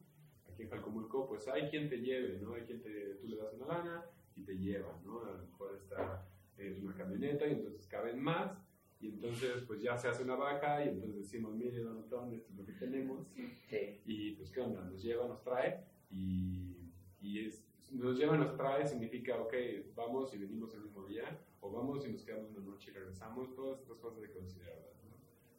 Aquí 0.48 0.62
en 0.62 0.68
Calcomulco, 0.70 1.28
pues 1.28 1.46
hay 1.46 1.70
quien 1.70 1.88
te 1.88 1.98
lleve, 1.98 2.40
¿no? 2.40 2.54
Hay 2.54 2.62
quien 2.62 2.82
te, 2.82 3.14
tú 3.20 3.28
le 3.28 3.36
das 3.36 3.54
una 3.54 3.66
lana 3.66 4.04
y 4.34 4.42
te 4.42 4.58
lleva, 4.58 5.00
¿no? 5.04 5.24
A 5.24 5.30
lo 5.30 5.38
mejor 5.46 5.76
está 5.76 6.26
es 6.58 6.78
una 6.82 6.94
camioneta 6.94 7.46
y 7.46 7.52
entonces 7.52 7.86
caben 7.86 8.20
más 8.20 8.58
y 9.00 9.08
entonces 9.08 9.62
pues 9.68 9.80
ya 9.80 9.96
se 9.96 10.08
hace 10.08 10.24
una 10.24 10.34
vaca 10.34 10.84
y 10.84 10.88
entonces 10.88 11.16
decimos, 11.20 11.54
mire, 11.54 11.78
don 11.80 11.96
Otón, 11.98 12.34
esto 12.34 12.50
es 12.52 12.58
lo 12.58 12.66
que 12.66 12.72
tenemos 12.72 13.26
Sí. 13.68 14.00
y 14.04 14.32
pues 14.32 14.50
qué 14.50 14.60
onda, 14.60 14.82
nos 14.82 15.00
lleva, 15.02 15.26
nos 15.26 15.42
trae 15.42 15.84
y, 16.10 16.92
y 17.20 17.46
es, 17.46 17.64
nos 17.90 18.18
lleva, 18.18 18.36
nos 18.36 18.56
trae 18.56 18.86
significa, 18.86 19.40
ok, 19.40 19.54
vamos 19.94 20.34
y 20.34 20.38
venimos 20.38 20.74
el 20.74 20.82
mismo 20.82 21.04
día 21.06 21.38
o 21.60 21.70
vamos 21.70 22.06
y 22.06 22.12
nos 22.12 22.24
quedamos 22.24 22.50
una 22.50 22.66
noche 22.66 22.90
y 22.90 22.94
regresamos, 22.94 23.54
todas 23.54 23.80
estas 23.80 23.98
cosas 23.98 24.20
de 24.22 24.30
considerarlas. 24.30 24.94
¿no? 25.04 25.10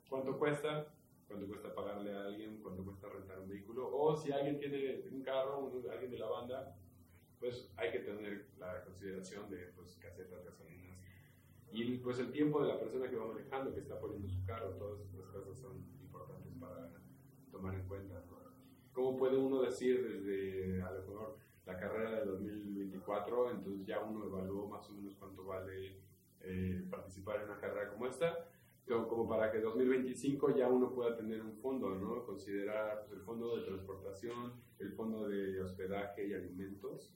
¿Cuánto 0.09 0.37
cuesta? 0.37 0.87
¿Cuánto 1.27 1.47
cuesta 1.47 1.73
pagarle 1.73 2.13
a 2.13 2.25
alguien? 2.25 2.59
¿Cuánto 2.61 2.83
cuesta 2.83 3.07
rentar 3.09 3.39
un 3.39 3.49
vehículo? 3.49 3.89
O 3.95 4.15
si 4.15 4.31
alguien 4.31 4.59
tiene 4.59 5.03
un 5.11 5.21
carro, 5.21 5.71
alguien 5.91 6.11
de 6.11 6.19
la 6.19 6.27
banda, 6.27 6.75
pues 7.39 7.71
hay 7.77 7.91
que 7.91 7.99
tener 7.99 8.47
la 8.59 8.83
consideración 8.83 9.49
de 9.49 9.67
pues, 9.75 9.95
casetas, 9.95 10.43
gasolinas 10.43 10.81
y 11.73 11.97
pues 11.97 12.19
el 12.19 12.31
tiempo 12.31 12.61
de 12.61 12.67
la 12.67 12.79
persona 12.79 13.09
que 13.09 13.15
va 13.15 13.27
manejando, 13.27 13.73
que 13.73 13.79
está 13.79 13.97
poniendo 13.99 14.27
su 14.27 14.45
carro, 14.45 14.71
todas 14.71 14.99
estas 15.01 15.25
cosas 15.27 15.57
son 15.57 15.77
importantes 16.01 16.53
para 16.59 16.91
tomar 17.49 17.75
en 17.75 17.87
cuenta. 17.87 18.15
¿no? 18.29 18.40
¿Cómo 18.93 19.17
puede 19.17 19.37
uno 19.37 19.61
decir 19.61 20.03
desde 20.03 20.81
a 20.81 20.91
lo 20.91 21.01
mejor 21.01 21.37
la 21.65 21.77
carrera 21.77 22.19
de 22.19 22.25
2024, 22.25 23.51
entonces 23.51 23.85
ya 23.85 23.99
uno 24.01 24.25
evaluó 24.25 24.67
más 24.67 24.89
o 24.89 24.93
menos 24.93 25.15
cuánto 25.15 25.45
vale 25.45 25.97
eh, 26.41 26.85
participar 26.89 27.37
en 27.37 27.49
una 27.49 27.59
carrera 27.59 27.89
como 27.89 28.07
esta? 28.07 28.47
Como, 28.87 29.07
como 29.07 29.29
para 29.29 29.51
que 29.51 29.59
2025 29.59 30.55
ya 30.55 30.67
uno 30.67 30.91
pueda 30.91 31.15
tener 31.15 31.41
un 31.41 31.53
fondo, 31.53 31.95
¿no? 31.95 32.25
Considerar 32.25 33.05
pues, 33.07 33.19
el 33.19 33.21
fondo 33.21 33.55
de 33.55 33.63
transportación, 33.63 34.53
el 34.79 34.91
fondo 34.91 35.29
de 35.29 35.61
hospedaje 35.61 36.27
y 36.27 36.33
alimentos, 36.33 37.15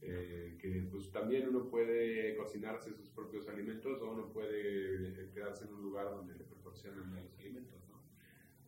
eh, 0.00 0.56
que 0.60 0.86
pues 0.92 1.10
también 1.10 1.48
uno 1.48 1.68
puede 1.68 2.36
cocinarse 2.36 2.92
sus 2.92 3.08
propios 3.08 3.48
alimentos 3.48 4.00
o 4.00 4.10
uno 4.10 4.28
puede 4.28 5.08
eh, 5.08 5.30
quedarse 5.34 5.64
en 5.64 5.74
un 5.74 5.82
lugar 5.82 6.10
donde 6.10 6.34
le 6.34 6.44
proporcionan 6.44 7.12
los 7.24 7.36
alimentos, 7.40 7.87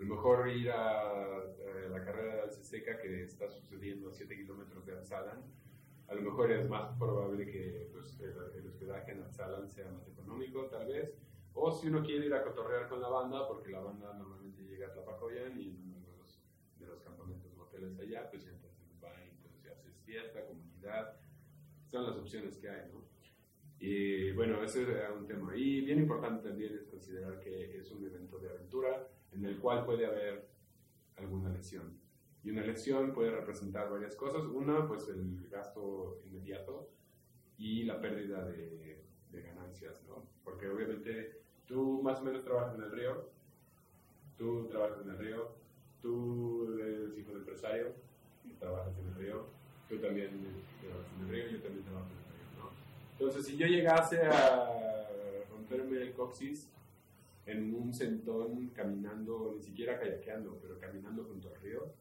lo 0.00 0.06
mejor 0.06 0.48
ir 0.48 0.70
a, 0.70 1.00
a 1.02 1.88
la 1.90 2.02
carrera 2.02 2.36
de 2.36 2.40
Alceseca 2.42 2.98
que 2.98 3.22
está 3.22 3.50
sucediendo 3.50 4.08
a 4.08 4.12
7 4.12 4.34
kilómetros 4.34 4.86
de 4.86 4.92
Alzalan, 4.92 5.44
a 6.08 6.14
lo 6.14 6.22
mejor 6.22 6.50
es 6.50 6.68
más 6.68 6.96
probable 6.98 7.46
que 7.46 7.90
pues, 7.92 8.18
el, 8.20 8.34
el 8.56 8.66
hospedaje 8.66 9.12
en 9.12 9.22
Alzalan 9.22 9.68
sea 9.68 9.90
más 9.90 10.08
económico, 10.08 10.64
tal 10.66 10.88
vez, 10.88 11.12
o 11.52 11.70
si 11.70 11.88
uno 11.88 12.02
quiere 12.02 12.26
ir 12.26 12.34
a 12.34 12.42
cotorrear 12.42 12.88
con 12.88 13.02
la 13.02 13.08
banda, 13.08 13.46
porque 13.46 13.70
la 13.70 13.80
banda 13.80 14.14
normalmente 14.14 14.62
llega 14.62 14.88
a 14.88 14.92
Tlapacoyan 14.92 15.60
y 15.60 15.68
en 15.68 15.82
uno 15.82 16.00
de 16.00 16.16
los, 16.16 16.42
de 16.78 16.86
los 16.86 17.02
campamentos 17.02 17.52
o 17.58 17.62
hoteles 17.62 17.98
allá, 18.00 18.30
pues 18.30 18.46
entonces 18.46 18.96
va 19.04 19.12
y 19.22 19.28
entonces 19.28 19.70
haces 19.70 20.00
fiesta, 20.06 20.46
comunidad, 20.46 21.20
son 21.88 22.06
las 22.06 22.16
opciones 22.16 22.56
que 22.56 22.70
hay, 22.70 22.90
¿no? 22.90 23.04
Y 23.78 24.32
bueno, 24.32 24.62
ese 24.62 24.82
es 24.82 25.10
un 25.10 25.26
tema. 25.26 25.56
Y 25.56 25.82
bien 25.82 25.98
importante 25.98 26.48
también 26.48 26.74
es 26.74 26.86
considerar 26.86 27.40
que 27.40 27.78
es 27.78 27.90
un 27.90 28.04
evento 28.04 28.38
de 28.38 28.50
aventura 28.50 29.08
en 29.32 29.44
el 29.44 29.58
cual 29.58 29.84
puede 29.84 30.06
haber 30.06 30.48
alguna 31.16 31.50
lesión. 31.50 31.98
Y 32.42 32.50
una 32.50 32.62
lesión 32.62 33.12
puede 33.12 33.30
representar 33.30 33.90
varias 33.90 34.16
cosas. 34.16 34.44
Una, 34.44 34.86
pues 34.88 35.08
el 35.08 35.48
gasto 35.50 36.20
inmediato 36.24 36.90
y 37.58 37.84
la 37.84 38.00
pérdida 38.00 38.44
de, 38.44 39.04
de 39.30 39.42
ganancias, 39.42 40.02
¿no? 40.08 40.26
Porque 40.44 40.68
obviamente 40.68 41.40
tú 41.66 42.00
más 42.02 42.20
o 42.20 42.24
menos 42.24 42.42
trabajas 42.42 42.74
en 42.74 42.82
el 42.82 42.90
río, 42.90 43.30
tú 44.36 44.66
trabajas 44.68 45.02
en 45.04 45.10
el 45.10 45.18
río, 45.18 45.52
tú 46.00 46.72
eres 46.78 47.16
hijo 47.18 47.32
de 47.32 47.38
empresario, 47.38 47.92
trabajas 48.58 48.96
en 48.98 49.06
el 49.08 49.14
río, 49.14 49.46
tú 49.88 49.98
también 49.98 50.30
trabajas 50.80 51.12
en 51.14 51.26
el 51.26 51.30
río, 51.30 51.48
yo 51.50 51.62
también 51.62 51.84
trabajo 51.84 52.06
en 52.06 52.18
el 52.18 52.24
río, 52.24 52.64
¿no? 52.64 52.70
Entonces, 53.12 53.46
si 53.46 53.56
yo 53.56 53.66
llegase 53.66 54.22
a 54.22 55.06
romperme 55.50 56.02
el 56.02 56.12
coxis 56.14 56.68
en 57.50 57.74
un 57.74 57.92
centón 57.92 58.68
caminando, 58.70 59.54
ni 59.56 59.62
siquiera 59.62 59.98
kayakeando, 59.98 60.58
pero 60.60 60.78
caminando 60.78 61.24
junto 61.24 61.48
al 61.48 61.60
río, 61.60 61.92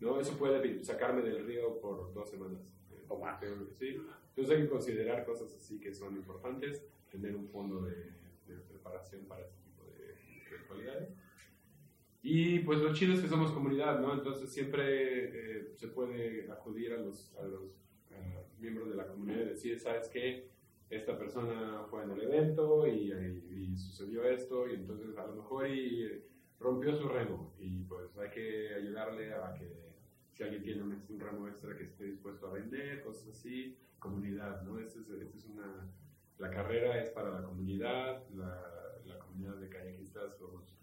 ¿no? 0.00 0.20
Eso 0.20 0.36
puede 0.36 0.82
sacarme 0.84 1.22
del 1.22 1.44
río 1.46 1.80
por 1.80 2.12
dos 2.12 2.28
semanas. 2.28 2.72
O 3.08 3.20
más. 3.20 3.40
¿sí? 3.78 3.96
Entonces 4.30 4.56
hay 4.56 4.62
que 4.64 4.68
considerar 4.68 5.24
cosas 5.24 5.54
así 5.54 5.78
que 5.78 5.94
son 5.94 6.16
importantes, 6.16 6.82
tener 7.10 7.36
un 7.36 7.48
fondo 7.48 7.82
de, 7.82 7.94
de 8.48 8.56
preparación 8.68 9.24
para 9.26 9.42
este 9.42 9.56
tipo 9.62 9.84
de 9.84 10.14
eventualidades. 10.50 11.10
Y 12.28 12.58
pues 12.60 12.80
lo 12.80 12.92
chido 12.92 13.14
es 13.14 13.20
que 13.20 13.28
somos 13.28 13.52
comunidad, 13.52 14.00
¿no? 14.00 14.12
Entonces 14.12 14.50
siempre 14.50 15.60
eh, 15.60 15.72
se 15.76 15.86
puede 15.86 16.50
acudir 16.50 16.92
a 16.92 16.96
los, 16.96 17.32
a 17.36 17.42
los 17.42 17.62
eh, 18.10 18.44
miembros 18.58 18.88
de 18.90 18.96
la 18.96 19.06
comunidad 19.06 19.42
y 19.42 19.50
decir, 19.50 19.78
¿sabes 19.78 20.08
qué? 20.08 20.48
Esta 20.88 21.18
persona 21.18 21.84
fue 21.90 22.04
en 22.04 22.12
el 22.12 22.22
evento 22.22 22.86
y, 22.86 23.12
sucedió 23.76 24.24
esto 24.24 24.66
y 24.66 24.74
entonces 24.74 25.16
a 25.18 25.26
lo 25.26 25.34
mejor 25.34 25.68
y 25.68 26.24
rompió 26.58 26.94
su 26.94 27.08
remo 27.08 27.52
y 27.58 27.82
pues 27.84 28.16
hay 28.16 28.30
que 28.30 28.74
ayudarle 28.74 29.34
a 29.34 29.52
que 29.52 29.70
si 30.32 30.42
alguien 30.42 30.62
tiene 30.62 30.82
un, 30.82 31.04
un 31.10 31.20
remo 31.20 31.46
extra 31.46 31.76
que 31.76 31.84
esté 31.84 32.04
dispuesto 32.04 32.46
a 32.46 32.54
vender, 32.54 33.02
cosas 33.02 33.28
así, 33.28 33.76
comunidad, 33.98 34.62
¿no? 34.62 34.78
Esta 34.78 35.00
es, 35.00 35.10
es 35.10 35.44
una, 35.44 35.92
la 36.38 36.50
carrera 36.50 36.98
es 37.02 37.10
para 37.10 37.30
la 37.30 37.42
comunidad, 37.42 38.22
la, 38.30 39.18
comunidad 39.18 39.56
de 39.56 39.68
kayakistas 39.68 40.38
somos 40.38 40.74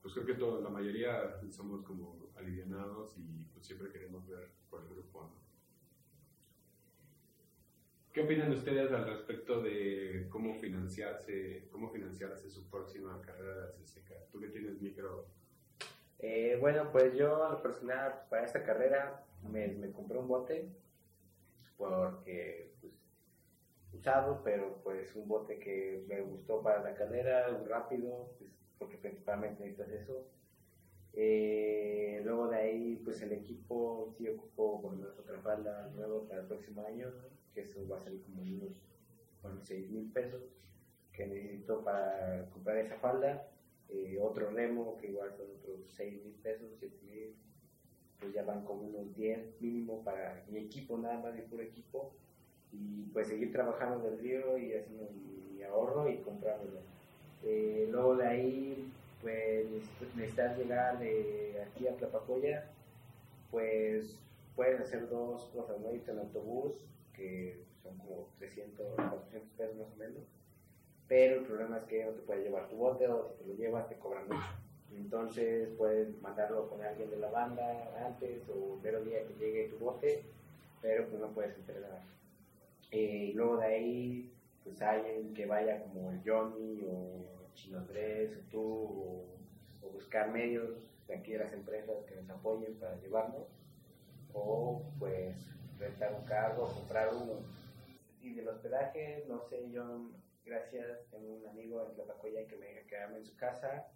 pues 0.00 0.14
creo 0.14 0.26
que 0.26 0.34
todo, 0.34 0.60
la 0.60 0.70
mayoría 0.70 1.38
somos 1.50 1.82
como 1.82 2.30
alivianados 2.36 3.16
y 3.18 3.44
pues 3.52 3.66
siempre 3.66 3.90
queremos 3.90 4.26
ver 4.26 4.50
por 4.68 4.82
el 4.82 4.88
grupo. 4.88 5.22
¿no? 5.22 5.51
¿Qué 8.12 8.20
opinan 8.20 8.52
ustedes 8.52 8.92
al 8.92 9.06
respecto 9.06 9.62
de 9.62 10.26
cómo 10.28 10.60
financiarse, 10.60 11.66
cómo 11.72 11.88
financiarse 11.90 12.50
su 12.50 12.68
próxima 12.68 13.18
carrera 13.22 13.68
de 13.68 13.72
CCK? 13.72 14.30
Tú 14.30 14.38
que 14.38 14.48
tienes 14.48 14.82
micro, 14.82 15.24
Eh, 16.18 16.58
bueno, 16.60 16.92
pues 16.92 17.14
yo, 17.14 17.42
a 17.42 17.50
lo 17.50 17.62
personal, 17.62 18.26
para 18.28 18.44
esta 18.44 18.62
carrera 18.62 19.24
me, 19.50 19.90
compré 19.92 20.18
un 20.18 20.28
bote 20.28 20.68
porque, 21.78 22.74
pues, 22.82 22.92
usado, 23.94 24.42
pero 24.44 24.80
pues 24.84 25.16
un 25.16 25.26
bote 25.26 25.58
que 25.58 26.04
me 26.06 26.20
gustó 26.20 26.62
para 26.62 26.82
la 26.82 26.94
carrera, 26.94 27.48
rápido, 27.66 28.30
pues, 28.38 28.50
porque 28.78 28.98
principalmente 28.98 29.64
necesitas 29.64 29.88
eso. 29.90 30.26
Eh, 31.14 32.20
luego 32.24 32.48
de 32.48 32.56
ahí, 32.56 33.00
pues 33.04 33.22
el 33.22 33.32
equipo 33.32 34.14
sí 34.18 34.28
ocupó 34.28 34.80
lo 34.82 34.90
menos 34.90 35.18
otra 35.18 35.40
falda 35.40 35.90
nueva 35.94 36.28
para 36.28 36.42
el 36.42 36.46
próximo 36.46 36.86
año, 36.86 37.10
que 37.54 37.62
eso 37.62 37.86
va 37.88 37.98
a 37.98 38.00
salir 38.00 38.22
como 38.22 38.42
unos 38.42 38.72
bueno, 39.42 39.60
6 39.62 39.90
mil 39.90 40.10
pesos 40.12 40.42
que 41.12 41.26
necesito 41.26 41.82
para 41.84 42.48
comprar 42.50 42.78
esa 42.78 42.96
falda 42.96 43.48
eh, 43.94 44.18
otro 44.20 44.50
remo 44.50 44.96
que 44.98 45.08
igual 45.08 45.32
son 45.36 45.46
otros 45.60 45.80
6 45.96 46.24
mil 46.24 46.34
pesos, 46.42 46.68
7 46.78 46.96
mil, 47.04 47.34
pues 48.18 48.32
ya 48.32 48.42
van 48.42 48.64
como 48.64 48.82
unos 48.84 49.14
10 49.14 49.60
mínimo 49.60 50.02
para 50.02 50.42
mi 50.48 50.60
equipo, 50.60 50.96
nada 50.96 51.20
más 51.20 51.34
mi 51.34 51.42
puro 51.42 51.62
equipo, 51.62 52.10
y 52.72 53.02
pues 53.12 53.28
seguir 53.28 53.52
trabajando 53.52 54.06
en 54.06 54.14
el 54.14 54.18
río 54.20 54.56
y 54.56 54.72
haciendo 54.72 55.10
mi 55.12 55.62
ahorro 55.62 56.08
y 56.08 56.16
comprándolo. 56.18 56.80
Eh, 57.44 57.86
luego 57.90 58.16
de 58.16 58.26
ahí, 58.26 58.92
pues 59.20 59.66
necesitas 60.16 60.56
llegar 60.56 60.98
de 60.98 61.62
aquí 61.66 61.86
a 61.86 61.96
Tlapacoya, 61.96 62.70
pues 63.50 64.18
puedes 64.56 64.80
hacer 64.80 65.08
dos 65.10 65.44
cosas, 65.54 65.78
¿no? 65.80 65.92
Irte 65.92 66.12
en 66.12 66.20
autobús, 66.20 66.72
que 67.22 67.64
son 67.82 67.96
como 67.98 68.28
300, 68.38 68.96
400 68.96 69.50
pesos 69.56 69.76
más 69.76 69.92
o 69.92 69.96
menos, 69.96 70.22
pero 71.06 71.40
el 71.40 71.44
problema 71.44 71.78
es 71.78 71.84
que 71.84 72.04
no 72.04 72.10
te 72.12 72.22
puedes 72.22 72.44
llevar 72.44 72.68
tu 72.68 72.76
bote 72.76 73.06
o 73.06 73.28
si 73.28 73.44
te 73.44 73.46
lo 73.46 73.54
llevas 73.54 73.88
te 73.88 73.96
cobran 73.96 74.26
mucho. 74.26 74.48
Entonces 74.94 75.68
puedes 75.78 76.20
mandarlo 76.20 76.68
con 76.68 76.82
alguien 76.82 77.10
de 77.10 77.18
la 77.18 77.30
banda 77.30 77.92
antes 78.06 78.42
o 78.48 78.80
el 78.84 79.04
día 79.04 79.26
que 79.26 79.34
llegue 79.38 79.68
tu 79.68 79.78
bote, 79.78 80.22
pero 80.80 81.08
pues 81.08 81.20
no 81.20 81.28
puedes 81.28 81.56
entregar. 81.56 82.02
Eh, 82.90 83.30
y 83.30 83.32
luego 83.32 83.58
de 83.58 83.66
ahí, 83.66 84.32
pues 84.64 84.82
alguien 84.82 85.32
que 85.32 85.46
vaya 85.46 85.82
como 85.84 86.10
el 86.10 86.20
Johnny 86.24 86.82
o 86.90 87.24
Chino 87.54 87.78
Andrés 87.78 88.36
o 88.36 88.50
tú, 88.50 88.62
o, 88.62 89.24
o 89.86 89.90
buscar 89.90 90.30
medios 90.30 90.70
de 91.08 91.14
aquí 91.14 91.32
de 91.32 91.38
las 91.38 91.52
empresas 91.52 91.96
que 92.06 92.16
nos 92.16 92.30
apoyen 92.30 92.74
para 92.74 92.96
llevarnos, 93.00 93.46
o 94.34 94.82
pues 94.98 95.36
rentar 95.82 96.14
un 96.14 96.24
carro, 96.24 96.72
comprar 96.72 97.12
uno. 97.14 97.40
Y 98.20 98.34
del 98.34 98.48
hospedaje, 98.48 99.24
no 99.28 99.42
sé, 99.48 99.70
yo 99.70 100.10
gracias, 100.44 101.06
tengo 101.10 101.34
un 101.34 101.46
amigo 101.48 101.84
en 101.86 101.94
Tlapacoya 101.94 102.46
que 102.46 102.56
me 102.56 102.86
quedarme 102.86 103.18
en 103.18 103.26
su 103.26 103.36
casa 103.36 103.88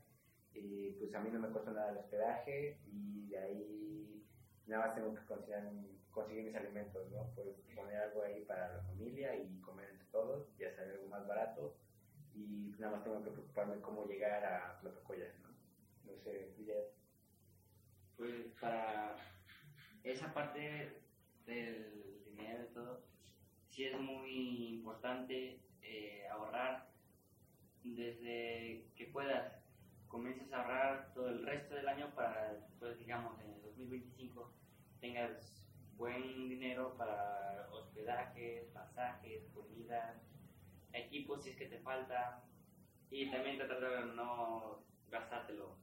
y 0.53 0.91
pues 0.93 1.15
a 1.15 1.21
mí 1.21 1.31
no 1.31 1.41
me 1.41 1.49
cuesta 1.49 1.71
nada 1.71 1.91
el 1.91 1.99
hospedaje 1.99 2.79
y 2.87 3.29
de 3.29 3.39
ahí 3.39 4.27
nada 4.67 4.87
más 4.87 4.95
tengo 4.95 5.15
que 5.15 5.25
conseguir, 5.27 6.01
conseguir 6.11 6.45
mis 6.45 6.57
alimentos, 6.57 7.11
¿no? 7.11 7.31
Pues 7.35 7.49
poner 7.75 7.97
algo 7.97 8.23
ahí 8.23 8.45
para 8.45 8.77
la 8.77 8.83
familia 8.85 9.37
y 9.37 9.61
comer 9.61 9.91
entre 9.91 10.07
todos, 10.07 10.49
ya 10.59 10.73
sea 10.73 10.85
algo 10.85 11.09
más 11.09 11.27
barato 11.27 11.77
y 12.35 12.75
nada 12.79 12.97
más 12.97 13.05
tengo 13.05 13.23
que 13.23 13.31
preocuparme 13.31 13.81
cómo 13.81 14.07
llegar 14.07 14.45
a 14.45 14.79
Tlapacoya, 14.81 15.33
¿no? 15.43 16.13
No 16.13 16.19
sé, 16.19 16.53
Guillermo. 16.57 16.91
Pues 18.17 18.47
para 18.61 19.17
esa 20.05 20.33
parte 20.33 21.06
del 21.47 22.25
dinero 22.25 22.65
y 22.65 22.75
todo, 22.75 23.03
sí 23.69 23.85
es 23.85 23.99
muy 23.99 24.75
importante 24.75 25.61
eh, 25.83 26.27
ahorrar 26.31 26.89
desde 27.83 28.85
que 28.97 29.07
puedas. 29.13 29.55
Comiences 30.09 30.53
a 30.53 30.63
ahorrar 30.63 31.13
todo 31.15 31.29
el 31.29 31.45
resto 31.45 31.75
del 31.75 31.89
año 31.89 32.15
para, 32.15 32.67
pues 32.79 32.99
digamos, 32.99 33.41
en 33.41 33.53
el 33.53 33.63
2025 33.63 34.53
tengas 35.01 35.63
buen 35.97 36.49
dinero 36.49 36.97
para 36.97 37.69
hospedajes, 37.71 38.67
pasajes, 38.73 39.45
comida, 39.55 40.21
equipos 40.93 41.45
si 41.45 41.51
es 41.51 41.57
que 41.57 41.67
te 41.67 41.79
falta 41.79 42.45
y 43.11 43.31
también 43.31 43.57
tratar 43.59 43.81
de 43.81 44.15
no 44.15 44.83
gastártelo 45.11 45.77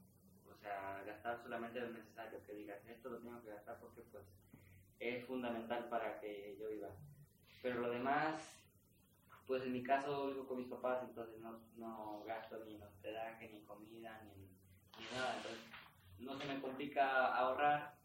o 0.51 0.57
sea, 0.57 1.03
gastar 1.05 1.41
solamente 1.41 1.79
lo 1.79 1.89
necesario, 1.89 2.43
que 2.45 2.53
digas, 2.53 2.79
esto 2.87 3.09
lo 3.09 3.19
tengo 3.19 3.41
que 3.41 3.49
gastar 3.49 3.79
porque 3.79 4.01
pues 4.11 4.23
es 5.09 5.25
fundamental 5.25 5.87
para 5.89 6.19
que 6.19 6.57
yo 6.59 6.69
viva. 6.69 6.89
Pero 7.61 7.81
lo 7.81 7.89
demás, 7.89 8.41
pues 9.47 9.63
en 9.63 9.73
mi 9.73 9.83
caso 9.83 10.27
vivo 10.27 10.47
con 10.47 10.57
mis 10.57 10.67
papás, 10.67 11.03
entonces 11.03 11.39
no, 11.39 11.59
no 11.77 12.23
gasto 12.25 12.63
ni 12.65 12.75
en 12.75 12.83
hospedaje, 12.83 13.49
ni 13.49 13.61
comida, 13.61 14.21
ni, 14.23 14.41
ni 14.41 15.11
nada, 15.15 15.35
entonces 15.37 15.61
no 16.19 16.37
se 16.37 16.45
me 16.45 16.61
complica 16.61 17.35
ahorrar 17.35 17.95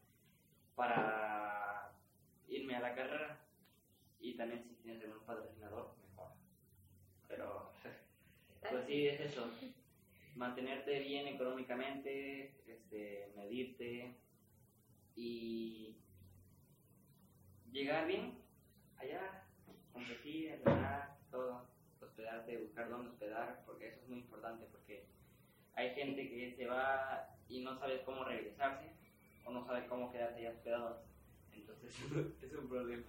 para 0.75 1.93
irme 2.49 2.77
a 2.77 2.81
la 2.81 2.95
carrera 2.95 3.39
y 4.21 4.37
también 4.37 4.63
si 4.63 4.75
tienes 4.77 5.05
un 5.05 5.25
patrocinador, 5.25 5.95
mejor. 6.09 6.33
Pero, 7.29 7.73
pues 8.71 8.87
sí, 8.87 9.07
es 9.09 9.21
eso 9.21 9.51
mantenerte 10.39 11.01
bien 11.01 11.27
económicamente, 11.27 12.55
este, 12.67 13.33
medirte 13.37 14.15
y 15.17 15.97
llegar 17.79 18.07
bien 18.07 18.35
allá, 18.99 19.45
competir, 19.93 20.51
entrenar, 20.51 21.17
todo, 21.31 21.65
hospedarte, 22.01 22.59
buscar 22.59 22.89
dónde 22.89 23.11
hospedar, 23.11 23.63
porque 23.67 23.89
eso 23.89 24.01
es 24.03 24.09
muy 24.09 24.19
importante, 24.19 24.67
porque 24.73 25.05
hay 25.75 25.95
gente 25.95 26.29
que 26.29 26.55
se 26.57 26.67
va 26.67 27.29
y 27.49 27.63
no 27.63 27.79
sabe 27.79 28.03
cómo 28.03 28.25
regresarse 28.25 28.91
o 29.45 29.53
no 29.53 29.65
sabe 29.65 29.87
cómo 29.87 30.11
quedarse 30.11 30.41
allá 30.41 30.51
hospedado, 30.51 31.03
entonces 31.53 31.95
es 32.43 32.53
un 32.53 32.69
problema. 32.69 33.07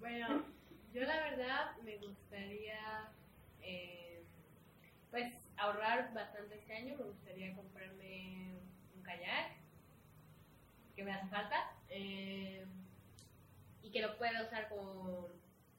Bueno, 0.00 0.44
yo 0.92 1.02
la 1.02 1.20
verdad 1.30 1.76
me 1.84 1.98
gustaría... 1.98 3.10
Eh, 3.60 4.24
pues 5.10 5.32
ahorrar 5.56 6.12
bastante 6.12 6.56
este 6.56 6.74
año. 6.74 6.96
Me 6.98 7.04
gustaría 7.04 7.54
comprarme 7.54 8.58
un 8.94 9.02
kayak 9.02 9.56
que 10.94 11.04
me 11.04 11.12
hace 11.12 11.28
falta 11.28 11.75
eh, 11.90 12.64
y 13.82 13.90
que 13.90 14.02
lo 14.02 14.16
pueda 14.18 14.42
usar 14.44 14.68
con, 14.68 15.28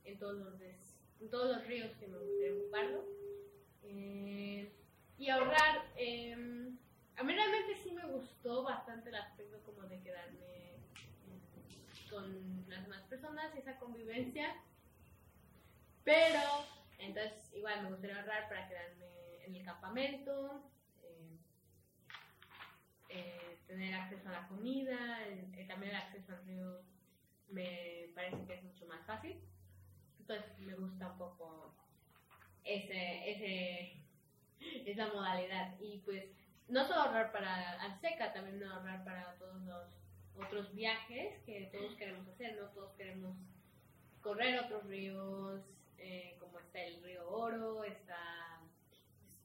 en, 0.06 0.18
todos 0.18 0.36
los 0.36 0.62
en 1.20 1.30
todos 1.30 1.58
los 1.58 1.68
ríos. 1.68 1.92
Eh, 3.84 4.72
y 5.18 5.30
ahorrar. 5.30 5.86
Em, 5.96 6.78
a 7.16 7.24
mí 7.24 7.34
realmente 7.34 7.76
sí 7.84 7.92
me 7.92 8.06
gustó 8.06 8.64
bastante 8.64 9.10
el 9.10 9.16
aspecto 9.16 9.60
como 9.64 9.84
de 9.88 10.00
quedarme 10.02 10.76
con 12.10 12.70
las 12.70 12.84
demás 12.84 13.02
personas 13.04 13.54
y 13.56 13.60
esa 13.60 13.78
convivencia. 13.78 14.56
Pero, 16.04 16.40
entonces, 17.00 17.52
igual 17.54 17.84
me 17.84 17.90
gustaría 17.90 18.18
ahorrar 18.20 18.48
para 18.48 18.68
quedarme 18.68 19.06
en 19.46 19.56
el 19.56 19.66
campamento, 19.66 20.64
eh, 23.10 23.60
tener 23.68 23.94
acceso 23.94 24.30
a 24.30 24.34
la 24.34 24.48
comida, 24.48 25.20
también 25.68 25.92
el 25.92 26.02
acceso 26.02 26.34
al 26.34 26.46
río 26.46 26.82
me 27.50 28.10
parece 28.16 28.46
que 28.46 28.54
es 28.56 28.64
mucho 28.64 28.86
más 28.88 29.06
fácil. 29.06 29.40
Entonces 30.20 30.60
me 30.60 30.76
gusta 30.76 31.12
un 31.12 31.18
poco 31.18 31.74
ese, 32.64 33.32
ese, 33.32 34.04
esa 34.90 35.08
modalidad. 35.14 35.80
Y 35.80 36.00
pues 36.00 36.26
no 36.68 36.86
solo 36.88 37.02
ahorrar 37.02 37.32
para 37.32 37.82
Alseca, 37.82 38.34
también 38.34 38.64
ahorrar 38.64 39.04
para 39.04 39.36
todos 39.36 39.62
los 39.62 39.88
otros 40.36 40.74
viajes 40.76 41.40
que 41.46 41.70
todos 41.72 41.96
queremos 41.96 42.28
hacer, 42.28 42.56
¿no? 42.56 42.68
Todos 42.70 42.94
queremos 42.94 43.36
correr 44.22 44.60
otros 44.60 44.86
ríos, 44.86 45.62
eh, 45.98 46.36
como 46.40 46.60
está 46.60 46.82
el 46.82 47.02
río 47.04 47.28
Oro, 47.30 47.84
está 47.84 48.18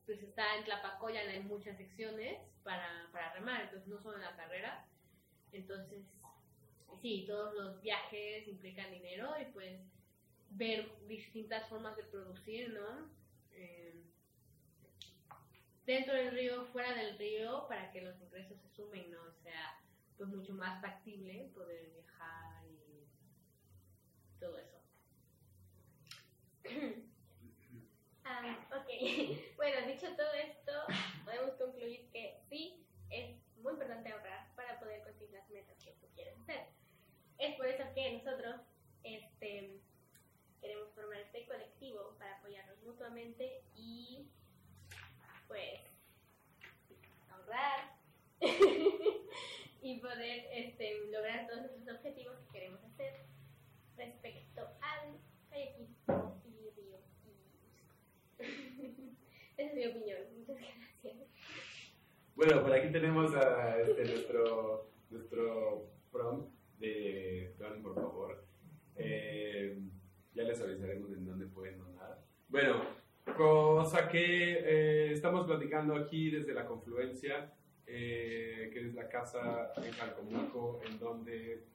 pues 0.07 0.23
está 0.23 0.57
en 0.57 0.65
Tlapacoya, 0.65 1.21
hay 1.21 1.43
muchas 1.43 1.77
secciones 1.77 2.39
para, 2.63 3.09
para 3.13 3.33
remar, 3.35 3.63
entonces 3.63 3.89
no 3.89 4.03
solo 4.03 4.17
en 4.17 4.23
la 4.23 4.37
carrera. 4.37 4.87
Entonces, 5.53 6.05
sí, 7.01 7.25
todos 7.27 7.55
los 7.55 7.83
viajes 7.83 8.47
implican 8.49 8.91
dinero 8.91 9.35
y 9.41 9.45
pues 9.53 9.81
ver 10.51 10.91
distintas 11.07 11.69
formas 11.69 11.97
de 11.97 12.05
producir, 12.05 12.73
¿no? 12.73 13.11
Eh, 13.53 14.03
dentro 15.87 16.15
del 16.15 16.33
río, 16.33 16.67
fuera 16.67 16.95
del 16.95 17.19
río, 17.19 17.67
para 17.69 17.91
que 17.93 18.03
los 18.03 18.21
ingresos 18.21 18.59
se 18.61 18.69
sumen, 18.71 19.11
¿no? 19.11 19.23
O 19.23 19.43
sea, 19.43 19.81
pues 20.17 20.29
mucho 20.29 20.55
más 20.55 20.81
factible 20.81 21.51
poder 21.55 21.91
viajar 21.91 22.65
y 22.67 23.07
todo 24.39 24.59
eso. 24.59 24.79
Ok. 28.43 28.89
bueno, 29.57 29.87
dicho 29.87 30.09
todo 30.17 30.33
esto, 30.33 30.73
podemos 31.25 31.55
concluir 31.55 32.09
que 32.11 32.41
sí, 32.49 32.85
es 33.11 33.37
muy 33.59 33.73
importante 33.73 34.11
ahorrar 34.11 34.53
para 34.57 34.81
poder 34.81 35.03
conseguir 35.03 35.31
las 35.31 35.49
metas 35.51 35.77
que 35.85 35.93
tú 35.93 36.09
quieres 36.15 36.37
hacer. 36.41 36.67
Es 37.39 37.57
por 37.57 37.67
eso 37.67 37.85
que 37.95 38.13
nosotros 38.13 38.57
este, 39.05 39.81
queremos 40.61 40.93
formar 40.95 41.21
este 41.21 41.47
colectivo 41.47 42.17
para 42.19 42.39
apoyarnos 42.39 42.83
mutuamente 42.83 43.63
y 43.77 44.29
pues 45.47 45.81
ahorrar 47.31 47.97
y 49.83 50.01
poder 50.01 50.49
este, 50.53 51.07
lograr 51.11 51.47
todos 51.47 51.63
nuestros 51.63 51.97
objetivos 51.97 52.39
que 52.39 52.59
queremos 52.59 52.83
hacer 52.83 53.25
respecto 53.97 54.63
al 54.81 55.21
kayaking 55.51 55.97
y 56.45 56.71
río 56.71 56.99
esa 59.57 59.63
es 59.63 59.72
mi 59.83 59.89
opinión. 59.89 60.19
Muchas 60.39 60.57
gracias. 60.57 61.29
Bueno, 62.35 62.63
por 62.63 62.73
aquí 62.73 62.93
tenemos 62.93 63.35
a 63.35 63.81
este, 63.81 64.05
nuestro, 64.05 64.91
nuestro 65.11 65.91
prom 66.11 66.51
de 66.79 67.55
Don, 67.59 67.83
por 67.83 67.95
favor. 67.95 68.47
Eh, 68.97 69.79
ya 70.35 70.45
les 70.45 70.61
avisaremos 70.61 71.13
en 71.13 71.27
dónde 71.27 71.47
pueden 71.47 71.79
donar. 71.79 72.23
Bueno, 72.49 72.83
cosa 73.37 74.09
que 74.09 74.53
eh, 74.55 75.13
estamos 75.13 75.47
platicando 75.47 75.97
aquí 75.97 76.31
desde 76.31 76.55
la 76.55 76.67
confluencia, 76.67 77.53
eh, 77.87 78.71
que 78.73 78.87
es 78.87 78.95
la 78.95 79.09
casa 79.09 79.73
en 79.77 79.93
Calcomulco, 79.93 80.81
en 80.87 80.99
donde 80.99 81.67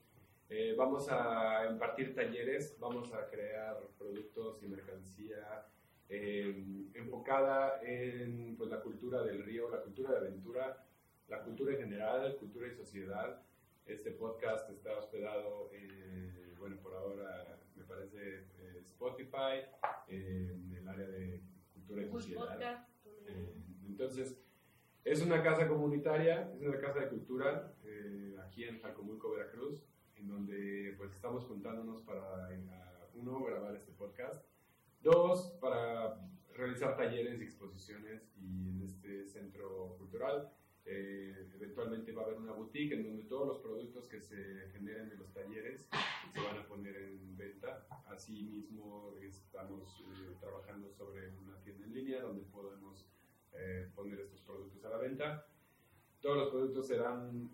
vamos 0.78 1.10
a 1.12 1.68
impartir 1.70 2.16
talleres, 2.16 2.78
vamos 2.80 3.14
a 3.14 3.30
crear 3.30 3.78
productos 3.98 4.64
y 4.64 4.68
mercancía 4.68 5.68
eh, 6.10 6.90
enfocada 6.94 7.82
en 7.82 8.56
pues, 8.58 8.70
la 8.70 8.82
cultura 8.82 9.24
del 9.24 9.44
río, 9.44 9.70
la 9.70 9.82
cultura 9.82 10.12
de 10.12 10.18
aventura, 10.18 10.86
la 11.28 11.42
cultura 11.44 11.74
en 11.74 11.80
general, 11.80 12.36
cultura 12.38 12.68
y 12.68 12.72
sociedad. 12.72 13.42
Este 13.86 14.12
podcast 14.12 14.70
está 14.70 14.98
hospedado, 14.98 15.70
bueno, 16.60 16.78
por 16.78 16.94
ahora 16.94 17.60
me 17.76 17.84
parece 17.84 18.40
eh, 18.60 18.84
Spotify, 18.86 19.66
en 20.08 20.74
el 20.76 20.88
área 20.88 21.08
de 21.08 21.42
cultura 21.74 22.02
y 22.04 22.10
sociedad. 22.10 22.88
Eh, 23.26 23.56
entonces, 23.86 24.38
es 25.04 25.22
una 25.22 25.44
casa 25.44 25.68
comunitaria, 25.68 26.52
es 26.54 26.62
una 26.62 26.80
casa 26.80 27.00
de 27.00 27.10
cultura 27.10 27.74
aquí 28.46 28.64
en 28.64 28.82
Jacomulco, 28.82 29.32
Veracruz, 29.32 29.84
en 30.16 30.28
donde 30.28 30.94
pues 30.98 31.12
estamos 31.14 31.46
juntándonos 31.46 32.02
para, 32.02 32.50
uno, 33.14 33.44
grabar 33.44 33.76
este 33.76 33.92
podcast 33.92 34.44
Dos, 35.02 35.52
para 35.62 36.20
realizar 36.54 36.98
talleres 36.98 37.40
y 37.40 37.44
exposiciones 37.44 38.30
y 38.42 38.70
en 38.70 38.82
este 38.82 39.28
centro 39.28 39.96
cultural. 39.98 40.52
Eh, 40.86 41.50
eventualmente 41.54 42.14
va 42.14 42.22
a 42.22 42.26
haber 42.26 42.38
una 42.38 42.54
boutique 42.54 42.94
en 42.94 43.04
donde 43.04 43.24
todos 43.24 43.48
los 43.48 43.60
productos 43.60 44.08
que 44.08 44.22
se 44.22 44.70
generen 44.72 45.12
en 45.12 45.20
los 45.20 45.34
talleres 45.34 45.86
se 46.34 46.40
van 46.42 46.58
a 46.58 46.66
poner 46.66 46.96
en 46.96 47.36
venta. 47.36 47.86
Asimismo, 48.08 49.14
estamos 49.22 50.00
eh, 50.00 50.36
trabajando 50.40 50.90
sobre 50.90 51.30
una 51.30 51.60
tienda 51.62 51.86
en 51.86 51.94
línea 51.94 52.22
donde 52.22 52.44
podemos 52.44 53.06
eh, 53.54 53.92
poner 53.96 54.22
estos 54.22 54.42
productos 54.42 54.84
a 54.86 54.90
la 54.90 54.98
venta. 54.98 55.46
Todos 56.22 56.38
los 56.38 56.50
productos 56.50 56.88
serán 56.88 57.52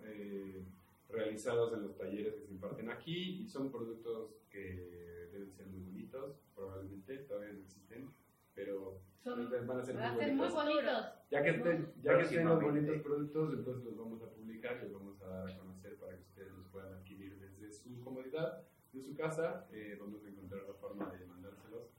realizados 1.14 1.74
en 1.74 1.84
los 1.84 1.96
talleres 1.98 2.34
que 2.36 2.46
se 2.46 2.52
imparten 2.54 2.90
aquí 2.90 3.42
y 3.44 3.48
son 3.48 3.72
productos 3.72 4.32
que 4.50 5.30
deben 5.32 5.52
ser 5.54 5.68
muy 5.68 5.82
bonitos, 5.82 6.36
probablemente 6.56 7.18
todavía 7.20 7.54
no 7.54 7.60
existen, 7.60 8.10
pero 8.54 9.00
Son- 9.24 9.50
van 9.68 9.80
a 9.80 9.84
ser 9.84 9.96
muy 9.96 10.04
ser 10.20 10.34
muy 10.34 10.48
bonitos. 10.50 11.06
Ya 11.32 11.42
que 11.44 11.50
estén, 11.52 11.94
ya 12.02 12.18
que 12.18 12.24
estén 12.24 12.46
los 12.46 12.62
bonitos 12.62 13.02
productos, 13.02 13.54
entonces 13.54 13.86
los 13.86 13.98
vamos 13.98 14.22
a 14.22 14.30
publicar 14.30 14.78
y 14.78 14.84
los 14.84 14.94
vamos 14.94 15.22
a 15.22 15.28
dar 15.28 15.50
a 15.50 15.58
conocer 15.58 15.96
para 15.98 16.16
que 16.16 16.22
ustedes 16.24 16.52
los 16.52 16.68
puedan 16.68 16.94
adquirir 16.94 17.40
desde 17.40 17.72
su 17.72 18.00
comodidad, 18.04 18.64
de 18.92 19.02
su 19.02 19.16
casa. 19.16 19.68
Eh, 19.72 19.98
vamos 20.00 20.24
a 20.26 20.30
encontrar 20.30 20.64
la 20.68 20.74
forma 20.76 21.12
de 21.12 21.26
mandárselos 21.26 21.90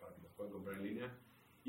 para 0.00 0.14
que 0.14 0.22
los 0.22 0.32
puedan 0.32 0.52
comprar 0.52 0.76
en 0.78 0.84
línea. 0.84 1.18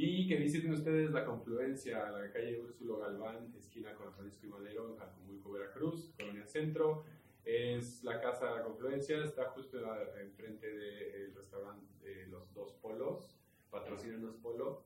Y 0.01 0.25
que 0.29 0.37
visiten 0.37 0.71
ustedes 0.71 1.11
la 1.11 1.25
confluencia, 1.25 2.09
la 2.09 2.31
calle 2.31 2.57
Úrsulo 2.61 2.99
Galván, 2.99 3.53
esquina 3.57 3.93
con 3.95 4.13
Francisco 4.13 4.47
y 4.47 4.49
Madero, 4.49 4.87
en 4.87 4.95
Jacomulco, 4.95 5.51
Veracruz, 5.51 6.13
Colonia 6.17 6.45
Centro. 6.45 7.03
Es 7.43 8.01
la 8.05 8.21
casa 8.21 8.45
de 8.45 8.55
la 8.55 8.63
confluencia, 8.63 9.21
está 9.21 9.49
justo 9.49 9.77
enfrente 10.21 10.73
del 10.73 11.35
restaurante 11.35 11.85
de 12.01 12.27
los 12.27 12.53
dos 12.53 12.71
polos, 12.81 13.35
patrocínanos 13.69 14.37
Polo. 14.37 14.85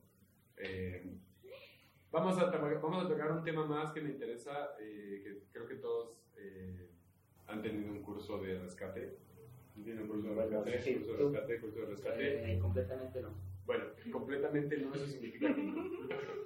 Eh, 0.56 1.16
vamos, 2.10 2.36
a, 2.38 2.46
vamos 2.46 3.04
a 3.04 3.08
tocar 3.08 3.30
un 3.30 3.44
tema 3.44 3.64
más 3.66 3.92
que 3.92 4.00
me 4.00 4.10
interesa, 4.10 4.70
eh, 4.80 5.20
que 5.22 5.44
creo 5.52 5.68
que 5.68 5.76
todos 5.76 6.24
eh, 6.38 6.88
han 7.46 7.62
tenido 7.62 7.92
un 7.92 8.02
curso 8.02 8.42
de 8.42 8.58
rescate. 8.58 9.16
¿Tienen 9.74 10.02
un 10.02 10.08
curso 10.08 10.30
de 10.30 10.34
rescate? 10.34 10.82
sí, 10.82 10.94
curso 10.96 11.12
de 11.12 11.38
rescate, 11.38 11.60
curso 11.60 11.80
de 11.82 11.86
rescate. 11.86 12.52
Eh, 12.52 12.58
completamente 12.58 13.22
no. 13.22 13.53
Bueno, 13.66 13.84
completamente 14.12 14.76
no, 14.78 14.94
eso 14.94 15.06
significa 15.06 15.54
que 15.54 15.62
no. 15.62 15.84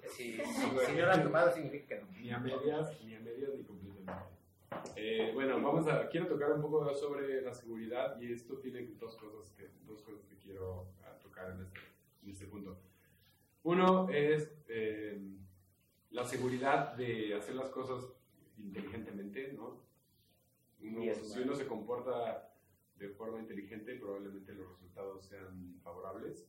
Si, 0.08 0.32
si, 0.34 0.92
no 0.96 1.06
lo 1.06 1.12
han 1.12 1.22
tomado, 1.22 1.52
significa 1.52 1.86
que 1.96 2.00
no. 2.00 2.08
Ni 2.18 2.30
a 2.30 2.38
medias, 2.38 3.00
ni 3.04 3.14
a 3.14 3.20
medias, 3.20 3.50
ni 3.54 3.64
completamente. 3.64 4.12
Eh, 4.96 5.30
bueno, 5.34 5.60
vamos 5.60 5.86
a, 5.88 6.08
quiero 6.08 6.26
tocar 6.26 6.52
un 6.52 6.60
poco 6.62 6.94
sobre 6.94 7.40
la 7.42 7.52
seguridad 7.54 8.20
y 8.20 8.32
esto 8.32 8.58
tiene 8.58 8.82
dos 8.98 9.16
cosas 9.16 9.50
que, 9.56 9.68
dos 9.86 10.02
cosas 10.02 10.24
que 10.26 10.36
quiero 10.36 10.86
ah, 11.04 11.18
tocar 11.22 11.50
en 11.52 11.62
este, 11.62 11.78
en 12.22 12.30
este 12.30 12.46
punto. 12.46 12.78
Uno 13.64 14.08
es 14.10 14.52
eh, 14.68 15.20
la 16.10 16.24
seguridad 16.24 16.94
de 16.94 17.34
hacer 17.34 17.54
las 17.54 17.68
cosas 17.70 18.04
inteligentemente, 18.58 19.52
¿no? 19.52 19.82
Uno- 20.80 21.14
si 21.14 21.40
uno 21.40 21.54
se 21.54 21.66
comporta 21.66 22.52
de 22.96 23.08
forma 23.10 23.38
inteligente, 23.40 23.94
probablemente 23.96 24.52
los 24.54 24.68
resultados 24.70 25.24
sean 25.26 25.80
favorables. 25.82 26.46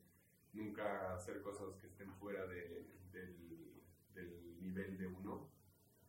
Nunca 0.54 1.14
hacer 1.16 1.42
cosas 1.42 1.76
que 1.78 1.88
estén 1.88 2.12
fuera 2.14 2.46
de- 2.48 2.88
del, 3.12 3.82
del 4.14 4.62
nivel 4.62 4.98
de 4.98 5.08
uno, 5.08 5.50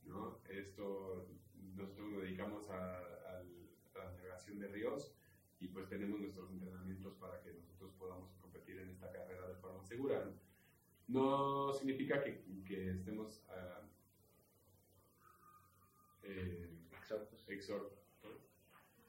¿no? 0.05 0.41
Esto, 0.49 1.29
nosotros 1.77 2.09
nos 2.13 2.23
dedicamos 2.23 2.69
a, 2.71 3.01
la 3.95 4.13
navegación 4.13 4.59
de 4.59 4.69
ríos 4.69 5.15
y 5.59 5.69
pues 5.69 5.89
tenemos 5.89 6.21
nuestros 6.21 6.51
entrenamientos 6.51 7.15
para 7.17 7.41
que 7.43 7.53
nosotros 7.53 7.93
podamos 7.99 8.33
competir 8.41 8.79
en 8.79 8.89
esta 8.91 9.13
carrera 9.13 9.47
de 9.49 9.55
forma 9.57 9.85
segura, 9.85 10.25
¿no? 10.25 10.33
No 11.09 11.73
significa 11.75 12.23
que, 12.23 12.43
que 12.67 12.91
estemos 12.93 13.45
ah, 13.49 13.83
eh, 16.23 16.71
Exhortos. 17.49 17.99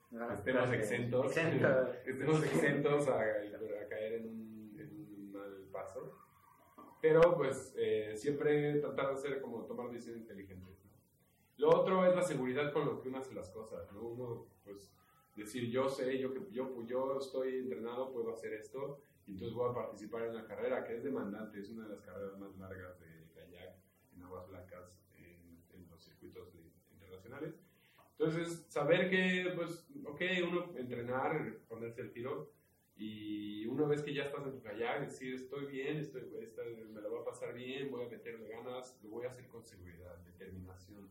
No, 0.09 0.33
estemos 0.33 0.67
no, 0.67 0.73
exentos, 0.73 1.25
exentos. 1.27 1.95
estemos 2.05 2.43
exentos 2.43 3.07
a, 3.07 3.19
a 3.21 3.87
caer 3.87 4.13
en 4.13 4.27
un, 4.27 4.75
en 4.79 4.89
un 4.91 5.10
mal 5.41 5.67
paso. 5.71 6.17
Pero 7.01 7.35
pues 7.35 7.73
eh, 7.77 8.13
siempre 8.15 8.79
tratar 8.79 9.07
de 9.07 9.13
hacer 9.13 9.41
como 9.41 9.65
tomar 9.65 9.89
decisiones 9.89 10.21
inteligentes. 10.21 10.77
¿no? 10.85 10.91
Lo 11.57 11.69
otro 11.69 12.05
es 12.05 12.15
la 12.15 12.21
seguridad 12.23 12.71
con 12.71 12.85
lo 12.85 13.01
que 13.01 13.09
uno 13.09 13.17
hace 13.17 13.33
las 13.33 13.49
cosas. 13.49 13.91
¿no? 13.91 14.01
Uno 14.01 14.47
pues 14.63 14.93
decir 15.35 15.69
yo 15.69 15.89
sé, 15.89 16.19
yo, 16.19 16.33
yo, 16.51 16.83
yo 16.83 17.17
estoy 17.19 17.55
entrenado, 17.57 18.11
puedo 18.11 18.33
hacer 18.33 18.53
esto, 18.53 19.01
y 19.25 19.31
entonces 19.31 19.55
voy 19.55 19.69
a 19.69 19.73
participar 19.73 20.23
en 20.23 20.31
una 20.31 20.45
carrera 20.45 20.83
que 20.83 20.97
es 20.97 21.03
demandante, 21.03 21.59
es 21.59 21.69
una 21.69 21.83
de 21.85 21.89
las 21.91 22.01
carreras 22.01 22.37
más 22.37 22.55
largas 22.57 22.99
de 22.99 23.27
kayak 23.33 23.75
en 24.13 24.23
aguas 24.23 24.47
blancas 24.49 24.91
en, 25.15 25.63
en 25.73 25.87
los 25.89 26.03
circuitos 26.03 26.53
de- 26.53 26.71
internacionales. 26.91 27.55
Entonces, 28.19 28.65
saber 28.67 29.09
que, 29.09 29.51
pues, 29.55 29.87
ok, 30.05 30.21
uno 30.47 30.77
entrenar, 30.77 31.57
ponerse 31.67 32.01
el 32.01 32.11
tiro, 32.11 32.51
y 33.01 33.65
una 33.65 33.85
vez 33.85 34.01
que 34.03 34.13
ya 34.13 34.23
estás 34.25 34.45
en 34.45 34.51
tu 34.53 34.61
kayak, 34.61 35.01
decir, 35.07 35.33
estoy 35.35 35.65
bien, 35.65 35.97
estoy, 35.97 36.21
esta- 36.41 36.63
me 36.63 37.01
lo 37.01 37.09
voy 37.09 37.21
a 37.21 37.25
pasar 37.25 37.53
bien, 37.53 37.89
voy 37.91 38.05
a 38.05 38.09
meterle 38.09 38.47
ganas, 38.47 38.97
lo 39.03 39.09
voy 39.09 39.25
a 39.25 39.29
hacer 39.29 39.47
con 39.47 39.63
seguridad, 39.63 40.17
determinación. 40.25 41.09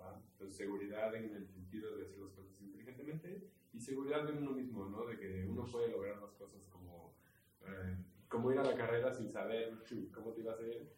¿va? 0.00 0.18
Entonces, 0.32 0.56
seguridad 0.56 1.14
en 1.14 1.34
el 1.34 1.46
sentido 1.46 1.94
de 1.96 2.04
hacer 2.04 2.18
las 2.18 2.32
cosas 2.32 2.60
inteligentemente 2.60 3.46
y 3.72 3.80
seguridad 3.80 4.28
en 4.30 4.38
uno 4.38 4.52
mismo, 4.52 4.86
¿no? 4.86 5.04
De 5.04 5.18
que 5.18 5.44
uno 5.46 5.66
puede 5.70 5.88
lograr 5.90 6.18
las 6.20 6.32
cosas 6.32 6.64
como, 6.70 7.14
eh, 7.66 7.96
como 8.28 8.50
ir 8.52 8.58
a 8.58 8.64
la 8.64 8.74
carrera 8.74 9.12
sin 9.12 9.28
saber 9.30 9.70
cómo 10.14 10.32
te 10.32 10.40
iba 10.40 10.52
a 10.52 10.54
hacer, 10.54 10.88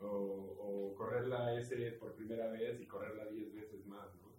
o, 0.00 0.06
o 0.08 0.94
correr 0.96 1.26
la 1.28 1.54
S 1.60 1.76
por 1.92 2.14
primera 2.14 2.50
vez 2.50 2.80
y 2.80 2.86
correrla 2.86 3.26
10 3.26 3.54
veces 3.54 3.86
más, 3.86 4.14
¿no? 4.16 4.30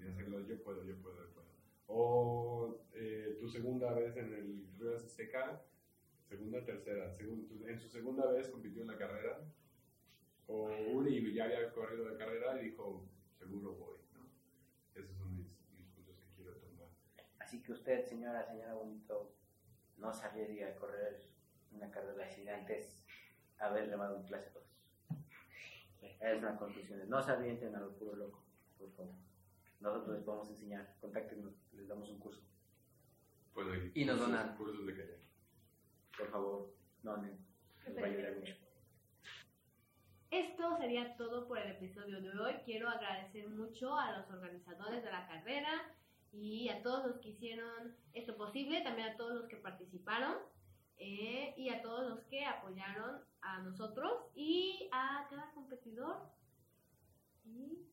Y 0.00 0.08
hacerlo 0.08 0.40
yo 0.40 0.60
puedo, 0.62 0.82
yo 0.84 0.96
puedo, 0.96 1.16
yo 1.24 1.30
puedo. 1.34 1.41
O 1.94 2.74
eh, 2.94 3.36
tu 3.38 3.46
segunda 3.48 3.92
vez 3.92 4.16
en 4.16 4.32
el 4.32 4.66
Río 4.78 4.98
SSK, 4.98 5.34
segunda, 6.26 6.64
tercera, 6.64 7.10
segun- 7.12 7.46
tu- 7.46 7.66
en 7.66 7.78
su 7.78 7.88
segunda 7.90 8.30
vez 8.32 8.48
compitió 8.48 8.80
en 8.80 8.88
la 8.88 8.96
carrera, 8.96 9.38
o 10.46 10.70
Uri 10.94 11.34
ya 11.34 11.44
había 11.44 11.70
corrido 11.72 12.06
de 12.08 12.16
carrera 12.16 12.60
y 12.60 12.70
dijo, 12.70 13.06
seguro 13.38 13.74
voy, 13.74 13.98
¿no? 14.14 14.26
Esos 14.98 15.16
son 15.18 15.36
mis, 15.36 15.46
mis 15.76 15.86
puntos 15.88 16.16
que 16.16 16.34
quiero 16.34 16.56
tomar. 16.60 16.88
Así 17.40 17.62
que 17.62 17.72
usted, 17.72 18.04
señora, 18.06 18.42
señora 18.46 18.72
bonito, 18.74 19.34
no 19.98 20.14
se 20.14 20.24
arriesgue 20.26 20.64
a 20.64 20.74
correr 20.76 21.20
una 21.72 21.90
carrera 21.90 22.26
sin 22.28 22.48
antes 22.48 23.04
haber 23.58 23.90
remado 23.90 24.24
clase 24.24 24.50
2. 24.54 24.62
Es 26.20 26.38
una 26.38 26.56
conclusión. 26.56 27.06
No 27.08 27.22
se 27.22 27.32
avienten 27.32 27.74
a 27.76 27.80
lo 27.80 27.92
puro 27.96 28.16
loco, 28.16 28.42
por 28.78 28.90
favor. 28.92 29.14
Nosotros 29.82 30.14
les 30.14 30.24
podemos 30.24 30.48
enseñar. 30.48 30.96
Contáctenos, 31.00 31.54
les 31.72 31.88
damos 31.88 32.08
un 32.08 32.18
curso. 32.20 32.40
Pues, 33.52 33.90
Y 33.94 34.04
nos 34.04 34.18
donan. 34.18 34.56
Cursos 34.56 34.86
de 34.86 34.94
kayak. 34.94 35.20
Por 36.16 36.30
favor, 36.30 36.74
no, 37.02 37.16
no. 37.16 37.22
Nos 37.22 37.96
va 37.96 38.02
a 38.02 38.06
ayudar 38.06 38.36
mucho. 38.36 38.54
Esto 40.30 40.78
sería 40.78 41.16
todo 41.16 41.48
por 41.48 41.58
el 41.58 41.72
episodio 41.72 42.22
de 42.22 42.30
hoy. 42.38 42.54
Quiero 42.64 42.88
agradecer 42.88 43.48
mucho 43.48 43.98
a 43.98 44.18
los 44.18 44.30
organizadores 44.30 45.02
de 45.02 45.10
la 45.10 45.26
carrera 45.26 45.94
y 46.32 46.68
a 46.68 46.80
todos 46.82 47.04
los 47.04 47.18
que 47.18 47.30
hicieron 47.30 47.94
esto 48.14 48.36
posible, 48.36 48.82
también 48.82 49.08
a 49.08 49.16
todos 49.16 49.34
los 49.34 49.48
que 49.48 49.56
participaron 49.56 50.38
eh, 50.96 51.52
y 51.58 51.68
a 51.68 51.82
todos 51.82 52.08
los 52.08 52.20
que 52.26 52.46
apoyaron 52.46 53.20
a 53.42 53.58
nosotros 53.62 54.12
y 54.34 54.88
a 54.92 55.26
cada 55.28 55.50
competidor. 55.52 56.30
Y 57.44 57.91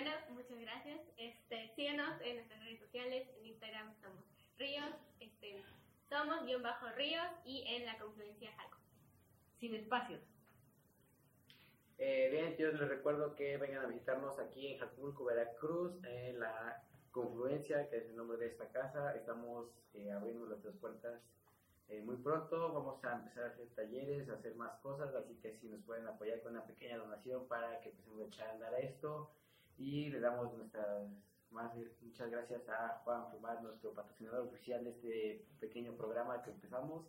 Bueno, 0.00 0.16
muchas 0.30 0.58
gracias. 0.58 0.98
Este, 1.18 1.70
síguenos 1.76 2.18
en 2.22 2.36
nuestras 2.36 2.64
redes 2.64 2.80
sociales, 2.80 3.28
en 3.36 3.44
Instagram 3.48 3.94
somos 4.00 4.24
Ríos, 4.56 4.94
este, 5.20 5.62
somos 6.08 6.46
guion 6.46 6.62
bajo 6.62 6.88
Ríos 6.96 7.26
y 7.44 7.66
en 7.68 7.84
la 7.84 7.98
confluencia 7.98 8.50
Jalco. 8.56 8.78
sin 9.58 9.74
espacios. 9.74 10.22
Eh, 11.98 12.30
bien, 12.32 12.56
yo 12.56 12.72
les 12.72 12.88
recuerdo 12.88 13.36
que 13.36 13.58
vengan 13.58 13.84
a 13.84 13.88
visitarnos 13.88 14.38
aquí 14.38 14.68
en 14.68 14.78
Jacumulco, 14.78 15.24
Veracruz, 15.24 15.92
en 16.04 16.40
la 16.40 16.82
Confluencia, 17.10 17.90
que 17.90 17.98
es 17.98 18.04
el 18.06 18.16
nombre 18.16 18.38
de 18.38 18.46
esta 18.46 18.68
casa. 18.68 19.14
Estamos 19.14 19.66
eh, 19.92 20.10
abriendo 20.12 20.46
nuestras 20.46 20.74
puertas 20.76 21.20
eh, 21.90 22.00
muy 22.00 22.16
pronto. 22.16 22.72
Vamos 22.72 23.04
a 23.04 23.16
empezar 23.16 23.44
a 23.44 23.48
hacer 23.48 23.68
talleres, 23.76 24.30
a 24.30 24.32
hacer 24.36 24.54
más 24.54 24.78
cosas, 24.80 25.14
así 25.14 25.34
que 25.42 25.58
si 25.58 25.68
nos 25.68 25.82
pueden 25.82 26.06
apoyar 26.06 26.40
con 26.40 26.52
una 26.52 26.64
pequeña 26.64 26.96
donación 26.96 27.46
para 27.48 27.82
que 27.82 27.90
empecemos 27.90 28.22
a 28.22 28.24
echar 28.24 28.48
a 28.48 28.52
andar 28.52 28.74
esto. 28.82 29.30
Y 29.80 30.10
le 30.10 30.20
damos 30.20 30.52
nuestras 30.52 31.08
más 31.50 31.72
muchas 32.02 32.30
gracias 32.30 32.68
a 32.68 33.00
Juan 33.02 33.30
Fumar, 33.30 33.62
nuestro 33.62 33.94
patrocinador 33.94 34.46
oficial 34.46 34.84
de 34.84 34.90
este 34.90 35.46
pequeño 35.58 35.96
programa 35.96 36.42
que 36.42 36.50
empezamos. 36.50 37.06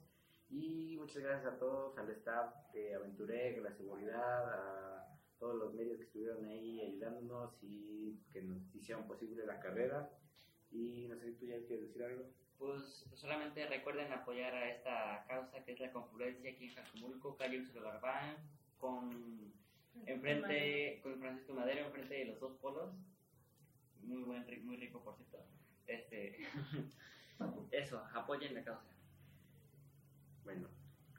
Y 0.49 0.95
muchas 0.97 1.21
gracias 1.21 1.53
a 1.53 1.59
todos, 1.59 1.97
al 1.97 2.09
staff 2.11 2.55
de 2.73 2.95
Aventurec, 2.95 3.57
a 3.57 3.61
la 3.61 3.73
seguridad, 3.73 4.53
a 4.53 5.17
todos 5.37 5.55
los 5.55 5.73
medios 5.73 5.97
que 5.97 6.05
estuvieron 6.05 6.45
ahí 6.45 6.79
ayudándonos 6.79 7.51
y 7.61 8.17
que 8.31 8.41
nos 8.41 8.73
hicieron 8.73 9.05
posible 9.05 9.45
la 9.45 9.59
carrera. 9.59 10.09
Y 10.71 11.09
no 11.09 11.17
sé 11.17 11.25
si 11.25 11.39
tú 11.39 11.45
ya 11.47 11.57
quieres 11.67 11.87
decir 11.89 12.03
algo. 12.03 12.23
Pues 12.57 13.05
solamente 13.15 13.67
recuerden 13.67 14.13
apoyar 14.13 14.55
a 14.55 14.69
esta 14.69 15.25
causa 15.27 15.61
que 15.65 15.73
es 15.73 15.79
la 15.81 15.91
confluencia 15.91 16.49
aquí 16.49 16.67
en 16.67 16.75
Jacumulco, 16.75 17.35
calle 17.35 17.59
Ursula 17.59 17.91
Garbán, 17.91 18.37
con 18.77 19.51
enfrente 20.05 20.99
con 21.03 21.19
Francisco 21.19 21.53
Madero, 21.53 21.85
enfrente 21.85 22.15
de 22.15 22.25
los 22.25 22.39
dos 22.39 22.57
polos. 22.59 22.93
Muy 24.03 24.23
buen, 24.23 24.45
muy 24.65 24.77
rico, 24.77 25.03
por 25.03 25.15
cierto. 25.15 25.45
Este, 25.87 26.37
eso, 27.71 28.03
apoyen 28.13 28.53
la 28.53 28.63
causa. 28.63 28.91
Bueno, 30.43 30.67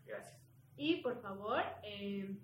gracias. 0.05 0.41
Y 0.77 0.97
por 1.03 1.21
favor, 1.21 1.63
eh, 1.83 2.37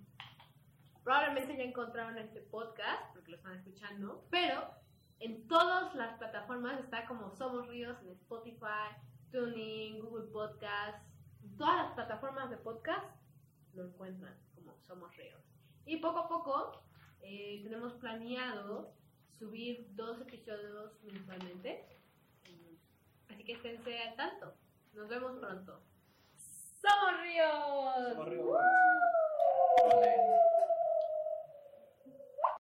probablemente 1.03 1.57
ya 1.57 1.65
encontraron 1.65 2.19
este 2.19 2.41
podcast 2.43 3.13
porque 3.15 3.31
lo 3.31 3.37
están 3.39 3.57
escuchando, 3.57 4.27
pero 4.31 4.71
en 5.21 5.49
todas 5.49 5.95
las 5.95 6.19
plataformas 6.19 6.79
está 6.81 7.07
como 7.07 7.35
Somos 7.35 7.67
Ríos 7.69 8.01
en 8.03 8.11
Spotify, 8.11 8.95
Tuning, 9.33 10.01
Google 10.01 10.31
Podcasts, 10.31 11.03
en 11.43 11.57
todas 11.57 11.87
las 11.87 11.93
plataformas 11.95 12.51
de 12.51 12.57
podcast 12.59 13.05
lo 13.75 13.85
encuentran 13.87 14.37
como 14.55 14.77
Somos 14.87 15.17
Ríos. 15.17 15.48
Y 15.89 15.97
poco 15.97 16.19
a 16.19 16.29
poco 16.29 16.83
eh, 17.23 17.63
tenemos 17.65 17.95
planeado 17.95 18.93
subir 19.39 19.87
dos 19.97 20.21
episodios 20.21 21.03
mensualmente, 21.03 21.83
así 23.31 23.43
que 23.43 23.53
esténse 23.53 23.99
al 23.99 24.15
tanto. 24.15 24.53
Nos 24.93 25.09
vemos 25.09 25.39
pronto. 25.39 25.81
¡Somos 26.83 27.23
Ríos! 27.23 28.17
Correo. 28.17 28.59